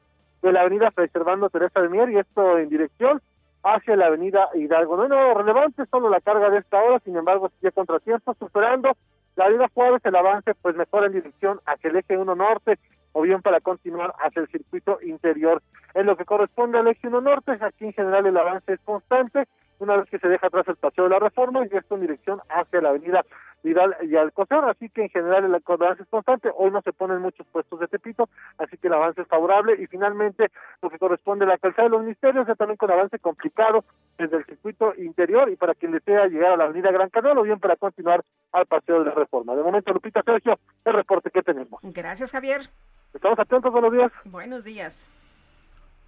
[0.41, 3.21] de la avenida Fray Servando Teresa de Mier, y esto en dirección
[3.63, 4.97] hacia la avenida Hidalgo.
[4.97, 8.91] No hay nada relevante, solo la carga de esta hora, sin embargo, sigue contratiempo, superando
[9.35, 12.79] la avenida Juárez, el avance pues mejor en dirección hacia el eje 1 norte,
[13.13, 15.61] o bien para continuar hacia el circuito interior.
[15.93, 19.47] En lo que corresponde al eje 1 norte, aquí en general el avance es constante,
[19.79, 22.39] una vez que se deja atrás el paseo de la reforma y esto en dirección
[22.49, 23.23] hacia la avenida
[23.63, 27.21] Vidal y Alcocer, así que en general el avance es constante, hoy no se ponen
[27.21, 30.51] muchos puestos de Tepito, así que el avance es favorable y finalmente
[30.81, 33.83] lo que corresponde a la calzada de los ministerios, también con avance complicado
[34.17, 37.43] desde el circuito interior y para quien desea llegar a la avenida Gran Canal o
[37.43, 39.55] bien para continuar al paseo de la reforma.
[39.55, 41.79] De momento, Lupita Sergio, el reporte que tenemos.
[41.83, 42.69] Gracias, Javier.
[43.13, 44.11] Estamos atentos, buenos días.
[44.25, 45.09] Buenos días.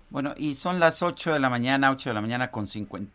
[0.09, 3.11] Bueno, y son las 8 de la mañana, 8 de la mañana con, 50,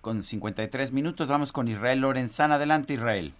[0.00, 1.28] con 53 minutos.
[1.28, 2.56] Vamos con Israel Lorenzana.
[2.56, 3.32] Adelante, Israel.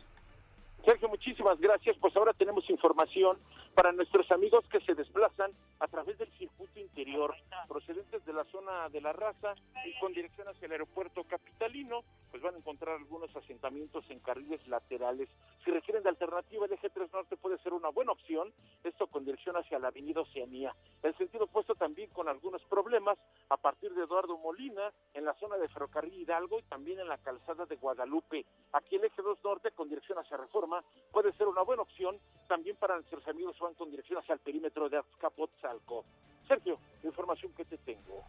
[0.84, 1.96] Sergio, muchísimas gracias.
[2.00, 3.38] Pues ahora tenemos información
[3.74, 7.34] para nuestros amigos que se desplazan a través del circuito interior,
[7.68, 12.42] procedentes de la zona de la raza y con dirección hacia el aeropuerto capitalino, pues
[12.42, 15.28] van a encontrar algunos asentamientos en carriles laterales.
[15.64, 18.52] Si requieren de alternativa, el eje 3 Norte puede ser una buena opción,
[18.84, 20.74] esto con dirección hacia la avenida Oceanía.
[21.02, 23.18] El sentido opuesto también con algunos problemas
[23.48, 27.18] a partir de Eduardo Molina, en la zona de Ferrocarril Hidalgo y también en la
[27.18, 28.44] calzada de Guadalupe.
[28.72, 31.89] Aquí el eje 2 Norte con dirección hacia Reforma puede ser una buena opción
[32.80, 36.04] para nuestros amigos van con dirección hacia el perímetro de Azcapotzalco.
[36.48, 38.24] Sergio, información que te tengo.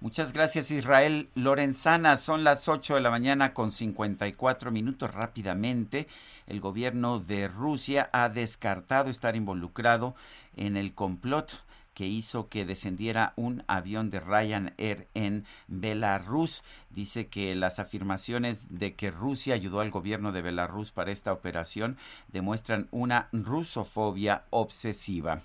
[0.00, 2.16] Muchas gracias Israel Lorenzana.
[2.16, 6.08] Son las 8 de la mañana con 54 minutos rápidamente.
[6.46, 10.14] El gobierno de Rusia ha descartado estar involucrado
[10.56, 11.62] en el complot
[12.00, 16.64] que hizo que descendiera un avión de Ryanair en Belarus.
[16.88, 21.98] Dice que las afirmaciones de que Rusia ayudó al gobierno de Belarus para esta operación
[22.28, 25.42] demuestran una rusofobia obsesiva.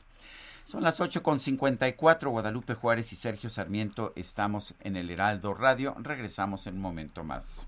[0.64, 5.94] Son las 8.54, Guadalupe Juárez y Sergio Sarmiento estamos en el Heraldo Radio.
[6.00, 7.68] Regresamos en un momento más.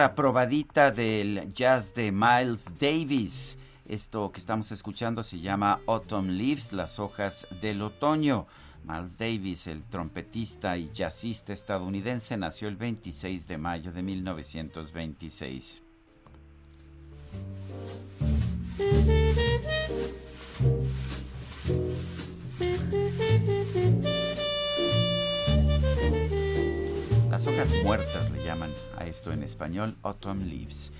[0.00, 3.58] Otra probadita del jazz de Miles Davis.
[3.84, 8.46] Esto que estamos escuchando se llama Autumn Leaves, las hojas del otoño.
[8.82, 15.82] Miles Davis, el trompetista y jazzista estadounidense, nació el 26 de mayo de 1926.
[27.40, 30.92] Las hojas muertas le llaman a esto en español, Autumn Leaves.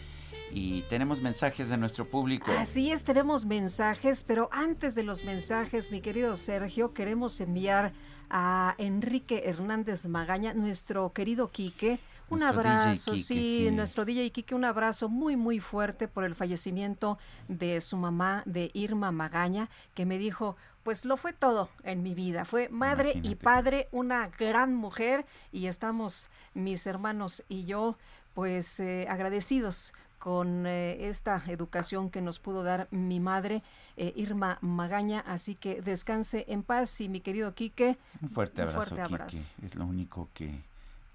[0.51, 2.51] Y tenemos mensajes de nuestro público.
[2.53, 7.93] Así es, tenemos mensajes, pero antes de los mensajes, mi querido Sergio, queremos enviar
[8.31, 12.01] a Enrique Hernández Magaña, nuestro querido Quique,
[12.31, 17.19] un abrazo, sí, nuestro DJ Quique, un abrazo muy, muy fuerte por el fallecimiento
[17.49, 22.15] de su mamá, de Irma Magaña, que me dijo, pues lo fue todo en mi
[22.15, 22.45] vida.
[22.45, 27.97] Fue madre y padre, una gran mujer y estamos mis hermanos y yo
[28.35, 33.63] pues eh, agradecidos con eh, esta educación que nos pudo dar mi madre,
[33.97, 35.21] eh, Irma Magaña.
[35.21, 37.99] Así que descanse en paz y mi querido Quique.
[38.21, 39.45] Un fuerte abrazo, Quique.
[39.65, 40.61] Es lo único que,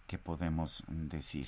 [0.08, 1.48] que podemos decir.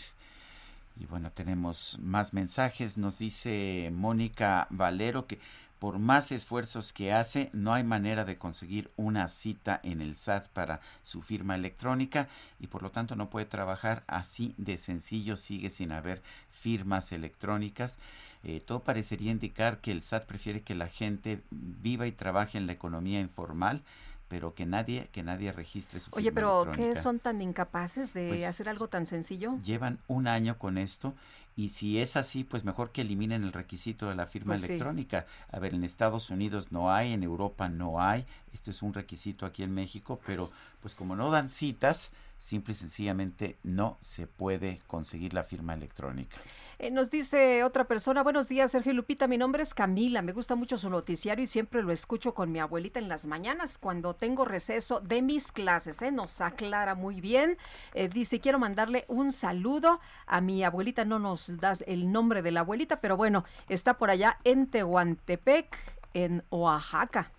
[1.00, 2.98] Y bueno, tenemos más mensajes.
[2.98, 5.40] Nos dice Mónica Valero que
[5.80, 10.48] por más esfuerzos que hace, no hay manera de conseguir una cita en el SAT
[10.50, 12.28] para su firma electrónica
[12.60, 18.00] y por lo tanto no puede trabajar así de sencillo, sigue sin haber firmas electrónicas.
[18.44, 22.66] Eh, todo parecería indicar que el SAT prefiere que la gente viva y trabaje en
[22.66, 23.84] la economía informal
[24.28, 28.44] pero que nadie que nadie registre su Oye, pero ¿qué son tan incapaces de pues,
[28.44, 29.58] hacer algo tan sencillo?
[29.64, 31.14] Llevan un año con esto
[31.58, 35.26] y si es así, pues mejor que eliminen el requisito de la firma pues electrónica.
[35.52, 39.44] A ver, en Estados Unidos no hay, en Europa no hay, esto es un requisito
[39.44, 40.52] aquí en México, pero
[40.82, 46.38] pues como no dan citas, simple y sencillamente no se puede conseguir la firma electrónica.
[46.80, 50.54] Eh, nos dice otra persona, buenos días Sergio Lupita, mi nombre es Camila, me gusta
[50.54, 54.46] mucho su noticiario y siempre lo escucho con mi abuelita en las mañanas cuando tengo
[54.46, 56.12] receso de mis clases, ¿eh?
[56.12, 57.58] nos aclara muy bien.
[57.96, 62.52] Eh, dice, quiero mandarle un saludo a mi abuelita, no nos das el nombre de
[62.52, 65.76] la abuelita, pero bueno, está por allá en Tehuantepec,
[66.14, 67.32] en Oaxaca.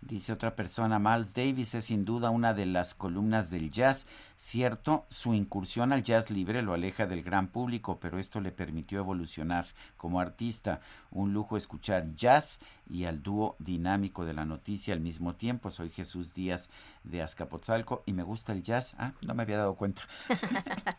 [0.00, 4.06] Dice otra persona, Miles Davis es sin duda una de las columnas del jazz.
[4.36, 9.00] Cierto, su incursión al jazz libre lo aleja del gran público, pero esto le permitió
[9.00, 9.66] evolucionar
[9.96, 10.80] como artista.
[11.10, 15.70] Un lujo escuchar jazz y al dúo dinámico de la noticia al mismo tiempo.
[15.70, 16.70] Soy Jesús Díaz
[17.04, 18.94] de Azcapotzalco y me gusta el jazz.
[18.98, 20.02] Ah, no me había dado cuenta.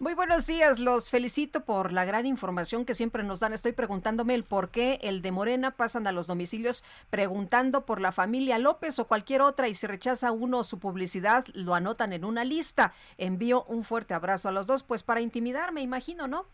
[0.00, 3.52] Muy buenos días, los felicito por la gran información que siempre nos dan.
[3.52, 8.12] Estoy preguntándome el por qué el de Morena pasan a los domicilios preguntando por la
[8.12, 12.44] familia López o cualquier otra y si rechaza uno su publicidad lo anotan en una
[12.44, 12.92] lista.
[13.16, 16.46] Envío un fuerte abrazo a los dos, pues para intimidar, me imagino, ¿no?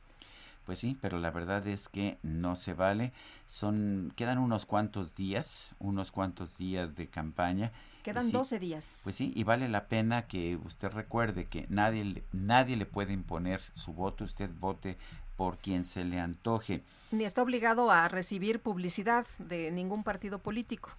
[0.64, 3.12] Pues sí, pero la verdad es que no se vale.
[3.46, 7.70] Son quedan unos cuantos días, unos cuantos días de campaña.
[8.02, 9.00] Quedan 12 días.
[9.04, 13.60] Pues sí, y vale la pena que usted recuerde que nadie nadie le puede imponer
[13.72, 14.96] su voto, usted vote
[15.36, 16.82] por quien se le antoje.
[17.10, 20.90] Ni está obligado a recibir publicidad de ningún partido político.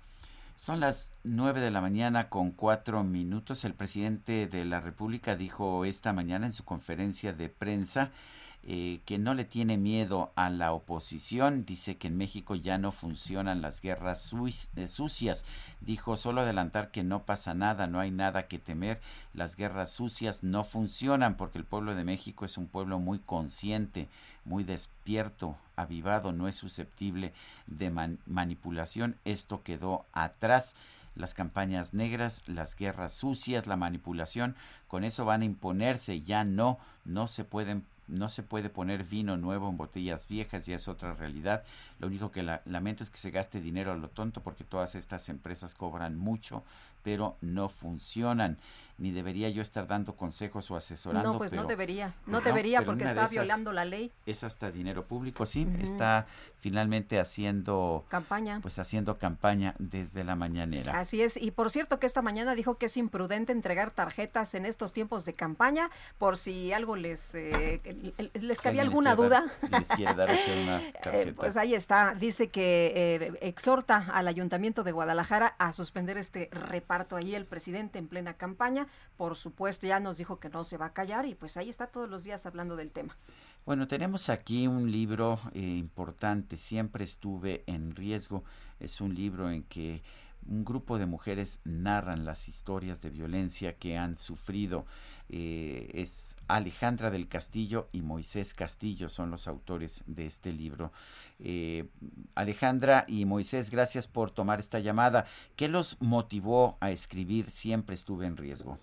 [0.57, 3.65] Son las nueve de la mañana con cuatro minutos.
[3.65, 8.11] El presidente de la República dijo esta mañana en su conferencia de prensa
[8.67, 11.65] eh, que no le tiene miedo a la oposición.
[11.65, 14.33] Dice que en México ya no funcionan las guerras
[14.75, 15.45] eh, sucias.
[15.81, 19.01] Dijo solo adelantar que no pasa nada, no hay nada que temer.
[19.35, 24.09] Las guerras sucias no funcionan porque el pueblo de México es un pueblo muy consciente,
[24.45, 27.33] muy despierto, avivado, no es susceptible
[27.67, 27.91] de
[28.25, 29.15] manipulación.
[29.25, 30.75] Esto quedó atrás
[31.13, 34.55] las campañas negras, las guerras sucias, la manipulación,
[34.87, 39.37] con eso van a imponerse, ya no, no se pueden no se puede poner vino
[39.37, 41.63] nuevo en botellas viejas, ya es otra realidad.
[42.05, 45.27] Lo único que lamento es que se gaste dinero a lo tonto porque todas estas
[45.27, 46.63] empresas cobran mucho,
[47.01, 48.59] pero no funcionan.
[48.97, 51.33] Ni debería yo estar dando consejos o asesorando.
[51.33, 54.11] No, pues no debería, no debería porque está violando la ley.
[54.25, 56.27] Es hasta dinero público, sí, está
[56.59, 58.59] finalmente haciendo campaña.
[58.61, 60.97] Pues haciendo campaña desde la mañanera.
[60.97, 64.65] Así es, y por cierto que esta mañana dijo que es imprudente entregar tarjetas en
[64.65, 67.81] estos tiempos de campaña, por si algo les eh,
[68.33, 69.45] les cabía alguna duda.
[69.69, 71.33] les quiere dar una eh, tarjeta.
[71.35, 77.15] pues ahí está, dice que eh, exhorta al Ayuntamiento de Guadalajara a suspender este reparto
[77.15, 78.87] ahí el presidente en plena campaña.
[79.17, 81.87] Por supuesto, ya nos dijo que no se va a callar y pues ahí está
[81.87, 83.17] todos los días hablando del tema.
[83.65, 88.43] Bueno, tenemos aquí un libro eh, importante, Siempre estuve en riesgo.
[88.79, 90.03] Es un libro en que
[90.47, 94.85] un grupo de mujeres narran las historias de violencia que han sufrido.
[95.29, 100.91] Eh, es Alejandra del Castillo y Moisés Castillo son los autores de este libro.
[101.39, 101.87] Eh,
[102.35, 105.25] Alejandra y Moisés, gracias por tomar esta llamada.
[105.55, 108.77] ¿Qué los motivó a escribir Siempre estuve en riesgo?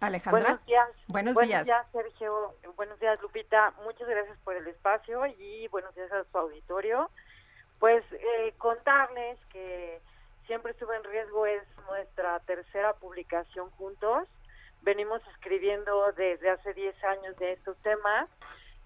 [0.00, 0.42] Alejandra.
[0.42, 0.88] Buenos días.
[1.08, 1.68] Buenos, días.
[1.92, 2.54] Sergio.
[2.76, 3.74] Buenos días, Lupita.
[3.84, 7.10] Muchas gracias por el espacio y buenos días a su auditorio.
[7.78, 10.00] Pues eh, contarles que
[10.48, 14.26] Siempre estuve en riesgo es nuestra tercera publicación juntos.
[14.80, 18.30] Venimos escribiendo desde hace 10 años de estos temas.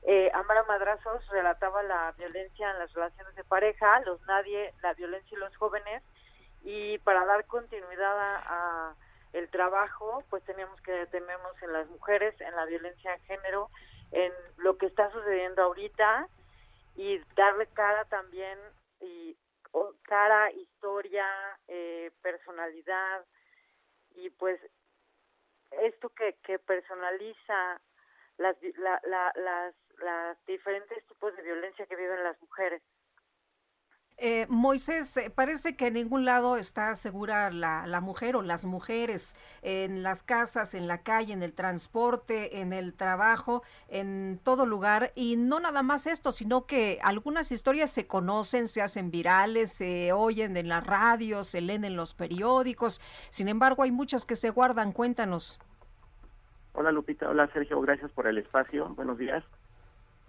[0.03, 5.37] Eh, Amara Madrazos relataba la violencia en las relaciones de pareja, los nadie, la violencia
[5.37, 6.03] y los jóvenes.
[6.65, 8.95] Y para dar continuidad a
[9.33, 13.71] el trabajo, pues teníamos que detenernos en las mujeres, en la violencia de género,
[14.11, 16.27] en lo que está sucediendo ahorita
[16.97, 18.59] y darle cara también
[19.03, 19.37] y
[20.03, 21.27] cara, historia,
[21.69, 23.25] eh, personalidad
[24.15, 24.61] y pues
[25.71, 27.81] esto que, que personaliza
[28.37, 28.57] las,
[29.05, 32.83] las, las diferentes tipos de violencia que viven las mujeres.
[34.19, 38.65] Eh, Moisés, eh, parece que en ningún lado está segura la, la, mujer o las
[38.65, 44.65] mujeres en las casas, en la calle, en el transporte, en el trabajo, en todo
[44.65, 45.11] lugar.
[45.17, 50.13] Y no nada más esto, sino que algunas historias se conocen, se hacen virales, se
[50.13, 53.01] oyen en la radio, se leen en los periódicos.
[53.29, 54.93] Sin embargo, hay muchas que se guardan.
[54.93, 55.59] Cuéntanos.
[56.75, 58.89] Hola Lupita, hola Sergio, gracias por el espacio.
[58.95, 59.45] Buenos días.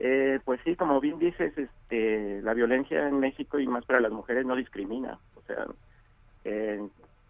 [0.05, 4.11] Eh, pues sí, como bien dices, este, la violencia en México y más para las
[4.11, 5.17] mujeres no discrimina.
[5.35, 5.65] O sea,
[6.43, 6.85] eh,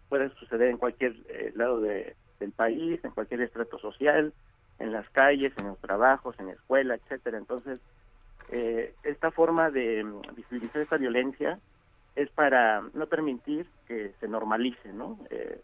[0.08, 4.32] puede suceder en cualquier eh, lado de, del país, en cualquier estrato social,
[4.80, 7.38] en las calles, en los trabajos, en la escuela, etcétera.
[7.38, 7.78] Entonces,
[8.50, 11.60] eh, esta forma de mm, visibilizar esta violencia
[12.16, 15.20] es para no permitir que se normalice, ¿no?
[15.30, 15.60] Eh,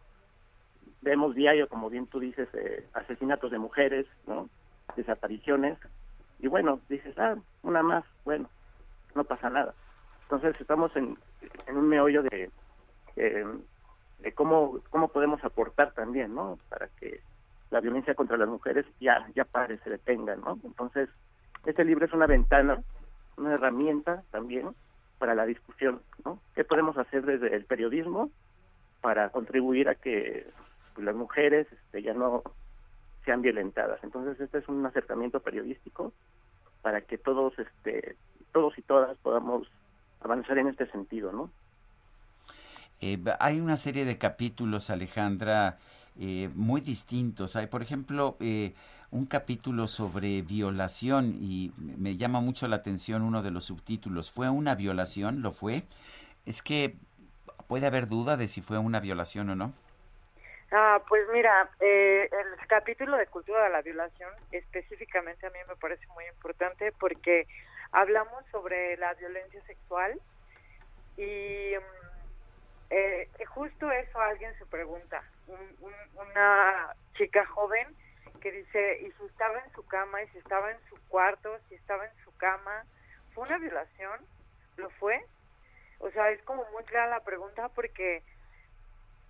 [1.03, 4.49] vemos diario, como bien tú dices, eh, asesinatos de mujeres, ¿no?
[4.95, 5.77] Desapariciones,
[6.41, 8.49] y bueno, dices, ah, una más, bueno,
[9.15, 9.75] no pasa nada.
[10.23, 11.17] Entonces estamos en,
[11.67, 12.51] en un meollo de,
[13.17, 16.59] de cómo, cómo podemos aportar también, ¿no?
[16.69, 17.21] Para que
[17.71, 20.59] la violencia contra las mujeres ya, ya pare, se detenga, ¿no?
[20.65, 21.09] Entonces,
[21.65, 22.83] este libro es una ventana,
[23.37, 24.71] una herramienta también
[25.19, 26.41] para la discusión, ¿no?
[26.55, 28.31] ¿Qué podemos hacer desde el periodismo
[29.01, 30.47] para contribuir a que
[30.97, 32.43] las mujeres este, ya no
[33.25, 34.03] sean violentadas?
[34.03, 36.13] Entonces, este es un acercamiento periodístico
[36.83, 38.17] para que todos, este,
[38.53, 39.69] todos y todas podamos
[40.21, 41.51] avanzar en este sentido, ¿no?
[43.01, 45.79] Eh, hay una serie de capítulos, Alejandra,
[46.19, 47.57] eh, muy distintos.
[47.57, 48.75] Hay, por ejemplo, eh,
[49.11, 54.31] un capítulo sobre violación y me llama mucho la atención uno de los subtítulos.
[54.31, 55.41] ¿Fue una violación?
[55.41, 55.85] ¿Lo fue?
[56.45, 56.97] Es que
[57.69, 59.73] puede haber duda de si fue una violación o no.
[60.73, 65.75] Ah, pues mira, eh, el capítulo de cultura de la violación específicamente a mí me
[65.75, 67.49] parece muy importante porque
[67.91, 70.21] hablamos sobre la violencia sexual
[71.17, 75.25] y mm, eh, justo eso alguien se pregunta,
[76.15, 77.89] una chica joven
[78.41, 81.75] que dice, y si estaba en su cama, y si estaba en su cuarto, si
[81.75, 82.85] estaba en su cama,
[83.35, 84.21] ¿fue una violación?
[84.77, 85.21] ¿Lo fue?
[85.99, 88.23] O sea, es como muy clara la pregunta porque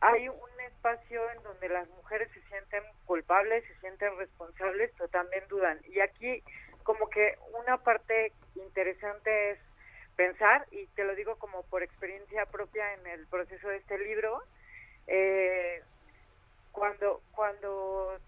[0.00, 5.44] hay un espacio en donde las mujeres se sienten culpables, se sienten responsables, pero también
[5.48, 5.78] dudan.
[5.88, 6.42] Y aquí
[6.82, 9.58] como que una parte interesante es
[10.16, 14.42] pensar, y te lo digo como por experiencia propia en el proceso de este libro,
[15.06, 15.82] eh,
[16.72, 18.18] cuando, cuando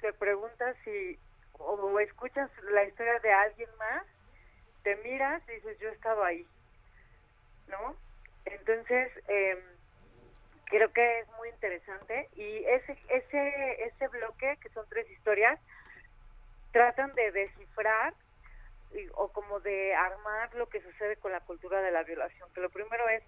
[0.00, 1.18] te preguntas si
[1.58, 4.04] o escuchas la historia de alguien más,
[4.82, 6.46] te miras y dices, yo estaba ahí,
[7.68, 7.96] ¿no?
[8.44, 9.62] Entonces, eh,
[10.66, 12.28] creo que es muy interesante.
[12.36, 15.58] Y ese ese ese bloque que son tres historias
[16.72, 18.14] tratan de descifrar
[19.14, 22.48] o como de armar lo que sucede con la cultura de la violación.
[22.52, 23.22] Que lo primero es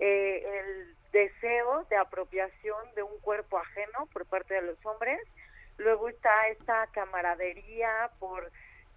[0.00, 5.20] eh, el deseo de apropiación de un cuerpo ajeno por parte de los hombres.
[5.76, 8.50] Luego está esta camaradería por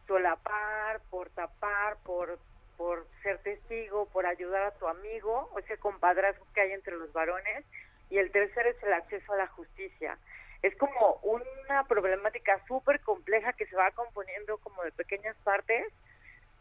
[0.08, 2.38] solapar por tapar por
[2.82, 7.64] por ser testigo, por ayudar a tu amigo, ese compadrazgo que hay entre los varones,
[8.10, 10.18] y el tercero es el acceso a la justicia.
[10.64, 15.94] Es como una problemática súper compleja que se va componiendo como de pequeñas partes,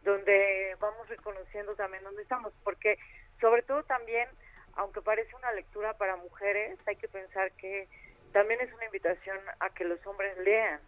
[0.03, 2.99] donde vamos reconociendo también dónde estamos, porque
[3.41, 4.29] sobre todo también,
[4.75, 7.89] aunque parece una lectura para mujeres, hay que pensar que
[8.35, 10.81] también es una invitación a que los hombres lean,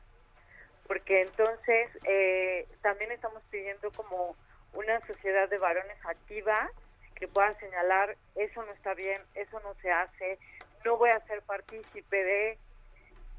[0.86, 4.36] porque entonces eh, también estamos pidiendo como
[4.74, 6.70] una sociedad de varones activa
[7.14, 10.38] que pueda señalar eso no está bien, eso no se hace,
[10.84, 12.58] no voy a ser partícipe de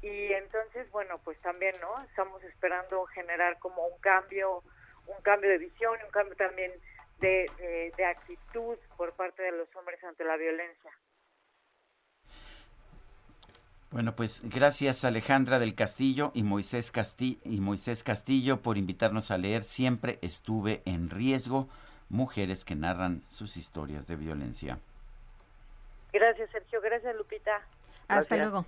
[0.02, 4.62] y entonces bueno pues también no estamos esperando generar como un cambio
[5.06, 6.72] un cambio de visión un cambio también
[7.20, 10.92] de, de, actitud por parte de los hombres ante la violencia
[13.94, 19.38] bueno, pues gracias Alejandra del Castillo y Moisés, Castillo y Moisés Castillo por invitarnos a
[19.38, 21.68] leer Siempre estuve en riesgo,
[22.08, 24.80] mujeres que narran sus historias de violencia.
[26.12, 27.62] Gracias Sergio, gracias Lupita.
[28.08, 28.66] Hasta luego.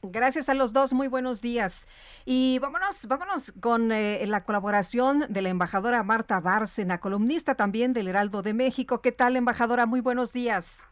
[0.00, 1.86] Gracias a los dos, muy buenos días.
[2.24, 8.08] Y vámonos, vámonos con eh, la colaboración de la embajadora Marta Bárcena, columnista también del
[8.08, 9.02] Heraldo de México.
[9.02, 9.84] ¿Qué tal, embajadora?
[9.84, 10.88] Muy buenos días.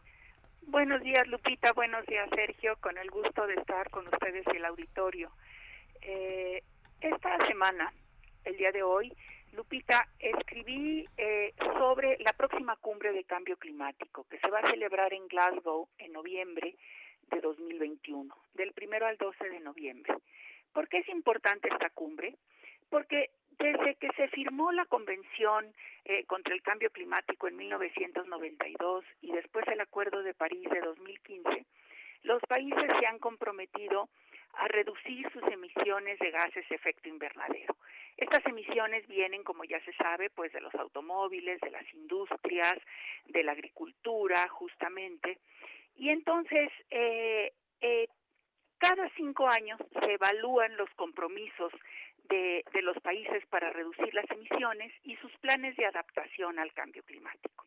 [0.67, 1.73] Buenos días, Lupita.
[1.73, 2.75] Buenos días, Sergio.
[2.81, 5.31] Con el gusto de estar con ustedes y el auditorio.
[6.01, 6.63] Eh,
[6.99, 7.93] esta semana,
[8.43, 9.13] el día de hoy,
[9.53, 15.13] Lupita, escribí eh, sobre la próxima cumbre de cambio climático que se va a celebrar
[15.13, 16.75] en Glasgow en noviembre
[17.29, 20.15] de 2021, del primero al 12 de noviembre.
[20.73, 22.35] ¿Por qué es importante esta cumbre?
[22.89, 25.73] Porque desde que se firmó la Convención
[26.05, 31.65] eh, contra el Cambio Climático en 1992 y después el Acuerdo de París de 2015,
[32.23, 34.09] los países se han comprometido
[34.53, 37.75] a reducir sus emisiones de gases de efecto invernadero.
[38.17, 42.75] Estas emisiones vienen, como ya se sabe, pues de los automóviles, de las industrias,
[43.25, 45.39] de la agricultura, justamente.
[45.97, 47.51] Y entonces, eh,
[47.81, 48.07] eh,
[48.77, 51.73] cada cinco años se evalúan los compromisos
[52.29, 57.03] de, de los países para reducir las emisiones y sus planes de adaptación al cambio
[57.03, 57.65] climático.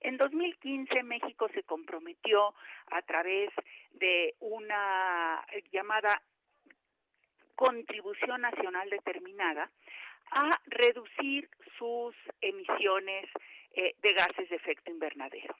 [0.00, 2.54] En 2015 México se comprometió
[2.88, 3.50] a través
[3.92, 6.22] de una llamada
[7.54, 9.70] contribución nacional determinada
[10.30, 11.48] a reducir
[11.78, 13.26] sus emisiones
[13.72, 15.56] eh, de gases de efecto invernadero.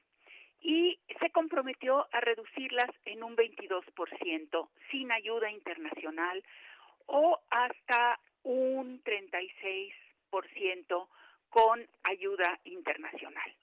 [0.60, 6.42] Y se comprometió a reducirlas en un 22% sin ayuda internacional
[7.06, 11.08] o hasta un 36%
[11.48, 13.54] con ayuda internacional.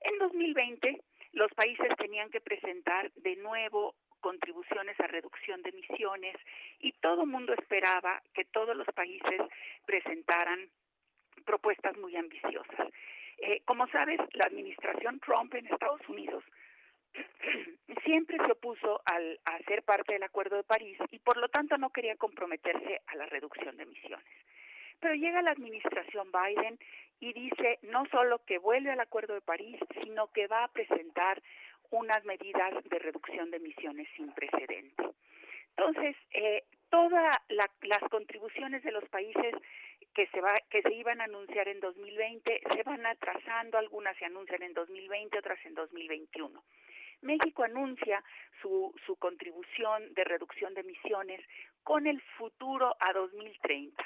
[0.00, 1.02] En 2020,
[1.32, 6.36] los países tenían que presentar de nuevo contribuciones a reducción de emisiones
[6.78, 9.42] y todo el mundo esperaba que todos los países
[9.84, 10.70] presentaran
[11.44, 12.88] propuestas muy ambiciosas.
[13.38, 16.42] Eh, como sabes, la administración Trump en Estados Unidos
[18.04, 21.76] siempre se opuso al, a ser parte del Acuerdo de París y por lo tanto
[21.78, 24.26] no quería comprometerse a la reducción de emisiones.
[25.00, 26.78] Pero llega la administración Biden
[27.20, 31.42] y dice no solo que vuelve al Acuerdo de París, sino que va a presentar
[31.90, 35.04] unas medidas de reducción de emisiones sin precedente.
[35.76, 39.54] Entonces, eh, todas las contribuciones de los países
[40.14, 44.24] que se, va, que se iban a anunciar en 2020 se van atrasando, algunas se
[44.24, 46.62] anuncian en 2020, otras en 2021.
[47.24, 48.22] México anuncia
[48.62, 51.40] su, su contribución de reducción de emisiones
[51.82, 54.04] con el futuro a 2030.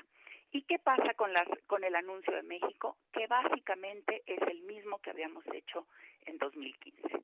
[0.50, 2.96] ¿Y qué pasa con, las, con el anuncio de México?
[3.12, 5.86] Que básicamente es el mismo que habíamos hecho
[6.24, 7.22] en 2015.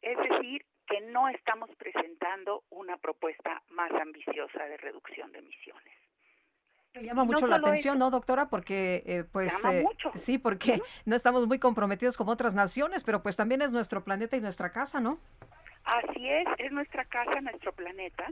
[0.00, 6.03] Es decir, que no estamos presentando una propuesta más ambiciosa de reducción de emisiones.
[6.94, 8.48] Me llama mucho la atención, ¿no, doctora?
[8.48, 9.84] Porque, eh, pues, eh,
[10.14, 14.36] sí, porque no estamos muy comprometidos como otras naciones, pero pues también es nuestro planeta
[14.36, 15.18] y nuestra casa, ¿no?
[15.84, 18.26] Así es, es nuestra casa, nuestro planeta,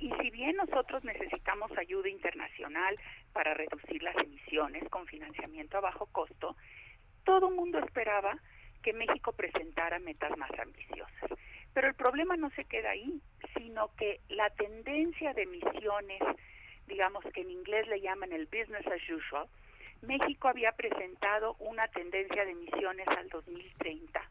[0.00, 2.98] y si bien nosotros necesitamos ayuda internacional
[3.32, 6.56] para reducir las emisiones con financiamiento a bajo costo,
[7.24, 8.38] todo el mundo esperaba
[8.82, 11.38] que México presentara metas más ambiciosas.
[11.74, 13.20] Pero el problema no se queda ahí,
[13.56, 16.22] sino que la tendencia de emisiones,
[16.86, 19.46] digamos que en inglés le llaman el business as usual,
[20.02, 24.22] México había presentado una tendencia de emisiones al 2030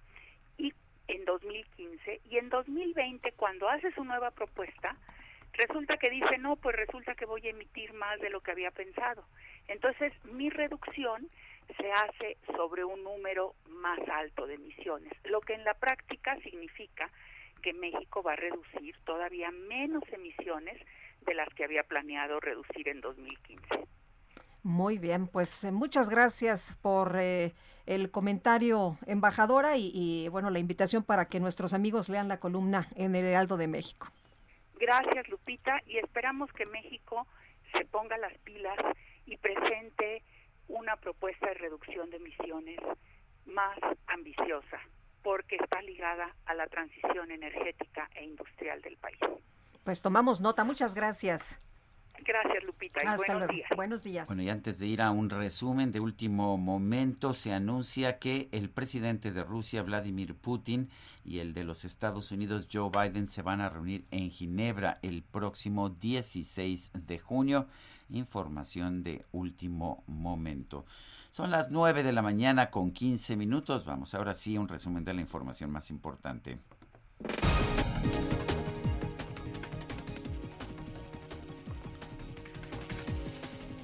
[0.58, 0.74] y
[1.08, 4.96] en 2015 y en 2020 cuando hace su nueva propuesta
[5.54, 8.72] resulta que dice no pues resulta que voy a emitir más de lo que había
[8.72, 9.26] pensado
[9.68, 11.28] entonces mi reducción
[11.78, 17.10] se hace sobre un número más alto de emisiones, lo que en la práctica significa
[17.62, 20.80] que México va a reducir todavía menos emisiones
[21.26, 23.88] de las que había planeado reducir en 2015.
[24.64, 27.54] Muy bien, pues eh, muchas gracias por eh,
[27.86, 32.88] el comentario, embajadora, y, y, bueno, la invitación para que nuestros amigos lean la columna
[32.96, 34.08] en el Heraldo de México.
[34.80, 37.28] Gracias, Lupita, y esperamos que México
[37.74, 38.78] se ponga las pilas
[39.26, 40.24] y presente
[40.68, 42.80] una propuesta de reducción de emisiones
[43.46, 43.78] más
[44.08, 44.80] ambiciosa,
[45.22, 49.20] porque está ligada a la transición energética e industrial del país.
[49.86, 50.64] Pues tomamos nota.
[50.64, 51.60] Muchas gracias.
[52.26, 53.02] Gracias, Lupita.
[53.04, 53.54] Y Hasta buenos luego.
[53.54, 53.70] días.
[53.76, 54.28] Buenos días.
[54.28, 58.72] Bueno, y antes de ir a un resumen de último momento, se anuncia que el
[58.72, 60.90] presidente de Rusia, Vladimir Putin,
[61.24, 65.22] y el de los Estados Unidos, Joe Biden, se van a reunir en Ginebra el
[65.22, 67.68] próximo 16 de junio.
[68.10, 70.86] Información de último momento.
[71.30, 73.86] Son las 9 de la mañana con 15 minutos.
[73.86, 76.58] Vamos ahora sí a un resumen de la información más importante.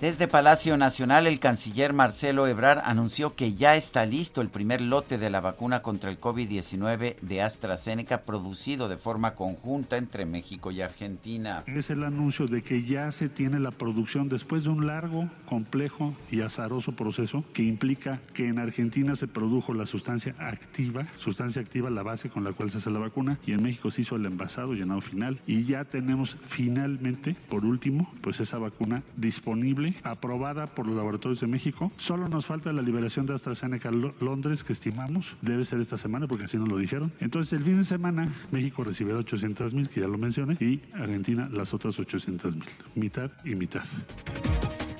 [0.01, 5.19] Desde Palacio Nacional, el canciller Marcelo Ebrard anunció que ya está listo el primer lote
[5.19, 10.81] de la vacuna contra el COVID-19 de AstraZeneca producido de forma conjunta entre México y
[10.81, 11.63] Argentina.
[11.67, 16.15] Es el anuncio de que ya se tiene la producción después de un largo, complejo
[16.31, 21.91] y azaroso proceso que implica que en Argentina se produjo la sustancia activa, sustancia activa
[21.91, 24.25] la base con la cual se hace la vacuna y en México se hizo el
[24.25, 30.87] envasado llenado final y ya tenemos finalmente, por último, pues esa vacuna disponible aprobada por
[30.87, 31.91] los laboratorios de México.
[31.97, 36.45] Solo nos falta la liberación de AstraZeneca Londres, que estimamos debe ser esta semana, porque
[36.45, 37.11] así nos lo dijeron.
[37.19, 41.49] Entonces, el fin de semana, México recibirá 800 mil, que ya lo mencioné, y Argentina
[41.51, 42.65] las otras 800 mil.
[42.95, 43.83] Mitad y mitad.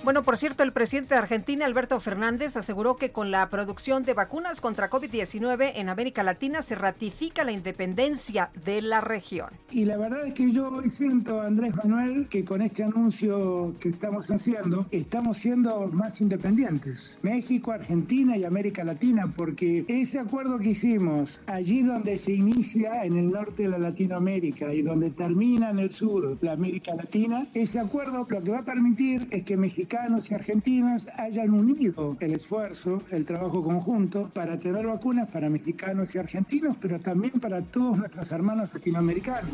[0.03, 4.15] Bueno, por cierto, el presidente de Argentina, Alberto Fernández, aseguró que con la producción de
[4.15, 9.51] vacunas contra COVID-19 en América Latina se ratifica la independencia de la región.
[9.69, 13.89] Y la verdad es que yo hoy siento, Andrés Manuel, que con este anuncio que
[13.89, 17.19] estamos haciendo, estamos siendo más independientes.
[17.21, 23.17] México, Argentina y América Latina, porque ese acuerdo que hicimos allí donde se inicia en
[23.17, 27.79] el norte de la Latinoamérica y donde termina en el sur la América Latina, ese
[27.79, 32.33] acuerdo lo que va a permitir es que México mexicanos y argentinos hayan unido el
[32.33, 37.97] esfuerzo, el trabajo conjunto para tener vacunas para mexicanos y argentinos, pero también para todos
[37.97, 39.51] nuestros hermanos latinoamericanos.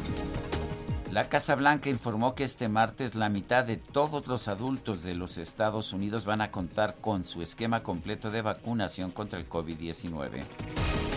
[1.11, 5.39] La Casa Blanca informó que este martes la mitad de todos los adultos de los
[5.39, 10.43] Estados Unidos van a contar con su esquema completo de vacunación contra el COVID-19.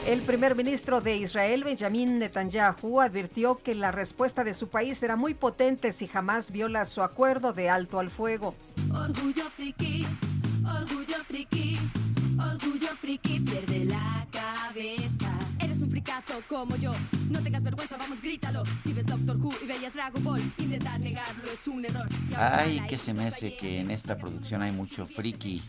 [0.06, 5.14] El primer ministro de Israel, Benjamin Netanyahu, advirtió que la respuesta de su país será
[5.14, 8.54] muy potente si jamás viola su acuerdo de alto al fuego.
[8.92, 10.06] Orgullo friki,
[10.64, 11.78] orgullo friki,
[12.38, 15.38] orgullo friki, pierde la cabeza.
[15.60, 16.92] Eres un fricazo como yo,
[17.28, 18.62] no tengas vergüenza, vamos, grítalo.
[18.82, 22.08] Si ves Doctor Who y veías Dragon Ball, intentar negarlo es un error.
[22.36, 25.62] Ay, que se me hace que en esta producción hay mucho friki.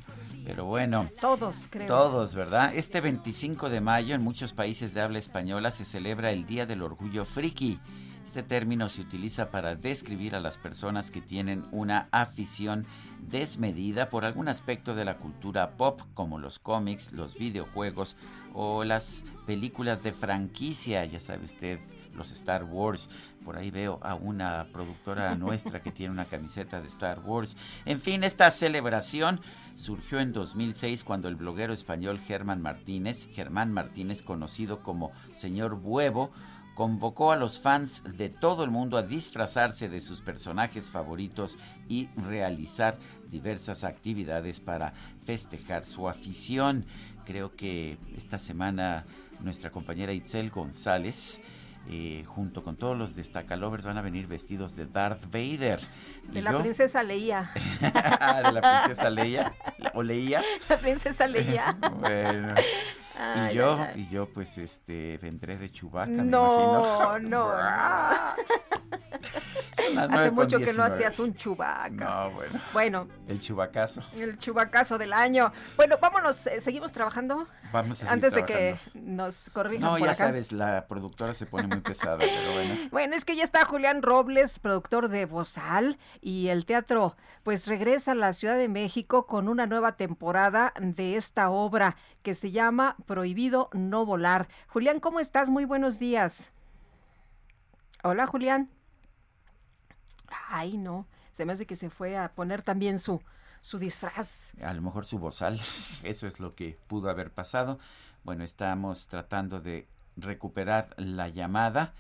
[0.45, 1.09] Pero bueno.
[1.19, 1.87] Todos, creo.
[1.87, 2.73] Todos, ¿verdad?
[2.75, 6.81] Este 25 de mayo en muchos países de habla española se celebra el Día del
[6.81, 7.79] Orgullo Friki.
[8.25, 12.85] Este término se utiliza para describir a las personas que tienen una afición
[13.19, 18.15] desmedida por algún aspecto de la cultura pop, como los cómics, los videojuegos
[18.53, 21.79] o las películas de franquicia, ya sabe usted,
[22.15, 23.09] los Star Wars.
[23.43, 27.55] Por ahí veo a una productora nuestra que tiene una camiseta de Star Wars.
[27.85, 29.41] En fin, esta celebración
[29.75, 36.31] surgió en 2006 cuando el bloguero español Germán Martínez, Germán Martínez conocido como Señor Huevo,
[36.75, 41.57] convocó a los fans de todo el mundo a disfrazarse de sus personajes favoritos
[41.89, 42.97] y realizar
[43.29, 44.93] diversas actividades para
[45.23, 46.85] festejar su afición.
[47.25, 49.05] Creo que esta semana
[49.41, 51.41] nuestra compañera Itzel González
[51.89, 55.79] eh, junto con todos los destacalovers van a venir vestidos de Darth Vader.
[56.31, 57.51] De la princesa Leia.
[57.81, 59.53] de la princesa Leia.
[59.93, 60.41] ¿O Leia?
[60.69, 61.77] La princesa Leia.
[61.99, 62.53] bueno
[63.49, 67.51] y yo, y yo pues este vendré de Chubaca, me no, No, no.
[69.97, 71.89] Hace mucho que no hacías un chubaca.
[71.89, 72.59] No, bueno.
[72.73, 73.07] Bueno.
[73.27, 74.01] El chubacazo.
[74.17, 75.51] El chubacazo del año.
[75.75, 77.47] Bueno, vámonos, eh, ¿seguimos trabajando?
[77.71, 81.81] Vamos a Antes de que nos corrijan No, ya sabes, la productora se pone muy
[81.81, 82.75] pesada, pero bueno.
[82.91, 88.11] Bueno, es que ya está Julián Robles, productor de Bozal, y el teatro pues regresa
[88.11, 92.95] a la Ciudad de México con una nueva temporada de esta obra que se llama
[93.05, 94.47] Prohibido no volar.
[94.67, 95.49] Julián, ¿cómo estás?
[95.49, 96.51] Muy buenos días.
[98.03, 98.69] Hola, Julián.
[100.49, 103.21] Ay, no, se me hace que se fue a poner también su,
[103.61, 104.53] su disfraz.
[104.63, 105.61] A lo mejor su bozal,
[106.03, 107.79] eso es lo que pudo haber pasado.
[108.23, 109.87] Bueno, estamos tratando de
[110.17, 111.93] recuperar la llamada.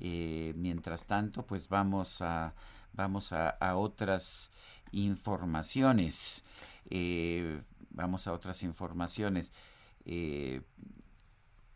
[0.00, 2.54] Eh, mientras tanto, pues vamos a,
[2.92, 4.50] vamos a, otras
[4.92, 6.44] informaciones.
[6.90, 7.60] Eh,
[7.90, 9.52] vamos a otras informaciones.
[10.08, 10.62] Eh,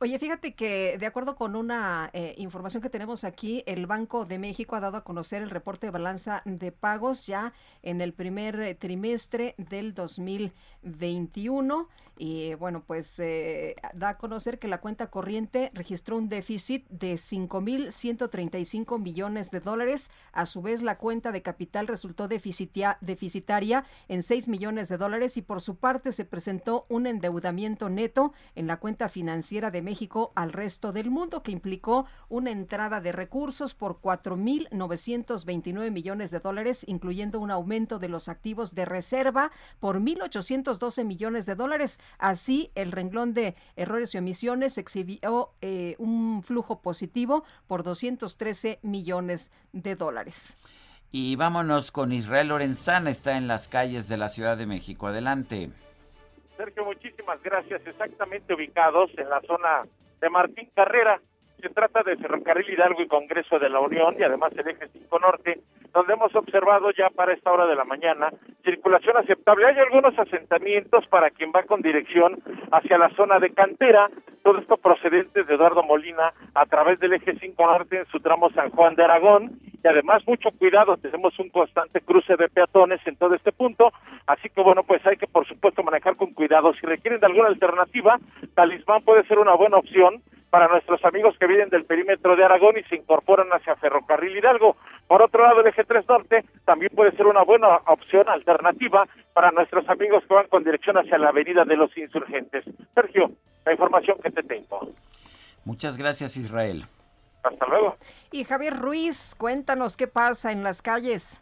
[0.02, 4.36] Oye, fíjate que de acuerdo con una eh, información que tenemos aquí, el Banco de
[4.36, 7.52] México ha dado a conocer el reporte de balanza de pagos ya
[7.82, 11.88] en el primer eh, trimestre del 2021
[12.24, 17.14] y bueno, pues eh, da a conocer que la cuenta corriente registró un déficit de
[17.14, 20.08] 5.135 millones de dólares.
[20.30, 25.42] A su vez, la cuenta de capital resultó deficitaria en 6 millones de dólares y
[25.42, 30.52] por su parte se presentó un endeudamiento neto en la cuenta financiera de México al
[30.52, 37.40] resto del mundo que implicó una entrada de recursos por 4.929 millones de dólares, incluyendo
[37.40, 39.50] un aumento de los activos de reserva
[39.80, 41.98] por 1.812 millones de dólares.
[42.18, 49.50] Así, el renglón de errores y omisiones exhibió eh, un flujo positivo por 213 millones
[49.72, 50.56] de dólares.
[51.10, 55.06] Y vámonos con Israel Lorenzana, está en las calles de la Ciudad de México.
[55.06, 55.70] Adelante.
[56.56, 57.86] Sergio, muchísimas gracias.
[57.86, 59.82] Exactamente ubicados en la zona
[60.20, 61.20] de Martín Carrera.
[61.62, 65.18] Se trata de Ferrocarril Hidalgo y Congreso de la Unión y además el eje 5
[65.20, 65.60] Norte,
[65.92, 68.30] donde hemos observado ya para esta hora de la mañana
[68.64, 69.66] circulación aceptable.
[69.66, 74.10] Hay algunos asentamientos para quien va con dirección hacia la zona de cantera,
[74.42, 78.50] todo esto procedente de Eduardo Molina a través del eje 5 Norte en su tramo
[78.50, 79.52] San Juan de Aragón
[79.84, 83.92] y además mucho cuidado, tenemos un constante cruce de peatones en todo este punto,
[84.26, 86.74] así que bueno, pues hay que por supuesto manejar con cuidado.
[86.74, 88.18] Si requieren de alguna alternativa,
[88.54, 90.22] Talismán puede ser una buena opción
[90.52, 94.76] para nuestros amigos que vienen del perímetro de Aragón y se incorporan hacia Ferrocarril Hidalgo.
[95.08, 99.50] Por otro lado, el eje 3 norte también puede ser una buena opción alternativa para
[99.50, 102.66] nuestros amigos que van con dirección hacia la avenida de los insurgentes.
[102.94, 103.30] Sergio,
[103.64, 104.90] la información que te tengo.
[105.64, 106.84] Muchas gracias, Israel.
[107.42, 107.96] Hasta luego.
[108.30, 111.40] Y Javier Ruiz, cuéntanos qué pasa en las calles.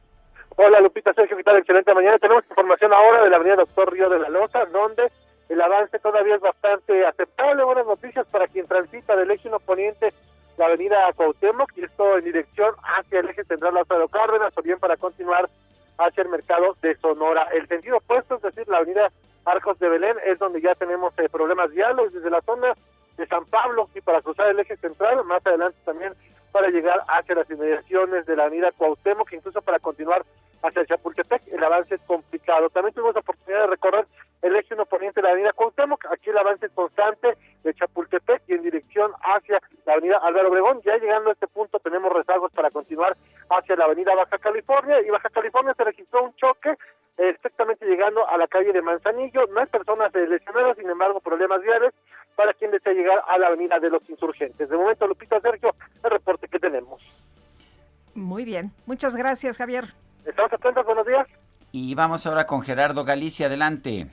[0.54, 1.58] Hola Lupita, Sergio, ¿qué tal?
[1.58, 2.16] Excelente mañana.
[2.20, 5.10] Tenemos información ahora de la avenida Doctor Río de la Loza, donde
[5.50, 7.64] el avance todavía es bastante aceptable.
[7.64, 10.14] Buenas noticias para quien transita del eje poniente
[10.56, 14.78] la avenida Cuauhtémoc y esto en dirección hacia el eje central Lázaro Cárdenas o bien
[14.78, 15.50] para continuar
[15.98, 17.48] hacia el mercado de Sonora.
[17.52, 19.10] El sentido opuesto, es decir, la avenida
[19.44, 22.74] Arcos de Belén, es donde ya tenemos eh, problemas viales desde la zona
[23.16, 26.12] de San Pablo y para cruzar el eje central, más adelante también
[26.52, 30.24] para llegar hacia las inmediaciones de la avenida Cuauhtémoc, incluso para continuar
[30.62, 32.70] hacia Chapultepec, el avance es complicado.
[32.70, 34.06] También tuvimos la oportunidad de recorrer
[34.42, 38.62] el eje poniente de la avenida Cuauhtémoc, aquí el avance constante de Chapultepec y en
[38.62, 40.80] dirección hacia la avenida Álvaro Obregón.
[40.84, 43.16] Ya llegando a este punto tenemos rezagos para continuar
[43.50, 46.74] hacia la avenida Baja California y Baja California se registró un choque
[47.18, 49.46] exactamente llegando a la calle de Manzanillo.
[49.48, 51.92] No hay personas lesionadas, sin embargo, problemas viales
[52.34, 54.68] para quien desea llegar a la avenida de los insurgentes.
[54.68, 57.02] De momento, Lupita Sergio, el reporte que tenemos.
[58.14, 58.72] Muy bien.
[58.86, 59.92] Muchas gracias, Javier.
[60.24, 60.84] Estamos atentos.
[60.86, 61.26] Buenos días.
[61.72, 63.46] Y vamos ahora con Gerardo Galicia.
[63.46, 64.06] Adelante.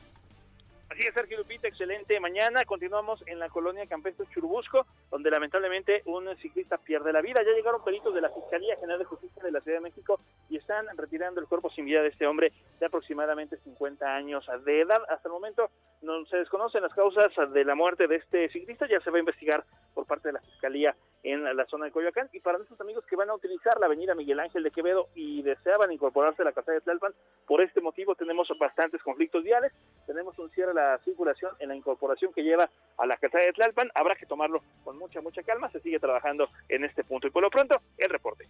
[0.97, 2.19] Así es, Sergio Lupita, excelente.
[2.19, 7.43] Mañana continuamos en la colonia Campestre Churubusco, donde lamentablemente un ciclista pierde la vida.
[7.45, 10.19] Ya llegaron peritos de la Fiscalía General de Justicia de la Ciudad de México
[10.49, 14.81] y están retirando el cuerpo sin vida de este hombre de aproximadamente 50 años de
[14.81, 15.03] edad.
[15.07, 15.69] Hasta el momento
[16.01, 19.19] no se desconocen las causas de la muerte de este ciclista, ya se va a
[19.19, 19.63] investigar
[19.93, 22.29] por parte de la Fiscalía en la zona de Coyoacán.
[22.33, 25.43] Y para nuestros amigos que van a utilizar la avenida Miguel Ángel de Quevedo y
[25.43, 27.13] deseaban incorporarse a la casa de Tlalpan,
[27.45, 29.71] por este motivo tenemos bastantes conflictos viales,
[30.07, 33.53] tenemos un cierre a la circulación en la incorporación que lleva a la casa de
[33.53, 37.27] Tlalpan, habrá que tomarlo con mucha, mucha calma, se sigue trabajando en este punto.
[37.27, 38.47] Y por lo pronto, el reporte.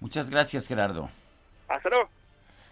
[0.00, 1.08] Muchas gracias, Gerardo.
[1.68, 2.08] Hasta luego.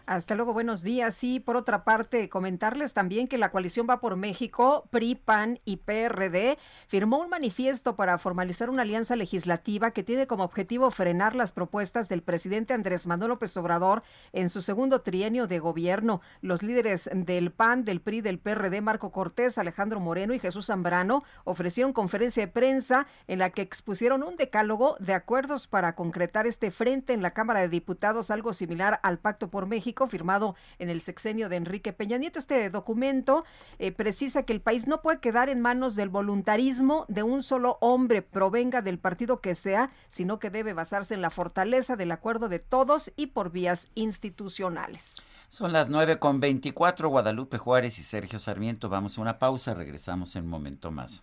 [0.06, 1.24] Hasta luego, buenos días.
[1.24, 5.78] Y por otra parte, comentarles también que la coalición Va por México, PRI, PAN y
[5.78, 11.50] PRD firmó un manifiesto para formalizar una alianza legislativa que tiene como objetivo frenar las
[11.50, 16.20] propuestas del presidente Andrés Manuel López Obrador en su segundo trienio de gobierno.
[16.40, 21.24] Los líderes del PAN, del PRI, del PRD, Marco Cortés, Alejandro Moreno y Jesús Zambrano,
[21.42, 26.70] ofrecieron conferencia de prensa en la que expusieron un decálogo de acuerdos para concretar este
[26.70, 31.00] frente en la Cámara de Diputados, algo similar al Pacto por México firmado en el
[31.00, 32.38] sexenio de Enrique Peña Nieto.
[32.38, 33.44] Este documento
[33.78, 37.78] eh, precisa que el país no puede quedar en manos del voluntarismo de un solo
[37.80, 42.50] hombre, provenga del partido que sea, sino que debe basarse en la fortaleza del acuerdo
[42.50, 45.22] de todos y por vías institucionales.
[45.48, 48.88] Son las nueve con veinticuatro, Guadalupe Juárez y Sergio Sarmiento.
[48.88, 51.22] Vamos a una pausa, regresamos en un momento más.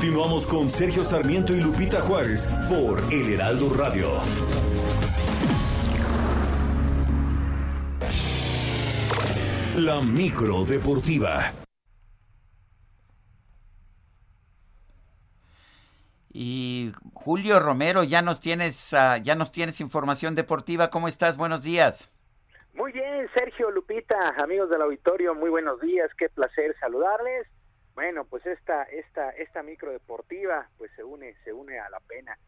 [0.00, 4.06] Continuamos con Sergio Sarmiento y Lupita Juárez por El Heraldo Radio.
[9.74, 11.52] La micro deportiva.
[16.32, 20.90] Y Julio Romero, ya nos tienes, uh, ya nos tienes información deportiva.
[20.90, 21.36] ¿Cómo estás?
[21.36, 22.08] Buenos días.
[22.72, 26.08] Muy bien, Sergio Lupita, amigos del auditorio, muy buenos días.
[26.16, 27.48] Qué placer saludarles.
[27.98, 32.38] Bueno, pues esta, esta, esta micro deportiva, pues se une, se une a la pena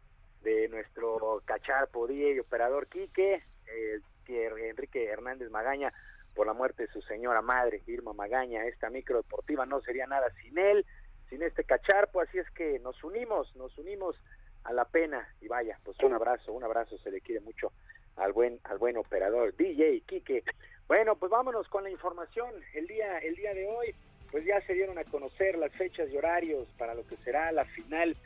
[0.42, 5.92] de nuestro cacharpo y operador Quique, eh, Enrique Hernández Magaña,
[6.36, 8.64] por la muerte de su señora madre, Irma Magaña.
[8.64, 10.86] Esta micro deportiva no sería nada sin él,
[11.28, 14.14] sin este cacharpo, así es que nos unimos, nos unimos
[14.62, 17.72] a la pena y vaya, pues un abrazo, un abrazo se le quiere mucho
[18.14, 20.44] al buen, al buen operador DJ Quique.
[20.86, 22.54] Bueno, pues vámonos con la información.
[22.72, 23.96] El día, el día de hoy
[24.30, 27.64] pues ya se dieron a conocer las fechas y horarios para lo que será la
[27.64, 28.16] final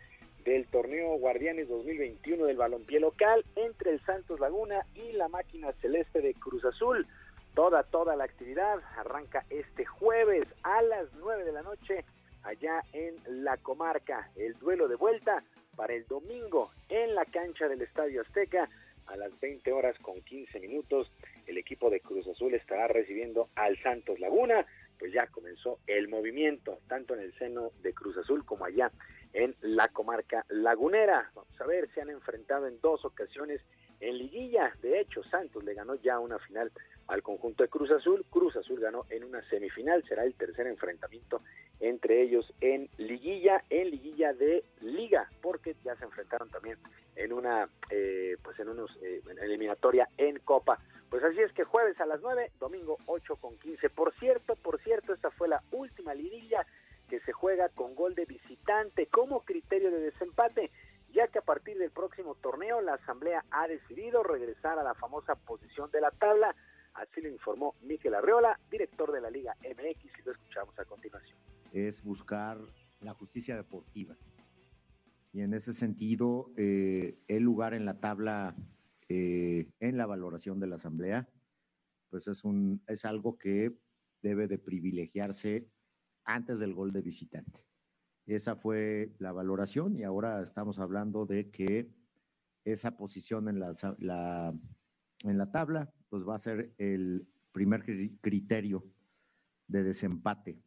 [0.45, 6.21] del torneo Guardianes 2021 del balompié local entre el Santos Laguna y la máquina celeste
[6.21, 7.07] de Cruz Azul.
[7.55, 12.05] Toda, toda la actividad arranca este jueves a las 9 de la noche
[12.43, 14.31] allá en la comarca.
[14.37, 15.43] El duelo de vuelta
[15.77, 18.69] para el domingo en la cancha del Estadio Azteca
[19.07, 21.11] a las 20 horas con 15 minutos.
[21.47, 24.67] El equipo de Cruz Azul estará recibiendo al Santos Laguna.
[24.99, 28.91] Pues ya comenzó el movimiento, tanto en el seno de Cruz Azul como allá
[29.33, 31.31] en la comarca lagunera.
[31.35, 33.61] Vamos a ver, se han enfrentado en dos ocasiones
[34.01, 34.73] en liguilla.
[34.81, 36.71] De hecho, Santos le ganó ya una final
[37.09, 38.25] al conjunto de Cruz Azul.
[38.31, 40.05] Cruz Azul ganó en una semifinal.
[40.09, 41.43] Será el tercer enfrentamiento
[41.85, 46.79] entre ellos en liguilla, en liguilla de liga, porque ya se enfrentaron también
[47.15, 50.79] en una, eh, pues en unos eh, eliminatoria en Copa.
[51.11, 53.91] Pues así es que jueves a las 9, domingo 8 con 15.
[53.91, 56.67] Por cierto, por cierto, esta fue la última liguilla
[57.11, 60.71] que se juega con gol de visitante como criterio de desempate
[61.13, 65.37] ya que a partir del próximo torneo la Asamblea ha decidido regresar a la famosa
[65.37, 66.57] posición de la tabla.
[66.95, 71.39] Así lo informó Miquel Arreola, director de la Liga MX, y lo escuchamos a continuación.
[71.75, 72.61] Es buscar
[73.01, 74.17] la justicia deportiva.
[75.33, 78.55] Y en ese sentido, eh, el lugar en la tabla,
[79.09, 81.29] eh, en la valoración de la Asamblea,
[82.11, 83.77] pues es, un, es algo que
[84.23, 85.69] debe de privilegiarse
[86.23, 87.67] antes del gol de visitante.
[88.25, 91.91] Esa fue la valoración y ahora estamos hablando de que
[92.65, 94.55] esa posición en la,
[95.25, 97.85] en la tabla pues va a ser el primer
[98.21, 98.87] criterio
[99.67, 100.63] de desempate.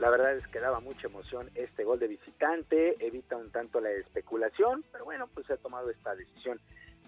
[0.00, 3.90] La verdad es que daba mucha emoción este gol de visitante, evita un tanto la
[3.90, 6.58] especulación, pero bueno, pues se ha tomado esta decisión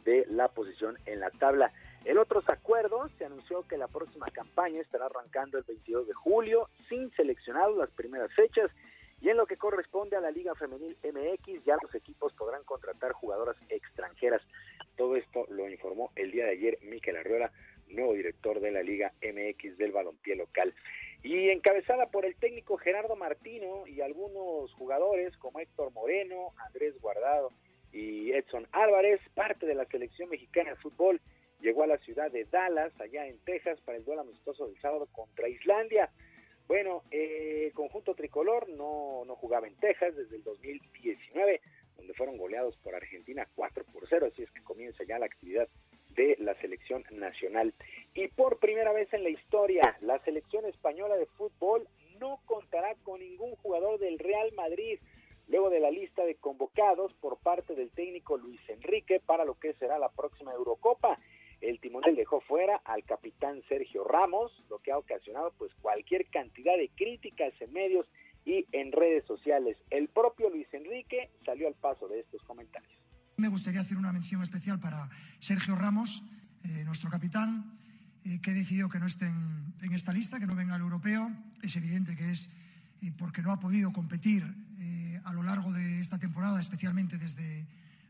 [0.04, 1.72] de la posición en la tabla.
[2.04, 6.68] En otros acuerdos se anunció que la próxima campaña estará arrancando el 22 de julio,
[6.90, 8.70] sin seleccionados las primeras fechas,
[9.22, 13.12] y en lo que corresponde a la Liga Femenil MX, ya los equipos podrán contratar
[13.12, 14.42] jugadoras extranjeras.
[14.98, 17.52] Todo esto lo informó el día de ayer Miquel Arriola,
[17.88, 20.74] nuevo director de la Liga MX del balompié local.
[21.22, 27.52] Y encabezada por el técnico Gerardo Martino y algunos jugadores como Héctor Moreno, Andrés Guardado
[27.92, 31.20] y Edson Álvarez, parte de la selección mexicana de fútbol,
[31.60, 35.06] llegó a la ciudad de Dallas, allá en Texas, para el duelo amistoso del sábado
[35.12, 36.10] contra Islandia.
[36.66, 41.60] Bueno, eh, el conjunto tricolor no, no jugaba en Texas desde el 2019,
[41.96, 45.68] donde fueron goleados por Argentina 4 por 0, así es que comienza ya la actividad
[46.14, 47.74] de la selección nacional.
[48.14, 51.88] Y por primera vez en la historia, la selección española de fútbol
[52.20, 54.98] no contará con ningún jugador del Real Madrid
[55.48, 59.74] luego de la lista de convocados por parte del técnico Luis Enrique para lo que
[59.74, 61.18] será la próxima Eurocopa
[61.62, 66.76] el timonel dejó fuera al capitán Sergio Ramos, lo que ha ocasionado pues cualquier cantidad
[66.76, 68.06] de críticas en medios
[68.44, 69.76] y en redes sociales.
[69.88, 72.92] El propio Luis Enrique salió al paso de estos comentarios.
[73.36, 76.22] Me gustaría hacer una mención especial para Sergio Ramos,
[76.64, 77.78] eh, nuestro capitán,
[78.24, 81.30] eh, que ha decidido que no esté en, esta lista, que no venga al europeo.
[81.62, 82.50] Es evidente que es
[83.00, 84.44] eh, porque no ha podido competir
[85.24, 87.64] a lo largo de esta temporada, especialmente desde,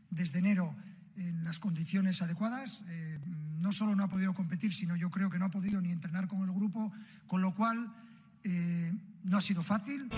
[0.09, 0.75] desde enero
[1.17, 2.83] en las condiciones adecuadas.
[2.89, 3.19] Eh,
[3.59, 6.27] no solo no ha podido competir, sino yo creo que no ha podido ni entrenar
[6.27, 6.91] con el grupo,
[7.27, 7.93] con lo cual
[8.43, 8.93] eh,
[9.23, 10.09] no ha sido fácil.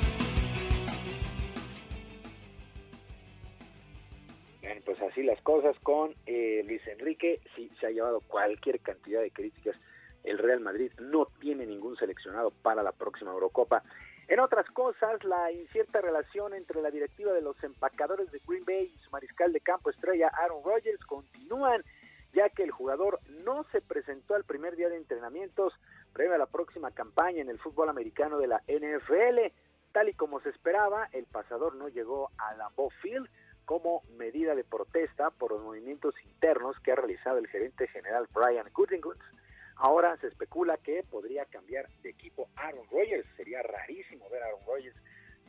[4.97, 9.31] Pues así las cosas con eh, Luis Enrique, sí se ha llevado cualquier cantidad de
[9.31, 9.75] críticas.
[10.23, 13.83] El Real Madrid no tiene ningún seleccionado para la próxima Eurocopa.
[14.27, 18.93] En otras cosas, la incierta relación entre la directiva de los empacadores de Green Bay
[18.95, 21.83] y su mariscal de campo estrella Aaron Rodgers continúan,
[22.33, 25.73] ya que el jugador no se presentó al primer día de entrenamientos
[26.13, 29.53] previo a la próxima campaña en el fútbol americano de la NFL.
[29.91, 33.29] Tal y como se esperaba, el pasador no llegó a Lambeau Field
[33.65, 38.67] como medida de protesta por los movimientos internos que ha realizado el gerente general Brian
[38.73, 39.21] Gutekunst
[39.77, 43.27] Ahora se especula que podría cambiar de equipo Aaron Rodgers.
[43.35, 44.95] Sería rarísimo ver Aaron Rodgers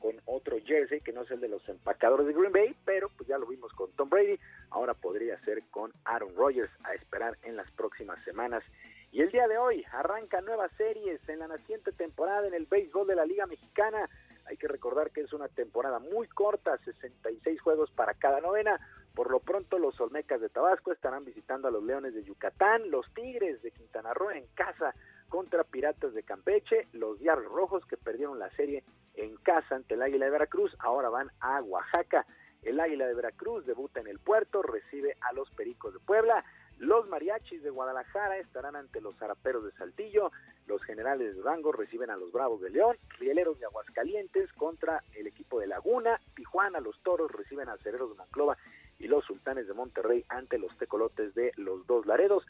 [0.00, 3.28] con otro jersey que no es el de los empacadores de Green Bay, pero pues
[3.28, 4.38] ya lo vimos con Tom Brady.
[4.70, 8.64] Ahora podría ser con Aaron Rodgers a esperar en las próximas semanas.
[9.12, 13.06] Y el día de hoy arranca nuevas series en la naciente temporada en el béisbol
[13.06, 14.10] de la Liga Mexicana.
[14.46, 18.80] Hay que recordar que es una temporada muy corta, 66 juegos para cada novena.
[19.14, 23.06] Por lo pronto los Olmecas de Tabasco estarán visitando a los Leones de Yucatán, los
[23.14, 24.94] Tigres de Quintana Roo en casa
[25.28, 30.02] contra Piratas de Campeche, los Diablos Rojos que perdieron la serie en casa ante el
[30.02, 32.26] Águila de Veracruz, ahora van a Oaxaca.
[32.62, 36.44] El Águila de Veracruz debuta en el puerto, recibe a los Pericos de Puebla.
[36.78, 40.30] Los mariachis de Guadalajara estarán ante los zaraperos de Saltillo,
[40.66, 45.26] los generales de Durango reciben a los Bravos de León, Rieleros de Aguascalientes contra el
[45.26, 48.58] equipo de Laguna, Tijuana, los Toros reciben a Cereros de Monclova
[48.98, 52.44] y los Sultanes de Monterrey ante los Tecolotes de los Dos Laredos.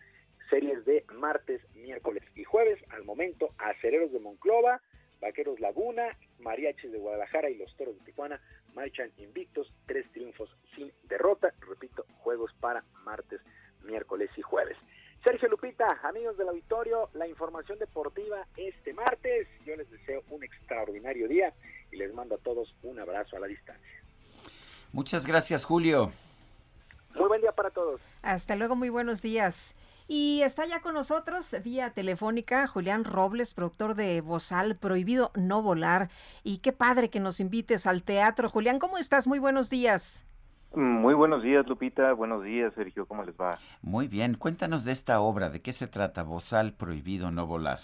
[0.51, 2.79] Series de martes, miércoles y jueves.
[2.91, 4.81] Al momento, Acereros de Monclova,
[5.21, 8.41] Vaqueros Laguna, Mariachis de Guadalajara y los Toros de Tijuana
[8.75, 11.53] marchan invictos, tres triunfos sin derrota.
[11.61, 13.41] Repito, juegos para martes,
[13.87, 14.77] miércoles y jueves.
[15.25, 19.49] Sergio Lupita, amigos del auditorio, la información deportiva este martes.
[19.65, 21.53] Yo les deseo un extraordinario día
[21.91, 24.03] y les mando a todos un abrazo a la distancia.
[24.93, 26.13] Muchas gracias, Julio.
[27.15, 28.01] Muy buen día para todos.
[28.23, 29.75] Hasta luego, muy buenos días.
[30.09, 36.11] Y está ya con nosotros vía telefónica Julián Robles, productor de Bozal, Prohibido No Volar.
[36.45, 38.49] Y qué padre que nos invites al teatro.
[38.49, 39.27] Julián, ¿cómo estás?
[39.27, 40.23] Muy buenos días.
[40.77, 42.13] Muy buenos días, Lupita.
[42.13, 43.07] Buenos días, Sergio.
[43.07, 43.57] ¿Cómo les va?
[43.81, 44.35] Muy bien.
[44.35, 45.49] Cuéntanos de esta obra.
[45.49, 46.23] ¿De qué se trata?
[46.23, 47.79] Bozal, Prohibido No Volar.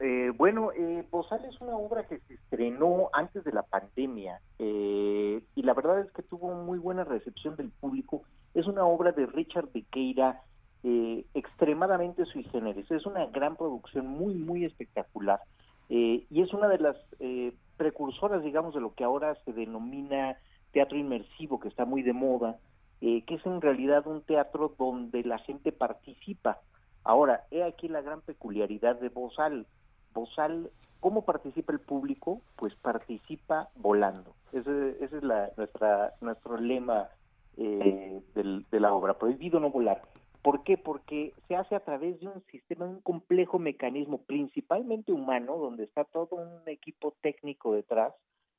[0.00, 5.42] Eh, bueno, eh, Bozal es una obra que se estrenó antes de la pandemia eh,
[5.54, 8.22] y la verdad es que tuvo muy buena recepción del público.
[8.54, 10.40] Es una obra de Richard Bequeira,
[10.84, 12.90] eh, extremadamente sui generis.
[12.90, 15.40] Es una gran producción muy, muy espectacular
[15.88, 20.36] eh, y es una de las eh, precursoras, digamos, de lo que ahora se denomina
[20.76, 22.58] teatro inmersivo, que está muy de moda,
[23.00, 26.60] que es en realidad un teatro donde la gente participa.
[27.02, 29.66] Ahora, he aquí la gran peculiaridad de Bozal.
[30.12, 30.70] Bozal,
[31.00, 32.42] ¿cómo participa el público?
[32.56, 34.34] Pues participa volando.
[34.52, 35.12] Ese, es
[35.56, 37.08] nuestra, nuestro lema
[37.56, 40.02] eh, de la obra, prohibido no volar.
[40.42, 40.76] ¿Por qué?
[40.76, 46.04] Porque se hace a través de un sistema, un complejo mecanismo principalmente humano, donde está
[46.04, 48.12] todo un equipo técnico detrás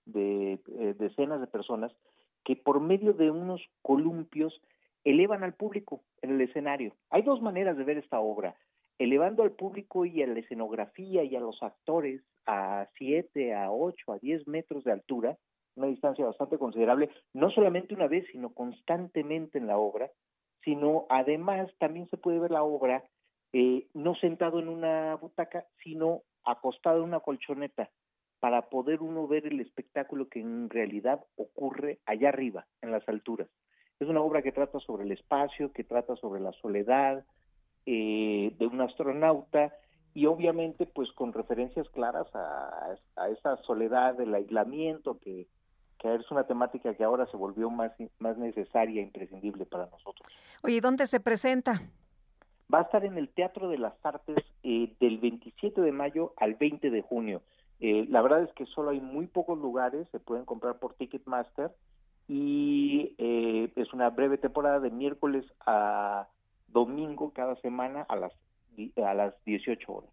[0.08, 1.92] de eh, decenas de personas
[2.44, 4.62] que por medio de unos columpios
[5.04, 6.94] elevan al público en el escenario.
[7.10, 8.56] Hay dos maneras de ver esta obra,
[9.00, 14.14] elevando al público y a la escenografía y a los actores a 7, a 8,
[14.14, 15.38] a 10 metros de altura,
[15.76, 20.10] una distancia bastante considerable, no solamente una vez, sino constantemente en la obra,
[20.64, 23.04] sino además también se puede ver la obra
[23.54, 27.90] eh, no sentado en una butaca, sino acostado en una colchoneta,
[28.40, 33.50] para poder uno ver el espectáculo que en realidad ocurre allá arriba, en las alturas.
[34.00, 37.26] Es una obra que trata sobre el espacio, que trata sobre la soledad
[37.86, 39.74] eh, de un astronauta
[40.14, 45.48] y obviamente pues con referencias claras a, a esa soledad, del aislamiento que
[46.00, 50.28] que es una temática que ahora se volvió más, más necesaria e imprescindible para nosotros.
[50.64, 51.82] Oye, ¿dónde se presenta?
[52.74, 56.56] Va a estar en el Teatro de las Artes eh, del 27 de mayo al
[56.56, 57.42] 20 de junio.
[57.80, 61.72] Eh, la verdad es que solo hay muy pocos lugares, se pueden comprar por Ticketmaster
[62.28, 66.28] y eh, es una breve temporada de miércoles a
[66.68, 68.34] domingo cada semana a las,
[68.98, 70.10] a las 18 horas.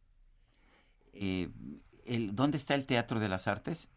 [1.13, 3.91] El, ¿Dónde está el Teatro de las Artes?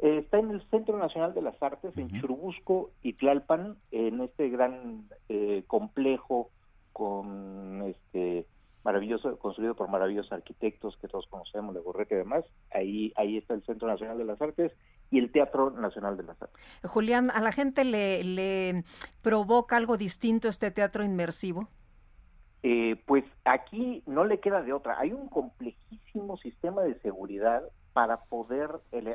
[0.00, 4.48] Eh, está en el Centro Nacional de las Artes, en Churubusco y Tlalpan, en este
[4.48, 6.50] gran eh, complejo
[6.92, 8.46] con este
[8.84, 12.44] maravilloso, construido por maravillosos arquitectos que todos conocemos, de Gorrete y demás.
[12.72, 14.72] Ahí, ahí está el Centro Nacional de las Artes
[15.10, 16.60] y el Teatro Nacional de las Artes.
[16.84, 18.84] Julián, ¿a la gente le, le
[19.22, 21.68] provoca algo distinto este teatro inmersivo?
[22.62, 24.98] Eh, pues aquí no le queda de otra.
[24.98, 27.62] Hay un complejísimo sistema de seguridad
[27.92, 28.70] para poder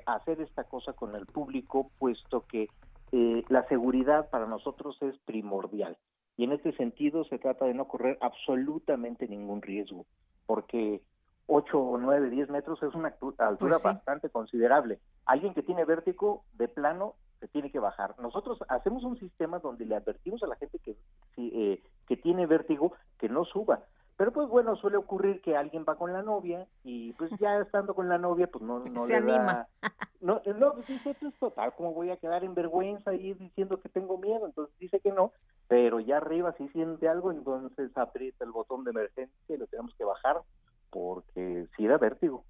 [0.05, 2.67] hacer esta cosa con el público, puesto que
[3.11, 5.97] eh, la seguridad para nosotros es primordial.
[6.39, 10.05] Y en este sentido se trata de no correr absolutamente ningún riesgo,
[10.45, 11.01] porque
[11.47, 14.99] 8, 9, 10 metros es una altura pues bastante considerable.
[15.25, 18.15] Alguien que tiene vértigo de plano se tiene que bajar.
[18.21, 20.95] Nosotros hacemos un sistema donde le advertimos a la gente que,
[21.35, 23.83] eh, que tiene vértigo que no suba
[24.19, 27.95] pero pues bueno, suele ocurrir que alguien va con la novia y pues ya estando
[27.95, 29.65] con la novia, pues no, no Se anima.
[30.21, 33.87] No, no, pues dice, pues total, ¿cómo voy a quedar en vergüenza y diciendo que
[33.87, 34.45] tengo miedo?
[34.45, 35.31] Entonces dice que no,
[35.69, 39.95] pero ya arriba si siente algo, entonces aprieta el botón de emergencia y lo tenemos
[39.95, 40.41] que bajar
[40.89, 42.43] porque sí da vértigo.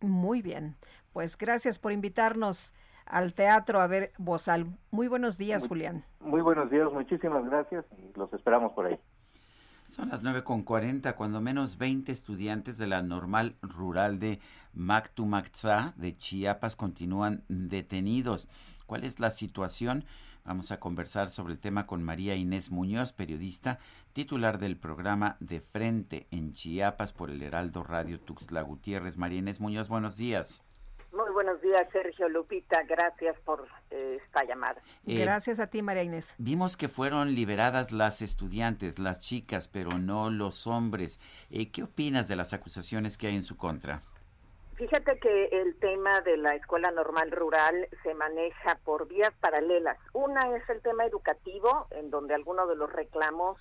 [0.00, 0.74] Muy bien,
[1.12, 2.74] pues gracias por invitarnos
[3.06, 4.66] al teatro a ver Bozal.
[4.90, 6.04] Muy buenos días, Julián.
[6.18, 8.98] Muy buenos días, muchísimas gracias y los esperamos por ahí.
[9.92, 14.40] Son las 9.40, cuando menos 20 estudiantes de la normal rural de
[14.72, 18.48] Mactumaxá de Chiapas continúan detenidos.
[18.86, 20.06] ¿Cuál es la situación?
[20.46, 23.80] Vamos a conversar sobre el tema con María Inés Muñoz, periodista,
[24.14, 29.18] titular del programa De Frente en Chiapas por el Heraldo Radio Tuxtla Gutiérrez.
[29.18, 30.62] María Inés Muñoz, buenos días.
[31.12, 32.82] Muy buenos días, Sergio Lupita.
[32.84, 34.80] Gracias por eh, esta llamada.
[35.06, 36.34] Eh, Gracias a ti, María Inés.
[36.38, 41.20] Vimos que fueron liberadas las estudiantes, las chicas, pero no los hombres.
[41.50, 44.00] Eh, ¿Qué opinas de las acusaciones que hay en su contra?
[44.76, 49.98] Fíjate que el tema de la escuela normal rural se maneja por vías paralelas.
[50.14, 53.58] Una es el tema educativo, en donde algunos de los reclamos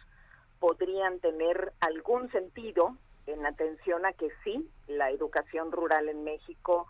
[0.60, 2.96] podrían tener algún sentido
[3.28, 6.88] en atención a que sí, la educación rural en México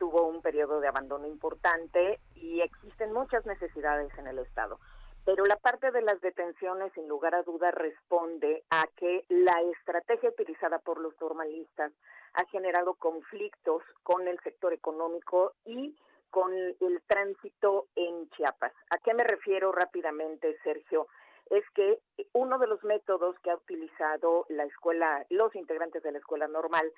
[0.00, 4.80] tuvo un periodo de abandono importante y existen muchas necesidades en el Estado.
[5.26, 10.30] Pero la parte de las detenciones, sin lugar a duda, responde a que la estrategia
[10.30, 11.92] utilizada por los normalistas
[12.32, 15.94] ha generado conflictos con el sector económico y
[16.30, 18.72] con el tránsito en Chiapas.
[18.88, 21.08] ¿A qué me refiero rápidamente, Sergio?
[21.50, 21.98] Es que
[22.32, 26.90] uno de los métodos que ha utilizado la escuela, los integrantes de la escuela normal,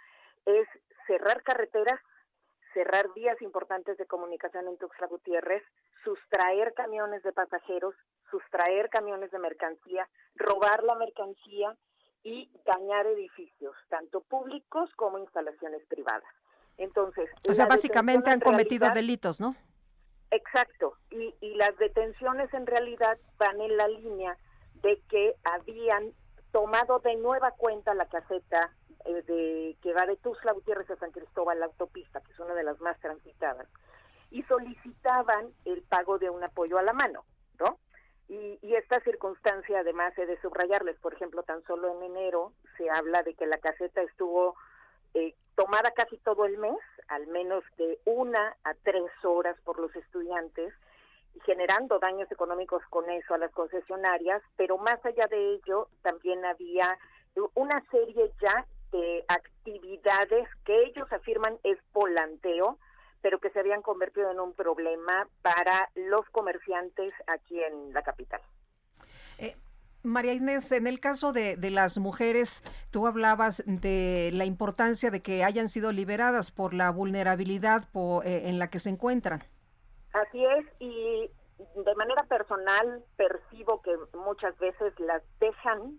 [0.46, 0.68] es
[1.06, 2.00] cerrar carreteras,
[2.72, 5.62] cerrar vías importantes de comunicación en Tuxtla Gutiérrez,
[6.04, 7.94] sustraer camiones de pasajeros,
[8.30, 11.76] sustraer camiones de mercancía, robar la mercancía
[12.22, 16.32] y dañar edificios, tanto públicos como instalaciones privadas.
[16.78, 19.54] Entonces, o sea, básicamente han cometido delitos, ¿no?
[20.30, 24.38] Exacto, y, y las detenciones en realidad van en la línea
[24.82, 26.14] de que habían
[26.52, 28.74] tomado de nueva cuenta la caseta
[29.04, 32.54] eh, de que va de Tuzla Gutiérrez a San Cristóbal, la autopista, que es una
[32.54, 33.68] de las más transitadas,
[34.30, 37.24] y solicitaban el pago de un apoyo a la mano,
[37.58, 37.78] ¿no?
[38.28, 42.88] Y, y, esta circunstancia, además, he de subrayarles, por ejemplo, tan solo en enero se
[42.88, 44.56] habla de que la caseta estuvo
[45.14, 49.94] eh, tomada casi todo el mes, al menos de una a tres horas por los
[49.94, 50.72] estudiantes,
[51.44, 56.98] generando daños económicos con eso a las concesionarias, pero más allá de ello, también había
[57.54, 62.78] una serie ya de actividades que ellos afirman es volanteo,
[63.22, 68.40] pero que se habían convertido en un problema para los comerciantes aquí en la capital.
[69.38, 69.56] Eh,
[70.02, 75.44] María Inés, en el caso de, las mujeres, tú hablabas de la importancia de que
[75.44, 77.88] hayan sido liberadas por la vulnerabilidad
[78.24, 79.44] eh, en la que se encuentran.
[80.12, 85.98] Así es, y de manera personal percibo que muchas veces las dejan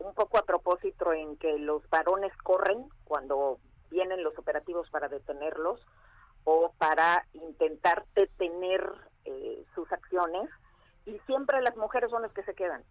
[0.00, 3.58] un poco a propósito en que los varones corren cuando
[3.90, 5.80] vienen los operativos para detenerlos
[6.44, 8.82] o para intentar detener
[9.24, 10.48] eh, sus acciones
[11.06, 12.82] y siempre las mujeres son las que se quedan.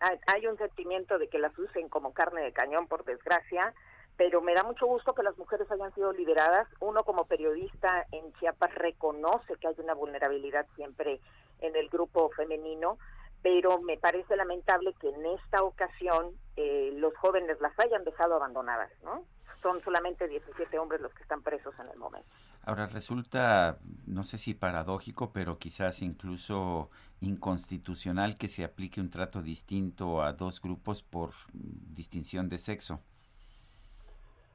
[0.00, 3.74] Hay, un sentimiento de que las usen como carne de cañón, por desgracia,
[4.16, 6.66] pero me da mucho gusto que las mujeres hayan sido liberadas.
[6.80, 11.20] Uno como periodista en Chiapas reconoce que hay una vulnerabilidad siempre
[11.60, 12.98] en el grupo femenino,
[13.42, 18.90] pero me parece lamentable que en esta ocasión eh, los jóvenes las hayan dejado abandonadas,
[19.04, 19.24] ¿no?
[19.62, 22.28] Son solamente 17 hombres los que están presos en el momento.
[22.64, 29.42] Ahora resulta, no sé si paradójico, pero quizás incluso inconstitucional que se aplique un trato
[29.42, 33.00] distinto a dos grupos por distinción de sexo.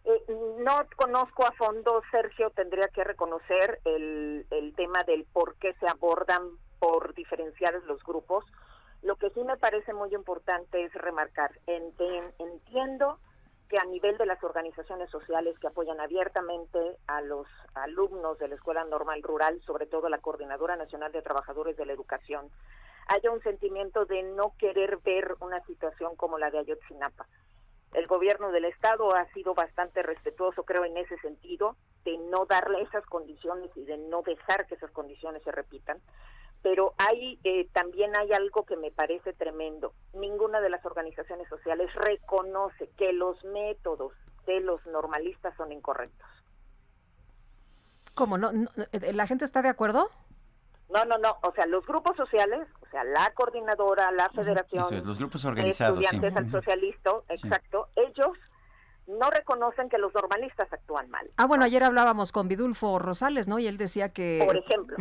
[0.05, 0.25] Eh,
[0.59, 5.87] no conozco a fondo, Sergio, tendría que reconocer el, el tema del por qué se
[5.87, 6.43] abordan
[6.79, 8.45] por diferenciar los grupos.
[9.03, 13.19] Lo que sí me parece muy importante es remarcar, entiendo
[13.67, 18.55] que a nivel de las organizaciones sociales que apoyan abiertamente a los alumnos de la
[18.55, 22.49] Escuela Normal Rural, sobre todo la Coordinadora Nacional de Trabajadores de la Educación,
[23.07, 27.27] haya un sentimiento de no querer ver una situación como la de Ayotzinapa.
[27.93, 31.75] El gobierno del Estado ha sido bastante respetuoso, creo, en ese sentido,
[32.05, 35.99] de no darle esas condiciones y de no dejar que esas condiciones se repitan
[36.63, 39.93] pero hay eh, también hay algo que me parece tremendo.
[40.13, 44.13] Ninguna de las organizaciones sociales reconoce que los métodos
[44.47, 46.27] de los normalistas son incorrectos.
[48.15, 48.37] ¿Cómo?
[48.37, 48.51] ¿No,
[48.91, 50.09] eh, la gente está de acuerdo?
[50.89, 51.37] No, no, no.
[51.41, 56.35] O sea, los grupos sociales, o sea, la coordinadora, la federación, los grupos organizados, estudiantes
[56.37, 58.37] al socialista, exacto, ellos
[59.07, 61.29] no reconocen que los normalistas actúan mal.
[61.37, 63.59] Ah, bueno, ayer hablábamos con Vidulfo Rosales, ¿no?
[63.59, 64.43] Y él decía que...
[64.45, 64.97] Por ejemplo.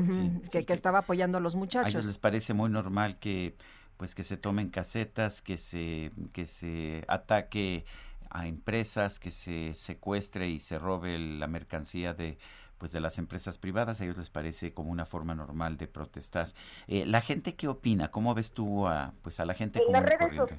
[0.50, 1.86] que, estaba apoyando a los muchachos.
[1.86, 3.54] A ellos les parece muy normal que
[3.96, 7.84] pues que se tomen casetas, que se, que se ataque
[8.30, 12.38] a empresas, que se secuestre y se robe la mercancía de
[12.78, 16.52] pues de las empresas privadas, a ellos les parece como una forma normal de protestar.
[16.88, 20.24] Eh, la gente qué opina, ¿cómo ves tú a pues a la gente como corriente?
[20.24, 20.58] En las redes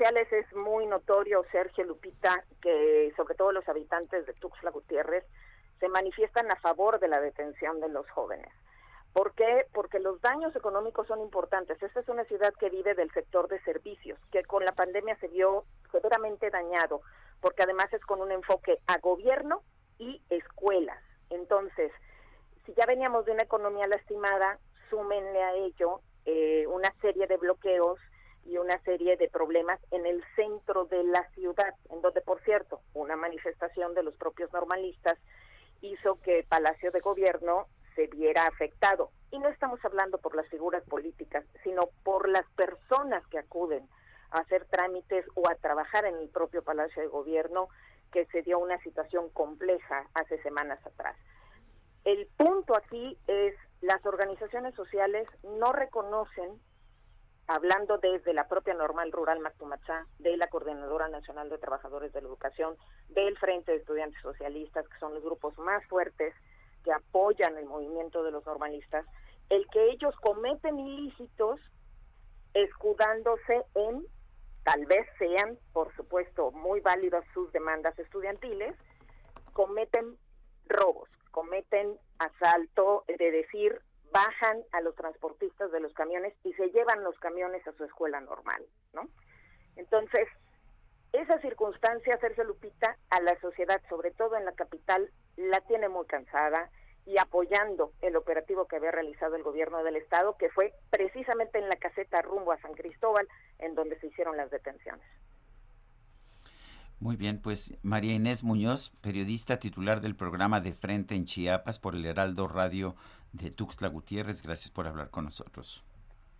[0.00, 5.24] es muy notorio, Sergio Lupita, que sobre todo los habitantes de Tuxtla Gutiérrez
[5.80, 8.50] se manifiestan a favor de la detención de los jóvenes.
[9.12, 9.66] ¿Por qué?
[9.72, 11.80] Porque los daños económicos son importantes.
[11.80, 15.28] Esta es una ciudad que vive del sector de servicios, que con la pandemia se
[15.28, 17.00] vio severamente dañado,
[17.40, 19.62] porque además es con un enfoque a gobierno
[19.98, 21.00] y escuelas.
[21.30, 21.92] Entonces,
[22.66, 24.58] si ya veníamos de una economía lastimada,
[24.90, 28.00] súmenle a ello eh, una serie de bloqueos
[28.46, 32.80] y una serie de problemas en el centro de la ciudad, en donde, por cierto,
[32.92, 35.18] una manifestación de los propios normalistas
[35.80, 39.10] hizo que Palacio de Gobierno se viera afectado.
[39.30, 43.88] Y no estamos hablando por las figuras políticas, sino por las personas que acuden
[44.30, 47.68] a hacer trámites o a trabajar en el propio Palacio de Gobierno,
[48.12, 51.16] que se dio una situación compleja hace semanas atrás.
[52.04, 55.26] El punto aquí es las organizaciones sociales
[55.58, 56.60] no reconocen,
[57.46, 62.28] hablando desde la propia normal rural Mactumachá, de la Coordinadora Nacional de Trabajadores de la
[62.28, 62.76] Educación,
[63.10, 66.34] del Frente de Estudiantes Socialistas, que son los grupos más fuertes
[66.84, 69.06] que apoyan el movimiento de los normalistas,
[69.50, 71.60] el que ellos cometen ilícitos
[72.54, 74.06] escudándose en,
[74.62, 78.74] tal vez sean, por supuesto, muy válidas sus demandas estudiantiles,
[79.52, 80.16] cometen
[80.66, 83.80] robos, cometen asalto, de decir,
[84.14, 88.20] bajan a los transportistas de los camiones y se llevan los camiones a su escuela
[88.20, 89.08] normal, ¿no?
[89.74, 90.28] Entonces,
[91.12, 96.06] esa circunstancia, Sergio Lupita, a la sociedad, sobre todo en la capital, la tiene muy
[96.06, 96.70] cansada
[97.06, 101.68] y apoyando el operativo que había realizado el gobierno del estado, que fue precisamente en
[101.68, 103.26] la caseta rumbo a San Cristóbal,
[103.58, 105.04] en donde se hicieron las detenciones.
[107.00, 111.96] Muy bien, pues María Inés Muñoz, periodista titular del programa de Frente en Chiapas por
[111.96, 112.94] el Heraldo Radio
[113.34, 115.84] de Tuxtla Gutiérrez, gracias por hablar con nosotros.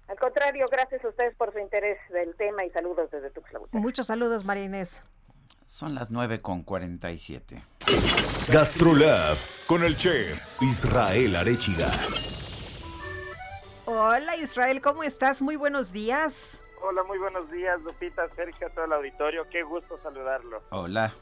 [0.08, 3.82] Al contrario, gracias a ustedes por su interés del tema y saludos desde Tuxtla Gutiérrez.
[3.82, 5.02] Muchos saludos, María Inés.
[5.66, 7.62] Son las 9 con 47.
[8.52, 11.88] Gastrolab con el chef Israel Arechiga.
[13.86, 15.42] Hola Israel, ¿cómo estás?
[15.42, 16.60] Muy buenos días.
[16.82, 19.48] Hola, muy buenos días, Lupita, Sergio, a todo el auditorio.
[19.50, 20.62] Qué gusto saludarlo.
[20.70, 21.12] Hola.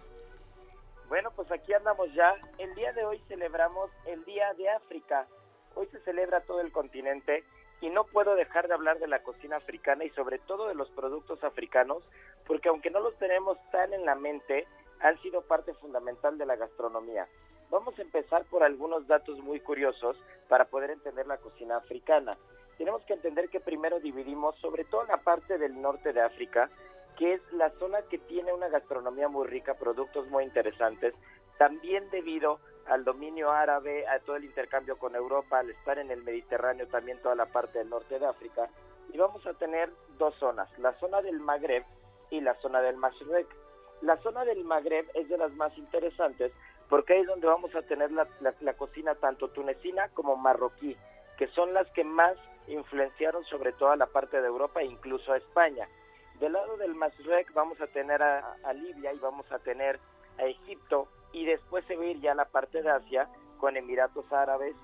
[1.09, 2.34] Bueno, pues aquí andamos ya.
[2.59, 5.26] El día de hoy celebramos el Día de África.
[5.75, 7.44] Hoy se celebra todo el continente
[7.81, 10.91] y no puedo dejar de hablar de la cocina africana y sobre todo de los
[10.91, 12.02] productos africanos,
[12.47, 14.67] porque aunque no los tenemos tan en la mente,
[15.01, 17.26] han sido parte fundamental de la gastronomía.
[17.70, 20.17] Vamos a empezar por algunos datos muy curiosos
[20.49, 22.36] para poder entender la cocina africana
[22.83, 26.68] tenemos que entender que primero dividimos, sobre todo la parte del norte de África,
[27.17, 31.15] que es la zona que tiene una gastronomía muy rica, productos muy interesantes,
[31.59, 36.22] también debido al dominio árabe, a todo el intercambio con Europa, al estar en el
[36.22, 38.68] Mediterráneo, también toda la parte del norte de África,
[39.12, 41.84] y vamos a tener dos zonas, la zona del Magreb
[42.30, 43.46] y la zona del Mashrek.
[44.00, 46.52] La zona del Magreb es de las más interesantes
[46.88, 48.26] porque ahí es donde vamos a tener la,
[48.60, 50.94] la cocina tanto tunecina como marroquí,
[51.38, 52.36] que son las que más
[52.68, 55.88] influenciaron sobre todo a la parte de Europa e incluso a España.
[56.38, 59.98] Del lado del Masrek vamos a tener a, Libia y vamos a tener
[60.38, 63.28] a Egipto y después se va a ir ya a la parte de Asia
[63.58, 64.74] con Emiratos Árabes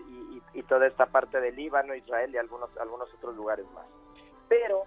[0.55, 3.87] y, toda esta parte de Líbano, Israel y algunos, algunos otros lugares más.
[4.49, 4.83] Pero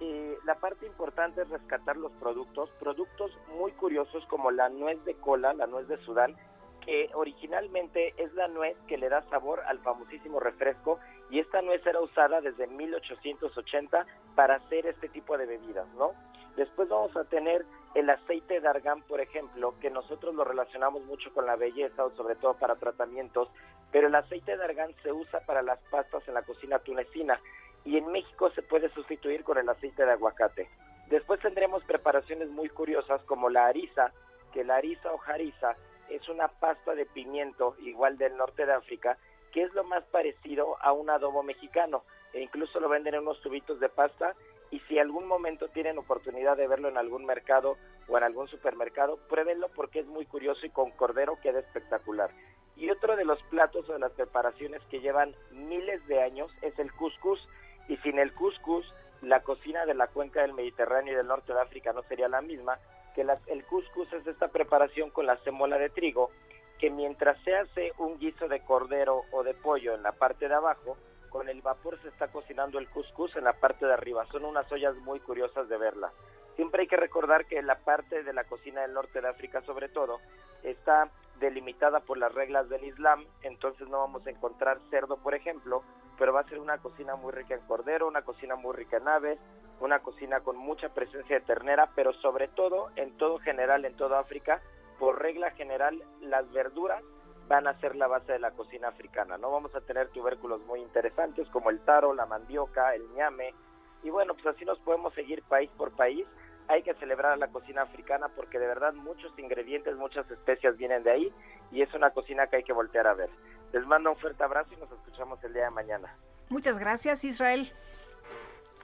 [0.00, 5.14] eh, la parte importante es rescatar los productos, productos muy curiosos como la nuez de
[5.14, 6.36] cola, la nuez de Sudán,
[6.84, 10.98] que originalmente es la nuez que le da sabor al famosísimo refresco
[11.30, 16.12] y esta nuez era usada desde 1880 para hacer este tipo de bebidas, ¿no?
[16.56, 17.64] Después vamos a tener
[17.94, 22.10] el aceite de argán, por ejemplo, que nosotros lo relacionamos mucho con la belleza o
[22.16, 23.48] sobre todo para tratamientos,
[23.90, 27.38] pero el aceite de argán se usa para las pastas en la cocina tunecina
[27.84, 30.68] y en México se puede sustituir con el aceite de aguacate.
[31.08, 34.12] Después tendremos preparaciones muy curiosas como la harissa,
[34.52, 35.76] que la harissa o jariza
[36.08, 39.18] es una pasta de pimiento igual del norte de África,
[39.52, 42.04] que es lo más parecido a un adobo mexicano.
[42.32, 44.34] E incluso lo venden en unos tubitos de pasta
[44.72, 47.76] y si algún momento tienen oportunidad de verlo en algún mercado
[48.08, 52.30] o en algún supermercado, pruébenlo porque es muy curioso y con cordero queda espectacular.
[52.74, 56.76] Y otro de los platos o de las preparaciones que llevan miles de años es
[56.78, 57.46] el couscous
[57.86, 61.60] y sin el couscous la cocina de la cuenca del Mediterráneo y del norte de
[61.60, 62.78] África no sería la misma,
[63.14, 66.30] que el couscous es esta preparación con la semola de trigo,
[66.78, 70.54] que mientras se hace un guiso de cordero o de pollo en la parte de
[70.54, 70.96] abajo,
[71.32, 74.26] con el vapor se está cocinando el couscous en la parte de arriba.
[74.26, 76.12] Son unas ollas muy curiosas de verla.
[76.56, 79.88] Siempre hay que recordar que la parte de la cocina del norte de África, sobre
[79.88, 80.20] todo,
[80.62, 85.82] está delimitada por las reglas del Islam, entonces no vamos a encontrar cerdo, por ejemplo,
[86.18, 89.08] pero va a ser una cocina muy rica en cordero, una cocina muy rica en
[89.08, 89.38] aves,
[89.80, 94.20] una cocina con mucha presencia de ternera, pero sobre todo, en todo general, en toda
[94.20, 94.60] África,
[94.98, 97.02] por regla general, las verduras
[97.48, 99.50] van a ser la base de la cocina africana, ¿no?
[99.50, 103.54] Vamos a tener tubérculos muy interesantes como el taro, la mandioca, el ñame,
[104.02, 106.26] y bueno, pues así nos podemos seguir país por país.
[106.68, 111.10] Hay que celebrar la cocina africana porque de verdad muchos ingredientes, muchas especias vienen de
[111.10, 111.32] ahí
[111.70, 113.30] y es una cocina que hay que voltear a ver.
[113.72, 116.16] Les mando un fuerte abrazo y nos escuchamos el día de mañana.
[116.48, 117.72] Muchas gracias, Israel.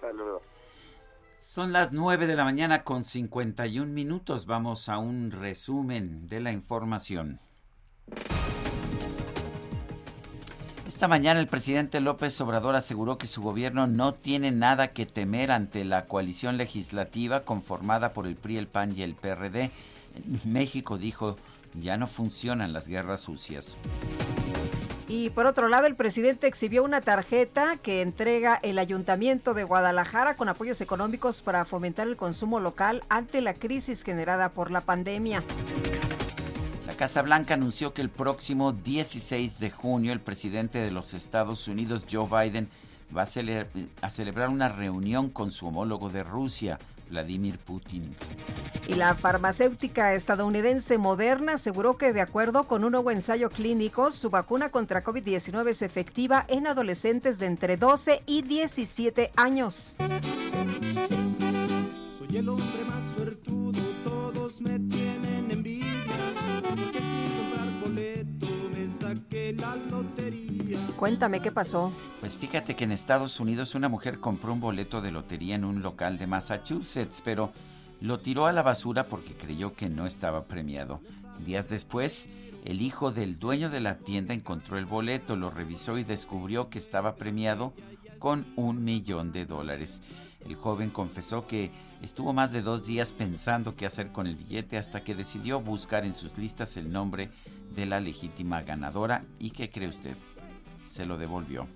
[0.01, 0.43] Saludos.
[1.37, 4.47] Son las 9 de la mañana con 51 minutos.
[4.47, 7.41] Vamos a un resumen de la información.
[10.99, 15.52] Esta mañana el presidente López Obrador aseguró que su gobierno no tiene nada que temer
[15.52, 19.70] ante la coalición legislativa conformada por el PRI, el PAN y el PRD.
[20.44, 21.36] México dijo,
[21.81, 23.77] ya no funcionan las guerras sucias.
[25.07, 30.35] Y por otro lado, el presidente exhibió una tarjeta que entrega el Ayuntamiento de Guadalajara
[30.35, 35.44] con apoyos económicos para fomentar el consumo local ante la crisis generada por la pandemia.
[36.99, 42.05] Casa Blanca anunció que el próximo 16 de junio el presidente de los Estados Unidos,
[42.10, 42.68] Joe Biden,
[43.17, 46.77] va a, celebrar una reunión con su homólogo de Rusia,
[47.09, 48.17] Vladimir Putin.
[48.89, 54.28] Y la farmacéutica estadounidense Moderna aseguró que de acuerdo con un nuevo ensayo clínico, su
[54.28, 59.94] vacuna contra COVID-19 es efectiva en adolescentes de entre 12 y 17 años.
[62.18, 65.27] Soy el hombre más suertudo, todos me tienen
[70.99, 71.93] Cuéntame qué pasó.
[72.21, 75.81] Pues fíjate que en Estados Unidos una mujer compró un boleto de lotería en un
[75.81, 77.53] local de Massachusetts, pero
[78.01, 81.01] lo tiró a la basura porque creyó que no estaba premiado.
[81.45, 82.29] Días después,
[82.65, 86.79] el hijo del dueño de la tienda encontró el boleto, lo revisó y descubrió que
[86.79, 87.73] estaba premiado
[88.19, 90.03] con un millón de dólares.
[90.45, 91.71] El joven confesó que
[92.02, 96.05] estuvo más de dos días pensando qué hacer con el billete hasta que decidió buscar
[96.05, 97.31] en sus listas el nombre
[97.75, 99.25] de la legítima ganadora.
[99.39, 100.17] ¿Y qué cree usted?
[100.89, 101.68] se lo devolvió.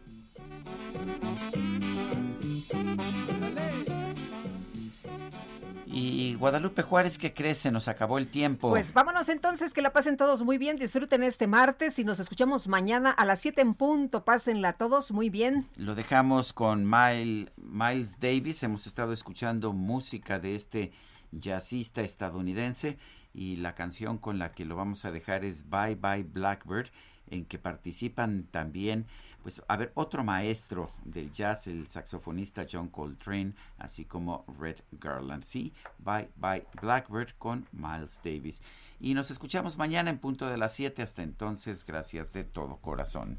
[5.93, 7.59] Y Guadalupe Juárez, ¿qué crees?
[7.59, 8.71] Se nos acabó el tiempo.
[8.71, 12.67] Pues vámonos entonces, que la pasen todos muy bien, disfruten este martes y nos escuchamos
[12.67, 14.25] mañana a las 7 en punto.
[14.25, 15.69] Pásenla todos muy bien.
[15.77, 18.63] Lo dejamos con Miles Davis.
[18.63, 20.93] Hemos estado escuchando música de este
[21.31, 22.97] jazzista estadounidense
[23.35, 26.89] y la canción con la que lo vamos a dejar es Bye Bye Blackbird
[27.29, 29.07] en que participan también,
[29.43, 35.45] pues, a ver, otro maestro del jazz, el saxofonista John Coltrane, así como Red Garland.
[35.45, 38.63] Sí, Bye Bye Blackbird con Miles Davis.
[39.01, 41.03] Y nos escuchamos mañana en punto de las 7.
[41.03, 43.39] Hasta entonces, gracias de todo corazón.